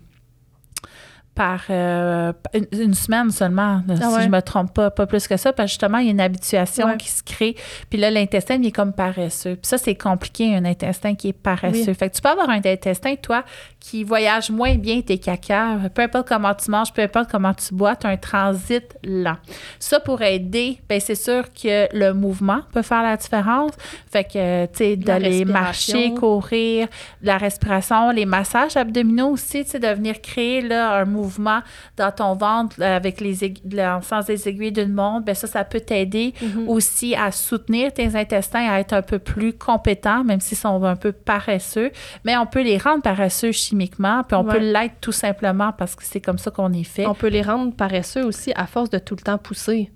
par 1.36 1.62
euh, 1.70 2.34
une, 2.54 2.68
une 2.82 2.94
semaine 2.94 3.32
seulement, 3.32 3.82
Ah 3.88 3.96
si 3.96 4.04
ouais. 4.04 4.24
je 4.24 4.28
me 4.30 4.42
trompe 4.42 4.74
pas, 4.74 4.92
pas 4.92 5.08
plus 5.08 5.26
que 5.28 5.38
ça, 5.38 5.54
parce 5.54 5.68
que 5.68 5.72
justement, 5.72 6.00
il 6.00 6.06
y 6.06 6.08
a 6.10 6.12
une 6.12 6.20
habituation 6.20 6.88
Ouais. 6.88 6.98
qui 6.98 7.08
se 7.10 7.24
crée. 7.24 7.56
Puis 7.90 7.98
là, 7.98 8.12
l'intestin, 8.12 8.56
il 8.56 8.68
est 8.68 8.72
comme 8.72 8.92
paresseux. 8.94 9.56
Puis 9.56 9.68
ça, 9.68 9.78
c'est 9.78 9.96
compliqué, 9.96 10.54
un 10.56 10.66
intestin 10.66 11.16
qui 11.16 11.30
est 11.30 11.34
paresseux. 11.34 11.86
Oui. 11.88 11.94
Fait 11.94 12.10
que 12.10 12.16
tu 12.16 12.22
peux 12.22 12.30
avoir 12.30 12.50
un 12.50 12.58
intestin, 12.66 13.16
toi, 13.16 13.46
qui 13.80 14.04
voyage 14.04 14.52
moins 14.52 14.76
bien 14.76 15.02
tes 15.02 15.18
caca. 15.18 15.78
Peu 15.94 16.02
importe 16.02 16.28
comment 16.28 16.54
tu 16.54 16.70
manges, 16.70 16.92
peu 16.92 17.02
importe 17.02 17.32
comment 17.32 17.54
tu 17.54 17.74
bois, 17.74 17.96
tu 17.96 18.08
as 18.08 18.10
un 18.10 18.18
transit 18.18 18.84
lent. 19.04 19.38
Ça, 19.80 20.00
pour 20.00 20.22
aider, 20.22 20.80
ben 20.90 21.00
c'est 21.00 21.16
sûr 21.16 21.46
que 21.54 21.88
le 21.96 22.14
mouvement 22.14 22.60
peut 22.74 22.82
faire 22.82 23.04
la 23.04 23.16
différence. 23.16 23.72
Fait 24.12 24.26
que, 24.26 24.66
tu 24.66 24.72
sais, 24.78 24.96
d'aller 24.98 25.46
marcher, 25.46 26.14
courir, 26.14 26.88
la 27.22 27.38
respiration, 27.38 28.12
les 28.12 28.26
massages 28.26 28.76
abdominaux 28.76 29.30
aussi, 29.30 29.64
tu 29.64 29.72
sais, 29.72 29.80
de 29.80 29.88
venir 29.88 30.22
créer 30.22 30.62
là, 30.62 30.96
un 31.00 31.06
mouvement 31.06 31.60
dans 31.96 32.12
ton 32.12 32.34
ventre 32.36 32.76
là, 32.80 32.96
avec 32.96 33.22
les 33.22 33.30
le 33.72 34.02
sens 34.04 34.26
des 34.26 34.48
aiguilles 34.50 34.72
d'une 34.72 34.94
montre, 34.94 35.26
ben 35.26 35.36
ça, 35.36 35.48
ça 35.48 35.64
peut 35.64 35.80
t'aider 35.82 36.34
Mhm. 36.42 36.68
aussi 36.68 37.16
à 37.16 37.32
soutenir 37.32 37.94
tes 37.94 38.16
intestins 38.16 38.70
à 38.70 38.80
être 38.80 38.94
un 38.94 39.02
peu 39.02 39.20
plus 39.20 39.54
compétents, 39.54 40.24
même 40.24 40.42
s'ils 40.42 40.58
sont 40.58 40.84
un 40.84 40.96
peu 40.96 41.12
paresseux. 41.12 41.92
Mais 42.26 42.36
on 42.38 42.46
peut 42.46 42.62
les 42.62 42.78
rendre 42.78 43.02
paresseux 43.02 43.52
chimiquement, 43.70 44.24
puis 44.24 44.36
on 44.36 44.44
Ouais. 44.44 44.54
peut 44.54 44.60
l'être 44.72 44.96
tout 45.02 45.12
simplement 45.12 45.72
parce 45.72 45.96
que 45.96 46.04
c'est 46.04 46.22
comme 46.22 46.38
ça 46.38 46.52
qu'on 46.52 46.74
est 46.74 46.84
fait. 46.84 47.06
On 47.06 47.14
peut 47.14 47.28
les 47.28 47.42
rendre 47.42 47.74
paresseux 47.76 48.26
aussi 48.26 48.52
à 48.56 48.66
force 48.68 48.90
de 48.90 49.00
tout 49.00 49.16
le 49.16 49.22
temps 49.22 49.38
pousser. 49.38 49.92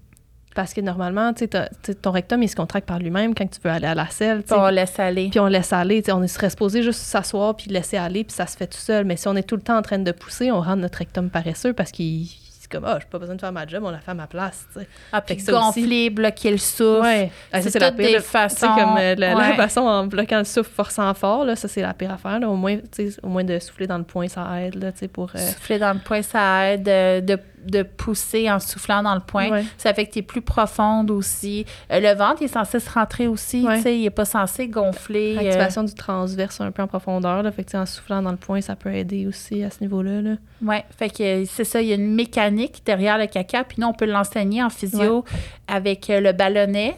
Parce 0.55 0.75
que 0.75 0.81
normalement, 0.81 1.33
tu 1.33 1.39
sais, 1.39 1.47
t'as- 1.47 1.67
tu 1.69 1.75
sais, 1.87 1.95
ton 1.95 2.11
rectum, 2.11 2.43
il 2.43 2.47
se 2.47 2.55
contracte 2.55 2.87
par 2.87 2.99
lui-même 2.99 3.33
quand 3.33 3.47
tu 3.49 3.59
veux 3.63 3.71
aller 3.71 3.87
à 3.87 3.95
la 3.95 4.07
selle. 4.09 4.43
Puis 4.43 4.53
on 4.55 4.67
laisse 4.67 4.99
aller. 4.99 5.29
Puis 5.31 5.39
on 5.39 5.47
laisse 5.47 5.73
aller. 5.73 6.03
On 6.11 6.27
serait 6.27 6.51
supposé 6.51 6.83
juste 6.83 6.99
s'asseoir 6.99 7.55
puis 7.55 7.71
laisser 7.71 7.97
aller, 7.97 8.23
puis 8.23 8.35
ça 8.35 8.45
se 8.45 8.55
fait 8.55 8.67
tout 8.67 8.77
seul. 8.77 9.03
Mais 9.03 9.15
si 9.17 9.27
on 9.27 9.35
est 9.35 9.41
tout 9.41 9.55
le 9.55 9.63
temps 9.63 9.77
en 9.77 9.81
train 9.81 9.97
de 9.97 10.11
pousser, 10.11 10.51
on 10.51 10.61
rend 10.61 10.75
notre 10.75 10.99
rectum 10.99 11.31
paresseux 11.31 11.73
parce 11.73 11.91
qu'il 11.91 12.27
comme, 12.73 12.85
ah, 12.85 12.97
j'ai 12.99 13.07
pas 13.09 13.19
besoin 13.19 13.35
de 13.35 13.39
faire 13.41 13.51
ma 13.51 13.65
job, 13.65 13.83
on 13.85 13.89
la 13.91 13.99
fait 13.99 14.11
à 14.11 14.13
ma 14.13 14.27
place. 14.27 14.67
tu 14.73 14.79
sais. 14.81 14.87
Ah, 15.11 15.21
puis 15.21 15.37
gonfler, 15.37 16.09
bloquer 16.09 16.51
le 16.51 16.57
souffle. 16.57 17.01
Ouais. 17.01 17.31
Ah, 17.51 17.61
ça, 17.61 17.69
c'est 17.69 17.79
la 17.79 17.91
pire- 17.91 18.21
façons- 18.21 18.67
comme 18.75 18.97
euh, 18.97 19.15
la, 19.15 19.33
la 19.33 19.49
ouais. 19.51 19.55
façon 19.55 19.81
en 19.81 20.05
bloquant 20.07 20.39
le 20.39 20.43
souffle, 20.43 20.71
forçant 20.71 21.13
fort, 21.13 21.45
là, 21.45 21.55
ça, 21.55 21.67
c'est 21.67 21.81
la 21.81 21.93
pire 21.93 22.11
affaire. 22.11 22.39
Là. 22.39 22.49
Au, 22.49 22.55
moins, 22.55 22.77
au 23.21 23.27
moins 23.27 23.43
de 23.43 23.59
souffler 23.59 23.87
dans 23.87 23.97
le 23.97 24.03
poing, 24.03 24.27
ça 24.27 24.61
aide 24.61 24.75
là, 24.75 24.91
tu 24.91 24.99
sais, 24.99 25.07
pour. 25.07 25.31
euh, 25.35 25.39
Souffler 25.39 25.79
dans 25.79 25.93
le 25.93 25.99
poing, 25.99 26.21
ça 26.21 26.71
aide 26.73 26.83
de, 26.83 27.19
de, 27.21 27.39
de 27.65 27.83
pousser 27.83 28.49
en 28.51 28.59
soufflant 28.59 29.03
dans 29.03 29.13
le 29.15 29.21
poing. 29.21 29.49
Ouais. 29.49 29.63
Ça 29.77 29.93
fait 29.93 30.05
que 30.05 30.13
tu 30.13 30.19
es 30.19 30.21
plus 30.21 30.41
profonde 30.41 31.11
aussi. 31.11 31.65
Euh, 31.91 31.99
le 31.99 32.17
ventre, 32.17 32.41
il 32.41 32.45
est 32.45 32.47
censé 32.47 32.79
se 32.79 32.89
rentrer 32.89 33.27
aussi. 33.27 33.65
Ouais. 33.65 33.77
tu 33.77 33.83
sais, 33.83 33.97
Il 33.97 34.01
n'est 34.03 34.09
pas 34.09 34.25
censé 34.25 34.67
gonfler. 34.67 35.35
euh, 35.37 35.39
Activation 35.47 35.83
du 35.83 35.93
transverse 35.93 36.59
un 36.61 36.71
peu 36.71 36.81
en 36.81 36.87
profondeur. 36.87 37.43
Là, 37.43 37.51
fait 37.51 37.63
que, 37.63 37.77
en 37.77 37.85
soufflant 37.85 38.21
dans 38.21 38.31
le 38.31 38.37
poing, 38.37 38.61
ça 38.61 38.75
peut 38.75 38.93
aider 38.93 39.27
aussi 39.27 39.63
à 39.63 39.69
ce 39.69 39.81
niveau-là. 39.81 40.21
Là. 40.21 40.35
Oui, 40.61 40.77
fait 40.97 41.09
que 41.09 41.45
c'est 41.45 41.63
ça, 41.63 41.81
il 41.81 41.87
y 41.87 41.91
a 41.91 41.95
une 41.95 42.13
mécanique 42.13 42.81
derrière 42.85 43.17
le 43.17 43.27
caca, 43.27 43.63
puis 43.63 43.77
nous, 43.81 43.87
on 43.87 43.93
peut 43.93 44.05
l'enseigner 44.05 44.63
en 44.63 44.69
physio 44.69 45.23
avec 45.67 46.09
euh, 46.09 46.19
le 46.19 46.31
ballonnet. 46.33 46.95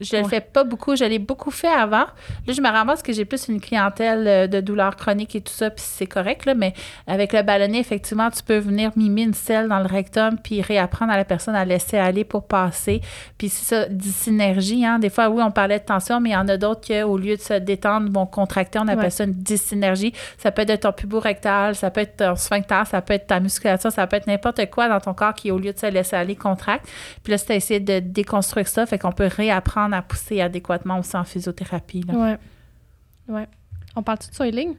Je 0.00 0.14
le 0.16 0.22
Ouais. 0.24 0.28
fais 0.28 0.40
pas 0.42 0.62
beaucoup, 0.64 0.94
je 0.94 1.04
l'ai 1.04 1.18
beaucoup 1.18 1.50
fait 1.50 1.68
avant. 1.68 2.04
Là, 2.46 2.52
je 2.52 2.60
me 2.60 2.68
ramasse 2.68 3.02
que 3.02 3.12
j'ai 3.14 3.24
plus 3.24 3.48
une 3.48 3.60
clientèle 3.60 4.26
euh, 4.28 4.46
de 4.46 4.60
douleurs 4.60 4.94
chroniques 4.96 5.34
et 5.36 5.40
tout 5.40 5.52
ça, 5.52 5.70
puis 5.70 5.82
c'est 5.86 6.06
correct, 6.06 6.44
là, 6.44 6.54
mais 6.54 6.74
avec 7.06 7.32
le 7.32 7.42
ballonnet, 7.42 7.78
effectivement, 7.78 8.30
tu 8.30 8.42
peux 8.42 8.58
venir 8.58 8.90
mimer 8.96 9.22
une 9.22 9.32
selle 9.34 9.68
dans 9.68 9.78
le 9.78 9.86
rectum, 9.86 10.36
puis 10.42 10.60
réapprendre 10.60 11.12
à 11.12 11.16
la 11.16 11.24
personne 11.24 11.54
à 11.54 11.64
laisser 11.64 11.96
aller 11.96 12.24
pour 12.24 12.46
passer. 12.46 13.00
Puis 13.38 13.48
c'est 13.48 13.64
ça, 13.74 13.88
du 13.88 14.10
synergie, 14.10 14.84
hein. 14.84 14.98
Des 14.98 15.08
fois, 15.08 15.28
oui, 15.30 15.42
on 15.42 15.50
parlait 15.50 15.78
de 15.78 15.84
tension, 15.84 16.20
mais 16.20 16.30
il 16.30 16.34
y 16.34 16.36
en 16.36 16.48
a 16.48 16.56
d'autres 16.58 16.80
qui, 16.82 17.00
au 17.02 17.16
lieu 17.16 17.36
de 17.36 17.40
se 17.40 17.54
détendre, 17.54 18.10
vont 18.10 18.26
contracter. 18.26 18.78
On 18.78 18.88
appelle 18.88 19.04
Ouais. 19.04 19.10
ça 19.10 19.24
une 19.24 19.32
dysynergie. 19.32 20.12
Ça 20.36 20.50
peut 20.50 20.64
être 20.68 20.80
ton 20.80 20.92
pubo 20.92 21.20
rectal, 21.20 21.74
ça 21.74 21.90
peut 21.90 22.00
être 22.02 22.16
ton 22.18 22.36
sphincter, 22.36 22.82
ça 22.86 23.00
peut 23.00 23.14
être 23.14 23.26
ta 23.28 23.40
musculature, 23.40 23.90
ça 23.90 24.06
peut 24.06 24.16
être 24.16 24.26
n'importe 24.26 24.68
quoi 24.70 24.88
dans 24.88 25.00
ton 25.00 25.14
corps 25.14 25.32
qui, 25.34 25.50
au 25.50 25.58
lieu 25.58 25.72
de 25.72 25.78
se 25.78 25.86
laisser 25.86 26.16
aller, 26.16 26.36
contracte. 26.36 26.86
Puis 27.22 27.30
là, 27.30 27.38
c'est 27.38 27.56
essayer 27.56 27.80
de 27.80 28.00
déconstruire 28.00 28.68
ça, 28.68 28.84
fait 28.86 28.98
qu'on 28.98 29.12
peut 29.12 29.28
réapprendre 29.34 29.85
à 29.94 30.02
pousser 30.02 30.40
adéquatement 30.40 30.98
aussi 30.98 31.16
en 31.16 31.24
physiothérapie. 31.24 32.02
là. 32.06 32.14
Ouais. 32.14 32.38
Ouais. 33.28 33.48
On 33.94 34.02
parle-tu 34.02 34.30
de 34.30 34.34
soiling? 34.34 34.74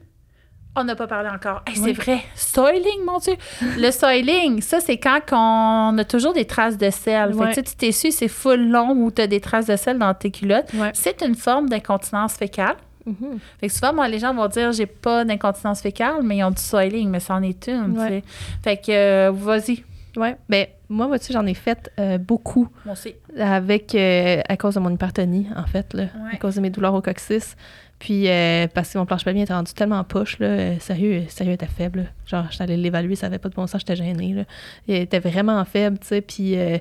On 0.76 0.84
n'a 0.84 0.94
pas 0.94 1.06
parlé 1.08 1.28
encore. 1.28 1.62
Hey. 1.66 1.76
C'est 1.76 1.92
vrai. 1.92 2.20
Soiling, 2.36 3.04
mon 3.04 3.18
Dieu. 3.18 3.34
Le 3.78 3.90
soiling, 3.90 4.60
ça, 4.62 4.80
c'est 4.80 4.98
quand 4.98 5.20
on 5.32 5.98
a 5.98 6.04
toujours 6.04 6.32
des 6.32 6.44
traces 6.44 6.78
de 6.78 6.90
sel. 6.90 7.34
Fait 7.34 7.62
que, 7.62 7.68
tu 7.68 7.74
t'essuies, 7.74 8.12
c'est 8.12 8.28
full 8.28 8.68
long 8.70 8.90
ou 8.90 9.10
tu 9.10 9.22
as 9.22 9.26
des 9.26 9.40
traces 9.40 9.66
de 9.66 9.76
sel 9.76 9.98
dans 9.98 10.14
tes 10.14 10.30
culottes. 10.30 10.70
C'est 10.92 11.22
une 11.22 11.34
forme 11.34 11.68
d'incontinence 11.68 12.34
fécale. 12.34 12.76
Mhm. 13.06 13.38
Fait 13.58 13.68
que 13.68 13.72
souvent, 13.72 13.94
moi, 13.94 14.06
les 14.06 14.18
gens 14.18 14.34
vont 14.34 14.46
dire 14.48 14.70
j'ai 14.72 14.86
pas 14.86 15.24
d'incontinence 15.24 15.80
fécale, 15.80 16.22
mais 16.22 16.36
ils 16.38 16.44
ont 16.44 16.50
du 16.50 16.62
soiling, 16.62 17.08
mais 17.08 17.20
c'en 17.20 17.42
est 17.42 17.66
une. 17.68 18.22
Fait 18.62 18.76
que 18.76 18.92
euh, 18.92 19.30
vas-y. 19.32 19.82
Ouais. 20.18 20.36
Ben, 20.48 20.66
moi, 20.88 21.06
vois-tu, 21.06 21.32
j'en 21.32 21.46
ai 21.46 21.54
fait 21.54 21.90
euh, 21.98 22.18
beaucoup 22.18 22.68
Moi 22.84 22.94
aussi. 22.94 23.14
avec, 23.38 23.94
euh, 23.94 24.40
à 24.48 24.56
cause 24.56 24.74
de 24.74 24.80
mon 24.80 24.90
hypertonie, 24.90 25.46
en 25.56 25.66
fait, 25.66 25.94
là, 25.94 26.06
à 26.32 26.36
cause 26.36 26.56
de 26.56 26.60
mes 26.60 26.70
douleurs 26.70 26.94
au 26.94 27.02
coccyx. 27.02 27.56
Puis, 27.98 28.28
euh, 28.28 28.68
parce 28.72 28.92
que 28.92 28.98
mon 28.98 29.06
planche 29.06 29.24
pelvien 29.24 29.42
était 29.42 29.54
rendu 29.54 29.72
tellement 29.72 30.02
poche, 30.04 30.38
là, 30.38 30.46
euh, 30.46 30.78
sérieux, 30.78 31.24
sérieux, 31.28 31.52
était 31.52 31.66
faible. 31.66 32.00
là. 32.00 32.04
Genre, 32.26 32.46
j'étais 32.50 32.64
allée 32.64 32.76
l'évaluer, 32.76 33.16
ça 33.16 33.26
avait 33.26 33.38
pas 33.38 33.48
de 33.48 33.54
bon 33.54 33.66
sens, 33.66 33.80
j'étais 33.80 33.96
gênée. 33.96 34.34
Là. 34.34 34.44
Il 34.86 34.94
était 34.94 35.18
vraiment 35.18 35.64
faible, 35.64 35.98
tu 35.98 36.06
sais, 36.06 36.20
puis 36.20 36.56
euh, 36.56 36.78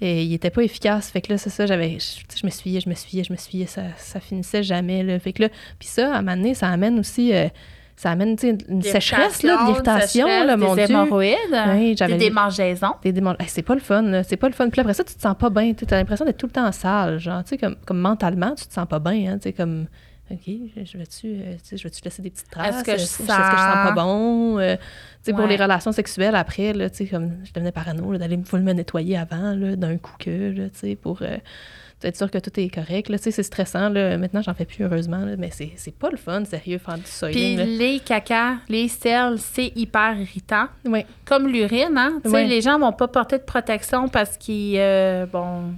et 0.00 0.22
il 0.22 0.32
était 0.32 0.50
pas 0.50 0.62
efficace. 0.62 1.10
Fait 1.10 1.20
que 1.20 1.32
là, 1.32 1.38
c'est 1.38 1.50
ça, 1.50 1.66
j'avais, 1.66 1.98
je, 1.98 2.46
me 2.46 2.50
suyais, 2.50 2.80
je 2.80 2.88
me 2.88 2.94
suyais, 2.94 3.24
je 3.24 3.32
me 3.32 3.36
suyais, 3.36 3.66
ça, 3.66 3.82
ça 3.96 4.20
finissait 4.20 4.62
jamais, 4.62 5.02
là. 5.02 5.18
Fait 5.18 5.32
que 5.32 5.42
là, 5.42 5.48
puis 5.78 5.88
ça, 5.88 6.14
à 6.14 6.18
un 6.18 6.22
moment 6.22 6.36
donné, 6.36 6.54
ça 6.54 6.68
amène 6.68 6.98
aussi, 6.98 7.32
ça 8.00 8.12
amène, 8.12 8.34
une 8.66 8.80
sécheresse, 8.80 9.42
là, 9.42 9.58
de 9.62 9.66
l'irritation, 9.72 10.26
là, 10.26 10.56
mon 10.56 10.74
des 10.74 10.86
Dieu. 10.86 10.94
hémorroïdes, 10.96 11.36
Oui, 11.74 11.94
des 11.94 12.16
démangeaisons. 12.16 12.94
Des 13.02 13.12
Hey, 13.38 13.46
c'est 13.48 13.60
pas 13.62 13.74
le 13.74 13.80
fun, 13.82 14.00
là. 14.00 14.22
C'est 14.22 14.38
pas 14.38 14.48
le 14.48 14.54
fun. 14.54 14.70
Puis 14.70 14.80
après 14.80 14.94
ça, 14.94 15.04
tu 15.04 15.12
te 15.14 15.20
sens 15.20 15.36
pas 15.38 15.50
bien. 15.50 15.74
Tu 15.74 15.84
as 15.92 15.96
l'impression 15.98 16.24
d'être 16.24 16.38
tout 16.38 16.46
le 16.46 16.52
temps 16.52 16.72
sale. 16.72 17.18
Genre, 17.18 17.44
tu 17.44 17.50
sais, 17.50 17.58
comme, 17.58 17.76
comme 17.84 17.98
mentalement, 18.00 18.54
tu 18.54 18.66
te 18.66 18.72
sens 18.72 18.86
pas 18.88 19.00
bien. 19.00 19.32
Hein, 19.32 19.36
tu 19.36 19.42
sais, 19.50 19.52
comme, 19.52 19.84
OK, 20.30 20.38
je 20.46 20.96
vais-tu 20.96 21.26
euh, 21.26 21.56
je 21.76 21.82
vais-tu 21.82 22.00
laisser 22.02 22.22
des 22.22 22.30
petites 22.30 22.48
traces? 22.50 22.76
Est-ce 22.76 22.84
que 22.84 22.92
je 22.92 23.02
Est-ce 23.02 23.18
que 23.18 23.24
je 23.24 23.28
sens 23.28 23.36
pas 23.36 23.86
sens- 23.88 23.94
bon? 23.96 24.58
Euh, 24.58 24.76
tu 24.76 24.82
sais, 25.22 25.32
pour 25.32 25.40
Ouais. 25.42 25.48
les 25.48 25.56
relations 25.56 25.92
sexuelles, 25.92 26.36
après, 26.36 26.72
là, 26.72 26.88
comme, 27.10 27.32
je 27.44 27.52
devenais 27.52 27.72
parano, 27.72 28.16
d'aller 28.16 28.38
me 28.38 28.72
nettoyer 28.72 29.18
avant, 29.18 29.54
d'un 29.54 29.98
coup 29.98 30.14
que, 30.18 30.52
là, 30.56 30.68
pour 30.96 31.20
euh, 31.20 31.36
être 32.02 32.16
sûr 32.16 32.30
que 32.30 32.38
tout 32.38 32.50
est 32.58 32.68
correct. 32.68 33.08
Là, 33.08 33.18
tu 33.18 33.24
sais, 33.24 33.30
c'est 33.30 33.42
stressant, 33.42 33.88
là. 33.90 34.16
Maintenant, 34.18 34.42
j'en 34.42 34.54
fais 34.54 34.64
plus, 34.64 34.84
heureusement, 34.84 35.24
là, 35.24 35.32
mais 35.38 35.50
c'est 35.52 35.72
c'est 35.76 35.94
pas 35.94 36.10
le 36.10 36.16
fun, 36.16 36.44
sérieux, 36.44 36.78
faire 36.78 36.94
du 36.96 37.02
Puis 37.02 37.10
soiling, 37.12 37.58
là. 37.58 37.64
les 37.64 38.00
caca, 38.00 38.56
les 38.68 38.88
selles, 38.88 39.38
c'est 39.38 39.72
hyper 39.76 40.18
irritant. 40.18 40.66
Oui, 40.84 41.04
Comme 41.24 41.46
l'urine, 41.48 41.96
hein? 41.96 42.20
Tu 42.24 42.30
sais, 42.30 42.34
Ouais. 42.36 42.46
les 42.46 42.60
gens 42.60 42.78
vont 42.78 42.92
pas 42.92 43.08
porter 43.08 43.38
de 43.38 43.42
protection 43.44 44.08
parce 44.08 44.36
qu'ils, 44.36 44.76
euh, 44.78 45.26
bon, 45.26 45.74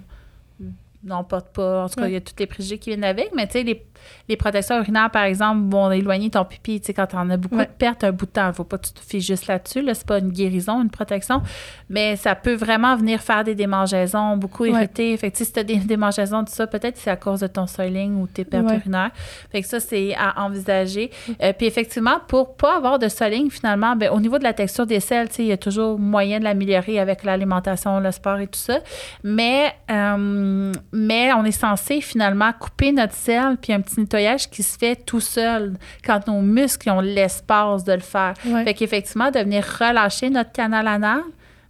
n'en 1.04 1.24
portent 1.24 1.52
pas. 1.52 1.84
En 1.84 1.88
tout 1.88 2.00
cas, 2.00 2.06
il 2.06 2.12
y 2.12 2.16
a 2.16 2.20
tous 2.20 2.34
les 2.38 2.46
préjugés 2.46 2.78
qui 2.78 2.90
viennent 2.90 3.04
avec, 3.04 3.32
mais 3.34 3.46
tu 3.46 3.54
sais, 3.54 3.62
les, 3.62 3.84
les 4.28 4.36
protections 4.36 4.78
urinaires, 4.78 5.10
par 5.10 5.24
exemple, 5.24 5.62
vont 5.70 5.90
éloigner 5.90 6.30
ton 6.30 6.44
pipi. 6.44 6.80
Tu 6.80 6.86
sais, 6.86 6.94
quand 6.94 7.06
t'en 7.06 7.28
as 7.30 7.36
beaucoup 7.36 7.58
de 7.58 7.64
pertes 7.64 8.04
un 8.04 8.12
bout 8.12 8.26
de 8.26 8.30
temps, 8.30 8.52
faut 8.52 8.64
pas 8.64 8.78
que 8.78 8.86
tu 8.86 8.92
te 8.92 9.00
fies 9.00 9.20
juste 9.20 9.46
là-dessus. 9.46 9.82
Là, 9.82 9.94
c'est 9.94 10.06
pas 10.06 10.18
une 10.18 10.30
guérison, 10.30 10.80
une 10.80 10.90
protection, 10.90 11.42
mais 11.88 12.16
ça 12.16 12.34
peut 12.34 12.54
vraiment 12.54 12.96
venir 12.96 13.20
faire 13.20 13.44
des 13.44 13.54
démangeaisons, 13.54 14.36
beaucoup 14.36 14.64
irriter. 14.64 15.16
Fait 15.16 15.30
que, 15.30 15.38
si 15.38 15.52
t'as 15.52 15.64
des 15.64 15.76
démangeaisons, 15.92 16.44
tout 16.44 16.52
ça, 16.52 16.66
peut-être 16.66 16.96
c'est 16.96 17.10
à 17.10 17.16
cause 17.16 17.40
de 17.40 17.46
ton 17.48 17.66
soiling 17.66 18.20
ou 18.20 18.26
tes 18.26 18.44
pertes 18.44 18.70
urinaires. 18.72 19.10
Fait 19.50 19.62
que 19.62 19.68
ça, 19.68 19.80
c'est 19.80 20.14
à 20.14 20.44
envisager. 20.44 21.10
Euh, 21.42 21.52
puis 21.52 21.66
effectivement, 21.66 22.20
pour 22.28 22.56
pas 22.56 22.76
avoir 22.76 22.98
de 22.98 23.08
soiling, 23.08 23.50
finalement, 23.50 23.96
ben, 23.96 24.10
au 24.10 24.20
niveau 24.20 24.38
de 24.38 24.44
la 24.44 24.52
texture 24.52 24.86
des 24.86 25.00
selles, 25.00 25.28
tu 25.28 25.34
sais, 25.34 25.42
il 25.42 25.48
y 25.48 25.52
a 25.52 25.56
toujours 25.56 25.98
moyen 25.98 26.38
de 26.38 26.44
l'améliorer 26.44 26.98
avec 26.98 27.24
l'alimentation, 27.24 27.98
le 27.98 28.10
sport 28.12 28.38
et 28.38 28.46
tout 28.46 28.58
ça. 28.58 28.78
Mais, 29.24 29.72
euh, 29.90 30.72
mais 30.92 31.32
on 31.32 31.44
est 31.44 31.50
censé 31.50 32.00
finalement 32.00 32.52
couper 32.52 32.92
notre 32.92 33.14
selle 33.14 33.56
puis 33.60 33.72
un 33.72 33.80
petit 33.80 33.98
nettoyage 33.98 34.50
qui 34.50 34.62
se 34.62 34.78
fait 34.78 34.96
tout 34.96 35.20
seul 35.20 35.74
quand 36.04 36.26
nos 36.28 36.42
muscles 36.42 36.90
ont 36.90 37.00
l'espace 37.00 37.84
de 37.84 37.94
le 37.94 38.00
faire. 38.00 38.34
Ouais. 38.44 38.64
Fait 38.64 38.74
qu'effectivement, 38.74 39.30
de 39.30 39.38
venir 39.38 39.64
relâcher 39.64 40.28
notre 40.28 40.52
canal 40.52 40.86
anal, 40.86 41.22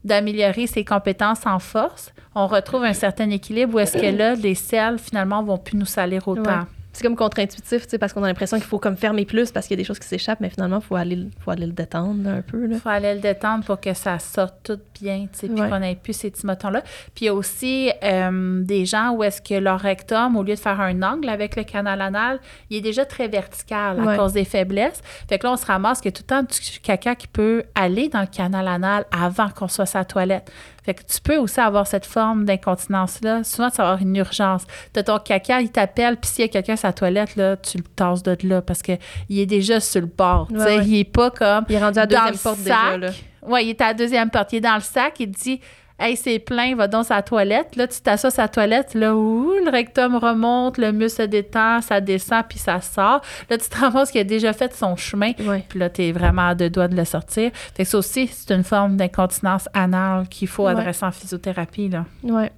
d'améliorer 0.05 0.67
ses 0.67 0.85
compétences 0.85 1.47
en 1.47 1.61
force, 1.61 2.13
on 2.35 2.47
retrouve 2.47 2.85
un 2.85 2.93
certain 2.93 3.31
équilibre 3.31 3.75
où 3.75 3.79
est-ce 3.79 3.97
que 3.97 4.17
là, 4.17 4.35
les 4.35 4.57
selles, 4.57 4.99
finalement, 4.99 5.43
vont 5.43 5.59
plus 5.59 5.77
nous 5.77 5.87
salir 5.87 6.27
autant. 6.27 6.43
Ouais. 6.43 6.67
C'est 6.94 7.02
comme 7.02 7.16
contre-intuitif, 7.16 7.87
parce 7.98 8.12
qu'on 8.12 8.22
a 8.22 8.26
l'impression 8.26 8.59
qu'il 8.59 8.66
faut 8.66 8.78
comme 8.78 8.96
fermer 8.98 9.24
plus 9.24 9.50
parce 9.50 9.66
qu'il 9.66 9.74
y 9.76 9.81
a 9.81 9.83
des 9.83 9.87
choses 9.87 9.98
qui 9.98 10.07
s'échappent, 10.07 10.40
mais 10.40 10.50
finalement, 10.50 10.76
il 10.78 10.85
faut 10.85 10.96
aller, 10.96 11.26
faut 11.42 11.50
aller 11.50 11.64
le 11.64 11.72
détendre 11.72 12.28
un 12.28 12.42
peu. 12.42 12.68
Il 12.70 12.78
faut 12.78 12.88
aller 12.90 13.14
le 13.14 13.20
détendre 13.20 13.64
pour 13.64 13.81
que 13.81 13.94
ça 13.94 14.18
sorte 14.18 14.57
tout 14.62 14.78
bien, 15.00 15.26
puis 15.33 15.48
Ouais. 15.50 15.70
qu'on 15.70 15.81
ait 15.83 15.94
plus 15.96 16.12
ces 16.12 16.31
petits 16.31 16.44
motons-là. 16.46 16.83
Puis 17.14 17.22
il 17.22 17.24
y 17.24 17.28
a 17.28 17.35
aussi 17.35 17.90
euh, 18.05 18.62
des 18.62 18.85
gens 18.85 19.12
où 19.12 19.24
est-ce 19.24 19.40
que 19.40 19.55
leur 19.55 19.81
rectum, 19.81 20.37
au 20.37 20.42
lieu 20.42 20.55
de 20.55 20.59
faire 20.61 20.81
un 20.81 21.02
angle 21.02 21.31
avec 21.31 21.57
le 21.57 21.64
canal 21.64 22.00
anal, 22.02 22.40
il 22.68 22.76
est 22.76 22.81
déjà 22.83 23.07
très 23.07 23.26
vertical 23.28 23.98
à 23.98 24.02
Ouais. 24.02 24.16
cause 24.18 24.35
des 24.35 24.44
faiblesses. 24.44 25.00
Fait 25.28 25.38
que 25.38 25.46
là, 25.46 25.52
on 25.55 25.57
se 25.57 25.64
ramasse 25.66 26.00
que 26.02 26.11
tout 26.11 26.22
le 26.22 26.26
temps 26.26 26.42
du 26.42 26.81
caca 26.83 27.14
qui 27.14 27.26
peut 27.26 27.62
aller 27.74 28.09
dans 28.11 28.20
le 28.20 28.26
canal 28.26 28.68
anal 28.68 29.07
avant 29.11 29.48
qu'on 29.48 29.68
soit 29.68 29.85
à 29.85 29.87
sa 29.87 30.05
toilette. 30.05 30.52
Fait 30.85 30.95
que 30.95 31.03
tu 31.03 31.21
peux 31.21 31.37
aussi 31.37 31.61
avoir 31.61 31.87
cette 31.87 32.07
forme 32.07 32.45
d'incontinence-là. 32.45 33.45
Souvent, 33.45 33.71
tu 33.71 33.77
vas 33.77 33.85
avoir 33.85 34.03
une 34.03 34.16
urgence. 34.16 34.64
T'as 34.92 35.03
ton 35.05 35.18
caca, 35.18 35.61
il 35.61 35.71
t'appelle, 35.71 36.16
puis 36.16 36.29
s'il 36.31 36.42
y 36.42 36.45
a 36.45 36.49
quelqu'un 36.49 36.75
à 36.75 36.77
sa 36.77 36.92
toilette, 36.92 37.37
là, 37.37 37.57
tu 37.57 37.79
le 37.79 37.85
tasses 37.85 38.23
de 38.23 38.37
là 38.42 38.62
parce 38.62 38.83
qu'il 38.83 38.99
est 39.31 39.47
déjà 39.47 39.79
sur 39.81 40.01
le 40.01 40.09
bord. 40.09 40.49
tu 40.49 40.59
sais. 40.59 40.64
Ouais, 40.64 40.79
ouais. 40.79 40.87
Il 40.87 40.99
est 40.99 41.05
pas 41.05 41.31
comme 41.31 41.64
Il 41.68 41.77
est 41.77 41.83
rendu 41.83 41.99
à 41.99 42.03
la 42.03 42.07
deuxième 42.07 42.38
porte 42.38 42.59
sac, 42.59 42.64
déjà. 42.64 42.99
Là. 42.99 43.11
Ouais, 43.42 43.64
il 43.64 43.71
est 43.71 43.81
à 43.81 43.88
la 43.88 43.95
deuxième 43.95 44.31
porte. 44.31 44.53
Il 44.53 44.57
est 44.57 44.61
dans 44.61 44.75
le 44.75 44.81
sac. 44.81 45.14
Il 45.21 45.31
te 45.31 45.40
dit 45.40 45.61
Hey, 46.05 46.17
c'est 46.17 46.41
plein, 46.41 46.75
va 46.75 46.88
dans 46.88 47.05
sa 47.05 47.23
toilette. 47.23 47.77
Là, 47.77 47.87
tu 47.87 48.01
t'assois 48.01 48.33
sa 48.33 48.49
toilette. 48.49 48.95
Là, 48.95 49.15
où 49.15 49.53
le 49.65 49.71
rectum 49.71 50.17
remonte, 50.17 50.77
le 50.79 50.91
muscle 50.91 51.23
se 51.23 51.27
détend, 51.29 51.81
ça 51.81 52.01
descend, 52.01 52.43
puis 52.49 52.59
ça 52.59 52.81
sort. 52.81 53.21
Là, 53.49 53.57
tu 53.57 53.69
te 53.69 53.79
rends 53.79 53.93
compte 53.93 54.09
qu'il 54.11 54.21
a 54.21 54.25
déjà 54.25 54.53
fait 54.53 54.75
son 54.75 54.97
chemin. 54.97 55.31
Ouais. 55.45 55.65
Puis 55.69 55.79
là, 55.79 55.88
tu 55.91 56.03
es 56.03 56.11
vraiment 56.12 56.49
à 56.49 56.55
deux 56.57 56.71
doigts 56.71 56.88
de 56.88 56.97
le 56.97 57.05
sortir. 57.05 57.53
Fait 57.77 57.85
que 57.85 57.88
ça 57.88 57.99
aussi, 57.99 58.27
c'est 58.27 58.53
une 58.53 58.65
forme 58.65 58.97
d'incontinence 58.97 59.69
anale 59.75 60.27
qu'il 60.29 60.49
faut 60.49 60.65
Ouais. 60.65 60.73
adresser 60.73 61.05
en 61.07 61.12
physiothérapie. 61.12 61.88
Là. 61.88 62.05
Ouais. 62.25 62.51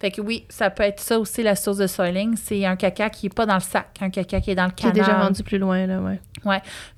Fait 0.00 0.10
que 0.10 0.20
oui, 0.20 0.44
ça 0.48 0.68
peut 0.68 0.82
être 0.82 0.98
ça 0.98 1.16
aussi, 1.20 1.44
la 1.44 1.54
source 1.54 1.76
de 1.78 1.86
soiling. 1.86 2.34
C'est 2.36 2.66
un 2.66 2.74
caca 2.74 3.08
qui 3.10 3.26
n'est 3.26 3.30
pas 3.30 3.46
dans 3.46 3.54
le 3.54 3.60
sac, 3.60 3.86
un 4.00 4.10
caca 4.10 4.40
qui 4.40 4.50
est 4.50 4.54
dans 4.56 4.64
le 4.64 4.72
Qui 4.72 4.86
est 4.88 4.90
canal. 4.90 5.06
déjà 5.06 5.18
rendu 5.22 5.44
plus 5.44 5.58
loin, 5.58 5.86
là, 5.86 6.00
ouais. 6.00 6.18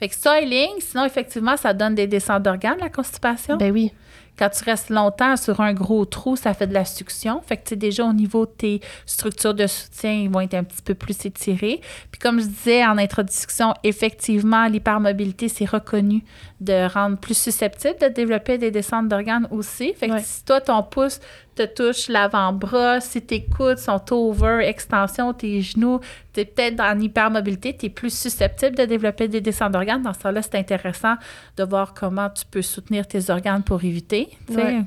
Fait 0.00 0.08
que 0.08 0.14
soiling, 0.14 0.70
sinon, 0.80 1.04
effectivement, 1.04 1.58
ça 1.58 1.74
donne 1.74 1.94
des 1.94 2.06
descentes 2.06 2.42
d'organes, 2.44 2.78
la 2.80 2.88
constipation. 2.88 3.58
Ben 3.58 3.70
oui. 3.70 3.92
Quand 4.38 4.48
tu 4.48 4.64
restes 4.64 4.90
longtemps 4.90 5.36
sur 5.36 5.60
un 5.60 5.72
gros 5.72 6.04
trou, 6.04 6.36
ça 6.36 6.54
fait 6.54 6.66
de 6.66 6.74
la 6.74 6.84
succion. 6.84 7.40
Fait 7.46 7.56
que, 7.56 7.62
tu 7.62 7.68
sais, 7.70 7.76
déjà, 7.76 8.04
au 8.04 8.12
niveau 8.12 8.46
de 8.46 8.50
tes 8.50 8.80
structures 9.06 9.54
de 9.54 9.66
soutien, 9.66 10.12
ils 10.12 10.30
vont 10.30 10.40
être 10.40 10.54
un 10.54 10.64
petit 10.64 10.82
peu 10.82 10.94
plus 10.94 11.24
étirés. 11.24 11.80
Puis, 12.10 12.18
comme 12.18 12.40
je 12.40 12.46
disais 12.46 12.84
en 12.84 12.98
introduction, 12.98 13.74
effectivement, 13.84 14.66
l'hypermobilité, 14.66 15.48
c'est 15.48 15.66
reconnu 15.66 16.24
de 16.64 16.92
rendre 16.92 17.18
plus 17.18 17.36
susceptible 17.36 17.96
de 18.00 18.08
développer 18.08 18.58
des 18.58 18.70
descentes 18.70 19.08
d'organes 19.08 19.46
aussi. 19.50 19.94
Fait 19.94 20.08
que 20.08 20.20
si 20.20 20.44
toi, 20.44 20.60
ton 20.60 20.82
pouce 20.82 21.20
te 21.54 21.64
touche 21.64 22.08
l'avant-bras, 22.08 23.00
si 23.00 23.22
tes 23.22 23.44
coudes 23.44 23.78
sont 23.78 24.02
over, 24.10 24.66
extension, 24.66 25.32
tes 25.32 25.60
genoux, 25.60 26.00
tu 26.32 26.40
es 26.40 26.44
peut-être 26.44 26.80
en 26.80 26.98
hypermobilité, 26.98 27.76
tu 27.76 27.86
es 27.86 27.90
plus 27.90 28.12
susceptible 28.12 28.76
de 28.76 28.84
développer 28.84 29.28
des 29.28 29.40
descentes 29.40 29.72
d'organes. 29.72 30.02
Dans 30.02 30.12
ce 30.12 30.18
cas-là, 30.20 30.42
c'est 30.42 30.56
intéressant 30.56 31.14
de 31.56 31.64
voir 31.64 31.94
comment 31.94 32.28
tu 32.30 32.44
peux 32.50 32.62
soutenir 32.62 33.06
tes 33.06 33.30
organes 33.30 33.62
pour 33.62 33.84
éviter, 33.84 34.30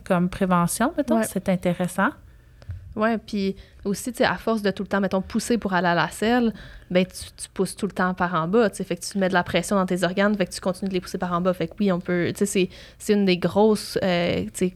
comme 0.06 0.30
prévention, 0.30 0.94
mettons. 0.98 1.22
C'est 1.24 1.48
intéressant. 1.48 2.10
Ouais, 2.98 3.18
puis 3.20 3.56
aussi, 3.86 4.12
tu 4.12 4.18
sais, 4.18 4.24
à 4.26 4.36
force 4.36 4.62
de 4.62 4.72
tout 4.72 4.84
le 4.84 4.88
temps, 4.90 5.00
mettons, 5.00 5.22
pousser 5.22 5.58
pour 5.58 5.74
aller 5.74 5.88
à 5.88 5.96
la 5.96 6.10
selle, 6.10 6.52
ben 6.90 7.06
tu, 7.06 7.32
tu 7.38 7.48
pousses 7.54 7.76
tout 7.76 7.86
le 7.86 7.92
temps 7.92 8.14
par 8.14 8.34
en 8.34 8.48
bas, 8.48 8.70
tu 8.70 8.78
sais, 8.78 8.84
fait 8.84 8.96
que 8.96 9.06
tu 9.06 9.18
mets 9.20 9.30
de 9.30 9.34
la 9.34 9.44
pression 9.44 9.76
dans 9.76 9.86
tes 9.86 10.04
organes, 10.04 10.36
fait 10.36 10.48
que 10.48 10.52
tu 10.54 10.60
continues 10.60 10.90
de 10.90 10.94
les 10.96 11.02
pousser 11.02 11.18
par 11.18 11.32
en 11.34 11.40
bas. 11.42 11.54
Fait 11.54 11.68
que 11.68 11.74
oui, 11.80 11.92
on 11.92 12.00
peut, 12.00 12.32
tu 12.36 12.46
sais, 12.46 12.70
c'est- 12.98 13.14
une 13.14 13.26
des 13.26 13.38
grosses, 13.38 13.98
euh, 14.04 14.44
tu 14.46 14.70
sais, 14.70 14.76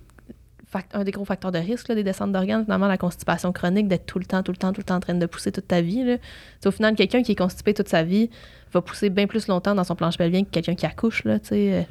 un 0.94 1.04
des 1.04 1.12
gros 1.12 1.26
facteurs 1.26 1.52
de 1.52 1.58
risque 1.60 1.92
des 1.92 2.04
descentes 2.04 2.32
d'organes, 2.32 2.64
finalement, 2.64 2.88
la 2.88 2.98
constipation 2.98 3.52
chronique, 3.52 3.88
d'être 3.90 4.06
tout 4.06 4.20
le 4.20 4.26
temps, 4.26 4.42
tout 4.44 4.52
le 4.54 4.58
temps, 4.58 4.72
tout 4.72 4.80
le 4.80 4.86
temps 4.86 4.96
en 4.96 5.00
train 5.02 5.14
de 5.16 5.26
pousser 5.26 5.52
toute 5.52 5.68
ta 5.68 5.82
vie. 5.82 6.04
Là. 6.06 6.16
Au 6.66 6.72
final, 6.72 6.96
quelqu'un 6.96 7.24
qui 7.24 7.34
est 7.34 7.36
constipé 7.36 7.74
toute 7.74 7.90
sa 7.90 8.04
vie 8.04 8.30
va 8.72 8.82
pousser 8.82 9.10
bien 9.10 9.28
plus 9.28 9.48
longtemps 9.48 9.76
dans 9.76 9.84
son 9.84 9.96
planche 9.96 10.18
pelvien 10.18 10.44
que 10.46 10.50
quelqu'un 10.50 10.76
qui 10.76 10.86
accouche. 10.86 11.26
Là, 11.26 11.40
tu 11.40 11.48
sais. 11.50 11.74
euh. 11.74 11.82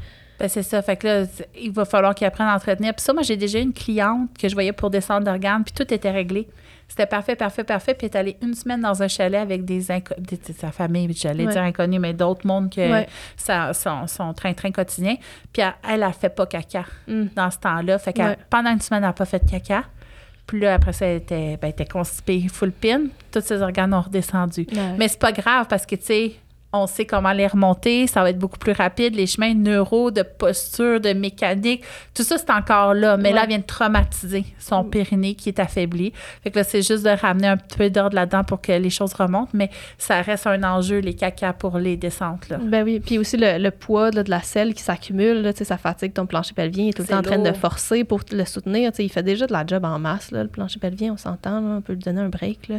Ben, 0.40 0.48
c'est 0.48 0.62
ça. 0.62 0.80
Fait 0.80 0.96
que 0.96 1.06
là, 1.06 1.24
il 1.60 1.70
va 1.70 1.84
falloir 1.84 2.14
qu'ils 2.14 2.26
apprennent 2.26 2.48
à 2.48 2.54
entretenir. 2.56 2.94
Puis 2.94 3.02
ça, 3.04 3.12
moi, 3.12 3.22
j'ai 3.22 3.36
déjà 3.36 3.58
une 3.58 3.74
cliente 3.74 4.30
que 4.38 4.48
je 4.48 4.54
voyais 4.54 4.72
pour 4.72 4.88
descendre 4.90 5.24
d'organes, 5.26 5.62
puis 5.64 5.74
tout 5.74 5.92
était 5.92 6.10
réglé. 6.10 6.48
C'était 6.88 7.06
parfait, 7.06 7.36
parfait, 7.36 7.62
parfait. 7.62 7.94
Puis 7.94 8.06
elle 8.08 8.14
est 8.14 8.18
allée 8.18 8.36
une 8.42 8.54
semaine 8.54 8.80
dans 8.80 9.00
un 9.02 9.06
chalet 9.06 9.40
avec 9.40 9.64
des 9.64 9.90
inconnus, 9.92 10.26
sa 10.58 10.72
famille, 10.72 11.12
j'allais 11.14 11.46
Ouais. 11.46 11.52
dire 11.52 11.62
inconnus, 11.62 12.00
mais 12.00 12.14
d'autres 12.14 12.46
mondes 12.46 12.68
que 12.74 12.80
Ouais. 12.80 13.06
ça, 13.36 13.72
son, 13.74 14.06
son 14.08 14.32
train-train 14.34 14.72
quotidien. 14.72 15.14
Puis 15.52 15.62
elle, 15.62 15.74
elle, 15.88 16.02
a 16.02 16.10
fait 16.12 16.30
pas 16.30 16.46
caca 16.46 16.84
Mm. 17.06 17.26
dans 17.36 17.50
ce 17.50 17.58
temps-là. 17.58 17.98
Fait 17.98 18.12
que 18.12 18.22
Ouais. 18.22 18.36
pendant 18.48 18.70
une 18.72 18.80
semaine, 18.80 19.02
elle 19.04 19.08
n'a 19.10 19.12
pas 19.12 19.24
fait 19.26 19.44
de 19.44 19.48
caca. 19.50 19.84
Puis 20.46 20.58
là, 20.58 20.74
après 20.74 20.92
ça, 20.94 21.06
elle 21.06 21.18
était, 21.18 21.58
ben, 21.58 21.68
elle 21.68 21.68
était 21.70 21.86
constipée, 21.86 22.46
full 22.52 22.72
pin. 22.72 23.02
Tous 23.30 23.40
ses 23.40 23.62
organes 23.62 23.94
ont 23.94 24.00
redescendu. 24.00 24.66
Mais 24.98 25.06
c'est 25.06 25.20
pas 25.20 25.30
grave 25.32 25.66
parce 25.68 25.86
que, 25.86 25.94
tu 25.94 26.02
sais, 26.02 26.32
on 26.72 26.86
sait 26.86 27.04
comment 27.04 27.32
les 27.32 27.46
remonter, 27.46 28.06
ça 28.06 28.22
va 28.22 28.30
être 28.30 28.38
beaucoup 28.38 28.58
plus 28.58 28.72
rapide. 28.72 29.14
Les 29.16 29.26
chemins 29.26 29.54
neuro, 29.54 30.10
de 30.10 30.22
posture, 30.22 31.00
de 31.00 31.12
mécanique, 31.12 31.82
tout 32.14 32.22
ça, 32.22 32.38
c'est 32.38 32.50
encore 32.50 32.94
là. 32.94 33.16
Mais 33.16 33.32
là, 33.32 33.42
elle 33.42 33.48
vient 33.48 33.58
de 33.58 33.64
traumatiser 33.64 34.44
son 34.58 34.84
périnée 34.84 35.34
qui 35.34 35.48
est 35.48 35.58
affaibli. 35.58 36.12
Fait 36.42 36.50
que 36.50 36.58
là, 36.58 36.64
c'est 36.64 36.82
juste 36.82 37.04
de 37.04 37.10
ramener 37.10 37.48
un 37.48 37.56
peu 37.56 37.90
d'ordre 37.90 38.14
là-dedans 38.14 38.44
pour 38.44 38.60
que 38.60 38.72
les 38.72 38.90
choses 38.90 39.14
remontent. 39.14 39.50
Mais 39.52 39.70
ça 39.98 40.22
reste 40.22 40.46
un 40.46 40.62
enjeu, 40.62 40.98
les 40.98 41.14
caca 41.14 41.52
pour 41.52 41.78
les 41.78 41.96
descentes. 41.96 42.48
Là. 42.48 42.58
Ben 42.62 42.84
oui, 42.84 43.00
puis 43.00 43.18
aussi 43.18 43.36
le, 43.36 43.58
le 43.58 43.70
poids 43.70 44.10
là, 44.10 44.22
de 44.22 44.30
la 44.30 44.42
selle 44.42 44.74
qui 44.74 44.82
s'accumule, 44.82 45.52
ça 45.60 45.76
fatigue 45.76 46.12
ton 46.12 46.26
plancher 46.26 46.54
pelvien, 46.54 46.84
il 46.84 46.88
est 46.90 46.92
tout 46.92 47.02
le 47.02 47.08
temps 47.08 47.18
en 47.18 47.22
train 47.22 47.38
de 47.38 47.52
forcer 47.52 48.04
pour 48.04 48.20
le 48.30 48.44
soutenir. 48.44 48.92
Il 48.98 49.10
fait 49.10 49.22
déjà 49.22 49.46
de 49.46 49.52
la 49.52 49.66
job 49.66 49.84
en 49.84 49.98
masse, 49.98 50.30
là, 50.30 50.42
le 50.42 50.48
plancher 50.48 50.78
pelvien, 50.78 51.12
on 51.12 51.16
s'entend, 51.16 51.78
on 51.78 51.80
peut 51.80 51.94
lui 51.94 52.00
donner 52.00 52.20
un 52.20 52.28
break. 52.28 52.68
Là. 52.68 52.76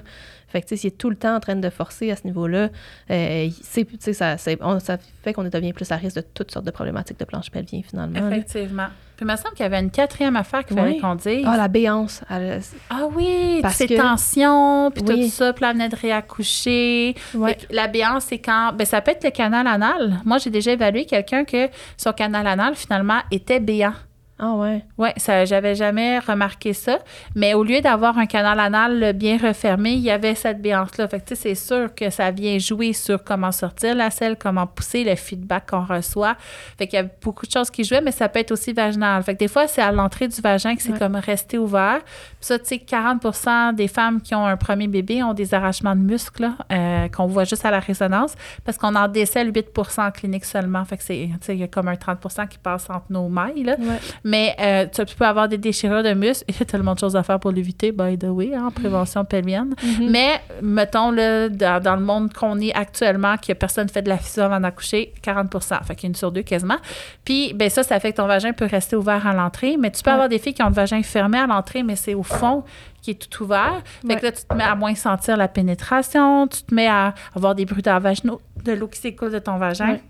Fait 0.51 0.61
que 0.61 0.67
tu 0.67 0.75
sais, 0.75 0.81
s'il 0.81 0.87
est 0.89 0.97
tout 0.97 1.09
le 1.09 1.15
temps 1.15 1.35
en 1.35 1.39
train 1.39 1.55
de 1.55 1.69
forcer 1.69 2.11
à 2.11 2.15
ce 2.15 2.25
niveau-là, 2.25 2.69
euh, 3.09 3.47
c'est- 3.63 4.13
ça, 4.13 4.35
on- 4.61 4.79
ça 4.79 4.97
fait 5.23 5.33
qu'on 5.33 5.43
devient 5.43 5.73
plus 5.73 5.91
à 5.91 5.95
risque 5.95 6.17
de 6.17 6.21
toutes 6.33 6.51
sortes 6.51 6.65
de 6.65 6.71
problématiques 6.71 7.19
de 7.19 7.25
plancher 7.25 7.51
pelvien 7.51 7.81
finalement. 7.87 8.19
là. 8.19 8.27
Effectivement. 8.35 8.87
Puis 9.15 9.25
il 9.29 9.31
me 9.31 9.35
semble 9.37 9.51
qu'il 9.51 9.61
y 9.63 9.65
avait 9.67 9.79
une 9.79 9.91
quatrième 9.91 10.35
affaire 10.35 10.65
qu'il 10.65 10.75
fallait 10.75 10.93
Oui. 10.93 10.99
qu'on 10.99 11.13
dise. 11.13 11.43
Ah, 11.45 11.55
la 11.55 11.67
béance. 11.67 12.21
elle- 12.29 12.59
Ah 12.89 13.05
oui, 13.15 13.59
Parce 13.61 13.75
ses 13.75 13.87
que- 13.87 13.93
tensions, 13.95 14.89
puis 14.91 15.03
Oui. 15.07 15.25
tout 15.25 15.29
ça, 15.31 15.53
puis 15.53 15.63
elle 15.63 15.73
venait 15.73 15.89
de 15.89 15.95
réaccoucher. 15.95 17.15
Que 17.33 17.73
La 17.75 17.87
béance, 17.87 18.25
c'est 18.29 18.39
quand. 18.39 18.73
Ben, 18.75 18.85
ça 18.85 18.99
peut 19.01 19.11
être 19.11 19.23
le 19.23 19.29
canal 19.29 19.67
anal. 19.67 20.19
Moi, 20.25 20.37
j'ai 20.39 20.49
déjà 20.49 20.71
évalué 20.71 21.05
quelqu'un 21.05 21.45
que 21.45 21.69
son 21.97 22.13
canal 22.13 22.47
anal, 22.47 22.75
finalement, 22.75 23.19
était 23.29 23.59
béant. 23.59 23.93
Ah 24.43 24.53
ouais. 24.55 24.83
Oui, 24.97 25.09
ça, 25.17 25.45
j'avais 25.45 25.75
jamais 25.75 26.17
remarqué 26.17 26.73
ça. 26.73 26.97
Mais 27.35 27.53
au 27.53 27.63
lieu 27.63 27.79
d'avoir 27.79 28.17
un 28.17 28.25
canal 28.25 28.59
anal 28.59 29.13
bien 29.13 29.37
refermé, 29.37 29.91
il 29.91 29.99
y 30.01 30.09
avait 30.09 30.33
cette 30.33 30.61
béance-là. 30.63 31.07
Fait 31.07 31.19
que, 31.19 31.25
tu 31.27 31.35
sais, 31.35 31.41
c'est 31.49 31.55
sûr 31.55 31.93
que 31.93 32.09
ça 32.09 32.31
vient 32.31 32.57
jouer 32.57 32.93
sur 32.93 33.23
comment 33.23 33.51
sortir 33.51 33.93
la 33.93 34.09
selle, 34.09 34.37
comment 34.39 34.65
pousser, 34.65 35.03
le 35.03 35.15
feedback 35.15 35.69
qu'on 35.69 35.85
reçoit. 35.85 36.35
Fait 36.77 36.87
qu'il 36.87 36.97
y 36.97 37.03
a 37.03 37.05
beaucoup 37.23 37.45
de 37.45 37.51
choses 37.51 37.69
qui 37.69 37.83
jouaient, 37.83 38.01
mais 38.01 38.11
ça 38.11 38.27
peut 38.29 38.39
être 38.39 38.49
aussi 38.51 38.73
vaginal. 38.73 39.21
Fait 39.21 39.33
que 39.35 39.39
des 39.39 39.47
fois, 39.47 39.67
c'est 39.67 39.81
à 39.83 39.91
l'entrée 39.91 40.27
du 40.27 40.41
vagin 40.41 40.75
que 40.75 40.81
c'est 40.81 40.91
Ouais. 40.93 40.97
comme 40.99 41.17
resté 41.17 41.59
ouvert. 41.59 41.99
Puis 42.03 42.35
ça, 42.41 42.57
tu 42.57 42.65
sais, 42.65 42.77
40% 42.77 43.73
des 43.73 43.87
femmes 43.87 44.21
qui 44.21 44.33
ont 44.33 44.45
un 44.47 44.57
premier 44.57 44.87
bébé 44.87 45.21
ont 45.21 45.33
des 45.35 45.53
arrachements 45.53 45.95
de 45.95 46.01
muscles, 46.01 46.41
là, 46.41 46.53
euh, 46.71 47.07
qu'on 47.09 47.27
voit 47.27 47.43
juste 47.43 47.63
à 47.65 47.69
la 47.71 47.79
résonance, 47.79 48.33
parce 48.65 48.77
qu'on 48.79 48.95
en 48.95 49.07
décèle 49.07 49.51
8 49.55 49.67
en 49.99 50.09
clinique 50.09 50.45
seulement. 50.45 50.83
Fait 50.85 50.97
que 50.97 51.03
c'est, 51.03 51.29
tu 51.33 51.37
sais, 51.41 51.55
il 51.55 51.59
y 51.59 51.63
a 51.63 51.67
comme 51.67 51.87
un 51.87 51.95
30 51.95 52.47
qui 52.49 52.57
passe 52.57 52.89
entre 52.89 53.05
nos 53.11 53.29
mailles, 53.29 53.63
là. 53.63 53.75
Ouais. 53.79 53.99
Mais 54.31 54.55
euh, 54.59 54.85
tu 55.05 55.15
peux 55.15 55.25
avoir 55.25 55.47
des 55.49 55.57
déchirures 55.57 56.03
de 56.03 56.13
muscles. 56.13 56.45
Il 56.47 56.55
y 56.57 56.61
a 56.61 56.65
tellement 56.65 56.93
de 56.93 56.99
choses 56.99 57.15
à 57.15 57.23
faire 57.23 57.39
pour 57.39 57.51
l'éviter, 57.51 57.91
by 57.91 58.17
the 58.17 58.25
way, 58.25 58.57
en 58.57 58.71
prévention 58.71 59.25
pelvienne. 59.25 59.75
Mhm. 59.83 60.09
Mais, 60.09 60.39
mettons, 60.61 61.11
là, 61.11 61.49
dans, 61.49 61.81
dans 61.83 61.95
le 61.95 62.01
monde 62.01 62.31
qu'on 62.33 62.57
est 62.59 62.73
actuellement, 62.73 63.35
que 63.37 63.51
personne 63.53 63.87
ne 63.87 63.91
fait 63.91 64.01
de 64.01 64.09
la 64.09 64.17
physio 64.17 64.43
avant 64.43 64.59
d'accoucher, 64.59 65.13
40% 65.23 65.83
Fait 65.83 65.95
qu'une 65.95 66.15
sur 66.15 66.31
deux 66.31 66.43
quasiment. 66.43 66.77
Puis, 67.25 67.53
ben 67.53 67.69
ça, 67.69 67.83
ça 67.83 67.99
fait 67.99 68.11
que 68.13 68.17
ton 68.17 68.27
vagin 68.27 68.53
peut 68.53 68.67
rester 68.67 68.95
ouvert 68.95 69.27
à 69.27 69.33
l'entrée. 69.33 69.75
Mais 69.77 69.91
tu 69.91 70.01
peux 70.01 70.09
Ouais. 70.09 70.13
avoir 70.13 70.29
des 70.29 70.39
filles 70.39 70.53
qui 70.53 70.63
ont 70.63 70.67
le 70.69 70.73
vagin 70.73 71.01
fermé 71.03 71.37
à 71.37 71.47
l'entrée, 71.47 71.83
mais 71.83 71.95
c'est 71.95 72.13
au 72.13 72.23
fond 72.23 72.63
qui 73.01 73.11
est 73.11 73.15
tout 73.15 73.43
ouvert. 73.43 73.81
Fait 74.01 74.07
Ouais. 74.13 74.19
que 74.19 74.25
là, 74.27 74.31
tu 74.31 74.43
te 74.45 74.53
mets 74.53 74.63
à 74.63 74.75
moins 74.75 74.95
sentir 74.95 75.35
la 75.35 75.47
pénétration. 75.47 76.47
Tu 76.47 76.63
te 76.63 76.73
mets 76.73 76.87
à 76.87 77.13
avoir 77.35 77.55
des 77.55 77.65
bruits 77.65 77.81
vaginaux, 77.83 78.39
de 78.63 78.71
l'eau 78.73 78.87
qui 78.87 78.99
s'écoule 78.99 79.31
de 79.31 79.39
ton 79.39 79.57
vagin. 79.57 79.93
Ouais. 79.93 80.01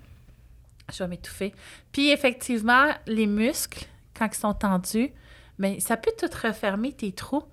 Je 0.93 1.03
vais 1.03 1.07
m'étouffer. 1.09 1.53
Puis 1.93 2.09
effectivement, 2.11 2.87
les 3.07 3.25
muscles, 3.27 3.85
quand 4.27 4.35
ils 4.35 4.39
sont 4.39 4.53
tendus, 4.53 5.09
mais 5.57 5.79
ça 5.79 5.97
peut 5.97 6.11
tout 6.17 6.29
refermer 6.47 6.91
tes 6.91 7.11
trous, 7.11 7.43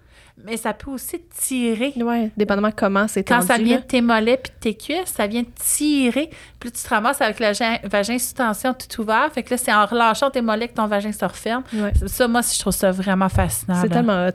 mais 0.45 0.57
ça 0.57 0.73
peut 0.73 0.91
aussi 0.91 1.21
tirer. 1.37 1.93
Ouais, 1.97 2.31
dépendamment 2.37 2.71
comment 2.75 3.09
c'est 3.09 3.25
Quand 3.25 3.41
ça 3.43 3.55
tendu, 3.55 3.65
vient 3.65 3.77
là. 3.77 3.83
de 3.83 3.87
tes 3.87 4.01
mollets 4.01 4.37
puis 4.37 4.53
de 4.53 4.59
tes 4.61 4.75
cuisses, 4.77 5.07
ça 5.13 5.27
vient 5.27 5.43
tirer. 5.57 6.31
Puis 6.61 6.71
tu 6.71 6.83
te 6.83 6.89
ramasses 6.89 7.21
avec 7.21 7.41
le 7.41 7.89
vagin, 7.89 8.19
sous 8.19 8.35
tension 8.35 8.75
tout 8.75 9.01
ouvert. 9.01 9.31
Fait 9.33 9.43
que 9.43 9.51
là, 9.51 9.57
c'est 9.57 9.73
en 9.73 9.85
relâchant 9.85 10.31
tes 10.31 10.41
mollets 10.41 10.69
que 10.69 10.75
ton 10.75 10.87
vagin 10.87 11.13
se 11.13 11.25
referme. 11.25 11.65
Ouais. 11.73 11.93
Ça, 12.07 12.29
moi, 12.29 12.41
je 12.43 12.59
trouve 12.59 12.73
ça 12.73 12.91
vraiment 12.93 13.29
fascinant. 13.29 13.81
C'est 13.81 13.89
tellement 13.89 14.27
hot. 14.29 14.33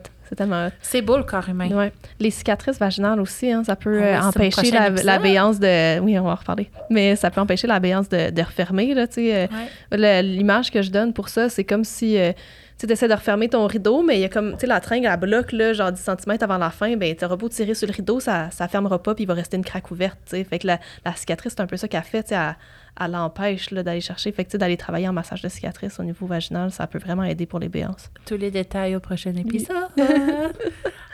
C'est 0.80 1.02
beau, 1.02 1.16
le 1.16 1.24
corps 1.24 1.48
humain. 1.48 1.68
Ouais. 1.70 1.92
Les 2.20 2.30
cicatrices 2.30 2.78
vaginales 2.78 3.20
aussi, 3.20 3.50
hein, 3.50 3.62
ça 3.64 3.76
peut 3.76 4.00
Ah 4.02 4.26
euh, 4.26 4.28
empêcher 4.28 4.70
la, 4.70 4.88
épisode. 4.88 5.04
la 5.06 5.18
béance 5.18 5.58
de. 5.60 6.00
Oui, 6.00 6.18
on 6.18 6.24
va 6.24 6.30
en 6.32 6.34
reparler. 6.34 6.70
Mais 6.90 7.16
ça 7.16 7.30
peut 7.30 7.40
empêcher 7.40 7.66
la 7.66 7.80
béance 7.80 8.08
de, 8.08 8.30
de 8.30 8.42
refermer. 8.42 8.94
Là, 8.94 9.06
tu 9.06 9.14
sais, 9.14 9.34
euh, 9.36 9.46
Ouais. 9.92 10.22
L'image 10.22 10.70
que 10.70 10.82
je 10.82 10.90
donne 10.90 11.12
pour 11.12 11.28
ça, 11.28 11.48
c'est 11.48 11.64
comme 11.64 11.84
si 11.84 12.18
euh, 12.18 12.32
tu 12.78 12.90
essaies 12.90 13.08
de 13.08 13.14
refermer 13.14 13.48
ton 13.48 13.66
rideau, 13.66 14.02
mais 14.02 14.16
il 14.18 14.20
y 14.20 14.24
a 14.24 14.28
comme, 14.28 14.52
tu 14.54 14.60
sais, 14.60 14.66
la 14.66 14.80
tringle, 14.80 15.08
elle 15.10 15.18
bloque, 15.20 15.52
là, 15.52 15.72
genre 15.72 15.92
10 15.92 16.00
cm 16.02 16.36
avant 16.40 16.58
la 16.58 16.70
fin, 16.70 16.96
ben, 16.96 17.14
tu 17.16 17.26
beau 17.36 17.48
tirer 17.48 17.74
sur 17.74 17.86
le 17.88 17.92
rideau, 17.92 18.20
ça 18.20 18.48
ne 18.60 18.66
fermera 18.68 19.02
pas, 19.02 19.14
puis 19.14 19.24
il 19.24 19.26
va 19.26 19.34
rester 19.34 19.56
une 19.56 19.64
craque 19.64 19.90
ouverte, 19.90 20.18
tu 20.26 20.36
sais. 20.36 20.44
Fait 20.44 20.58
que 20.58 20.66
la, 20.66 20.78
la 21.04 21.14
cicatrice, 21.14 21.54
c'est 21.56 21.62
un 21.62 21.66
peu 21.66 21.76
ça 21.76 21.88
qu'elle 21.88 22.02
fait, 22.02 22.22
tu 22.24 22.28
sais, 22.30 22.34
elle, 22.34 22.56
elle 23.00 23.10
l'empêche 23.12 23.70
là, 23.72 23.82
d'aller 23.82 24.00
chercher. 24.00 24.30
Fait 24.32 24.44
que, 24.44 24.50
tu 24.50 24.52
sais, 24.52 24.58
d'aller 24.58 24.76
travailler 24.76 25.08
en 25.08 25.12
massage 25.12 25.42
de 25.42 25.48
cicatrice 25.48 25.98
au 25.98 26.04
niveau 26.04 26.26
vaginal, 26.26 26.70
ça 26.70 26.86
peut 26.86 26.98
vraiment 26.98 27.24
aider 27.24 27.46
pour 27.46 27.58
les 27.58 27.68
béances. 27.68 28.10
Tous 28.26 28.36
les 28.36 28.50
détails 28.50 28.94
au 28.96 29.00
prochain 29.00 29.34
épisode. 29.34 29.88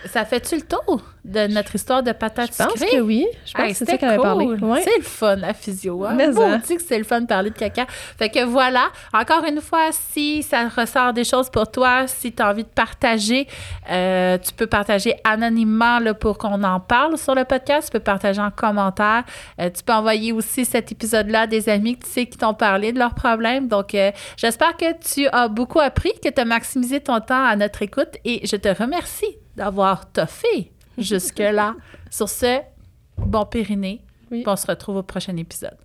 Ça 0.07 0.25
fait-tu 0.25 0.57
le 0.57 0.62
tour 0.62 1.02
de 1.27 1.46
notre 1.48 1.75
histoire 1.75 2.02
de 2.02 2.13
patates 2.13 2.52
Je 2.58 2.65
pense 2.65 2.73
sucrées? 2.73 2.96
que 2.96 3.00
oui. 3.02 3.27
Je 3.44 3.52
pense 3.52 3.63
Hey, 3.67 3.73
que 3.73 3.77
c'est 3.79 3.85
ça 3.85 3.98
qu'elle 3.98 4.19
parlé. 4.19 4.46
cool. 4.46 4.65
Ouais. 4.65 4.81
C'est 4.83 4.96
le 4.96 5.02
fun, 5.04 5.37
la 5.37 5.52
physio. 5.52 6.06
Hein? 6.06 6.15
Mais 6.17 6.31
Bon, 6.31 6.54
on 6.54 6.56
dit 6.56 6.77
que 6.77 6.83
c'est 6.83 6.96
le 6.96 7.04
fun 7.04 7.21
de 7.21 7.27
parler 7.27 7.50
de 7.50 7.54
caca. 7.54 7.85
Fait 8.17 8.31
que 8.31 8.42
voilà, 8.46 8.85
encore 9.13 9.44
une 9.44 9.61
fois, 9.61 9.90
si 9.92 10.42
ça 10.42 10.69
ressort 10.69 11.13
des 11.13 11.25
choses 11.25 11.50
pour 11.51 11.71
toi, 11.71 12.07
si 12.07 12.33
tu 12.33 12.42
as 12.42 12.51
envie 12.51 12.65
de 12.65 12.69
partager, 12.69 13.46
euh, 13.90 14.38
tu 14.38 14.53
peux 14.53 14.67
partager 14.67 15.15
anonymement 15.25 15.98
là, 15.98 16.15
pour 16.15 16.38
qu'on 16.38 16.63
en 16.63 16.81
parle 16.81 17.17
sur 17.19 17.35
le 17.35 17.44
podcast. 17.44 17.88
Tu 17.88 17.92
peux 17.92 18.03
partager 18.03 18.40
en 18.40 18.51
commentaire. 18.51 19.25
Euh, 19.61 19.71
tu 19.71 19.83
peux 19.83 19.92
envoyer 19.92 20.33
aussi 20.33 20.65
cet 20.65 20.92
épisode-là 20.92 21.42
à 21.42 21.46
des 21.46 21.69
amis 21.69 21.96
que 21.96 22.05
tu 22.05 22.11
sais 22.11 22.27
qui 22.27 22.38
t'ont 22.38 22.55
parlé 22.55 22.92
de 22.92 22.98
leurs 22.98 23.15
problèmes. 23.15 23.69
Donc, 23.69 23.94
euh, 23.94 24.13
j'espère 24.37 24.77
que 24.77 24.98
tu 24.98 25.27
as 25.29 25.48
beaucoup 25.48 25.81
appris, 25.81 26.13
que 26.23 26.29
tu 26.29 26.40
as 26.40 26.44
maximisé 26.44 27.01
ton 27.01 27.21
temps 27.21 27.44
à 27.44 27.57
notre 27.57 27.83
écoute 27.83 28.17
et 28.25 28.46
je 28.46 28.57
te 28.57 28.69
remercie 28.69 29.37
d'avoir 29.57 30.11
toffé 30.11 30.73
jusque-là. 30.98 31.75
Sur 32.11 32.29
ce, 32.29 32.61
bon 33.19 33.44
périnée. 33.44 34.05
Oui. 34.31 34.44
On 34.46 34.57
se 34.57 34.67
retrouve 34.67 34.96
au 34.96 35.03
prochain 35.03 35.37
épisode. 35.37 35.77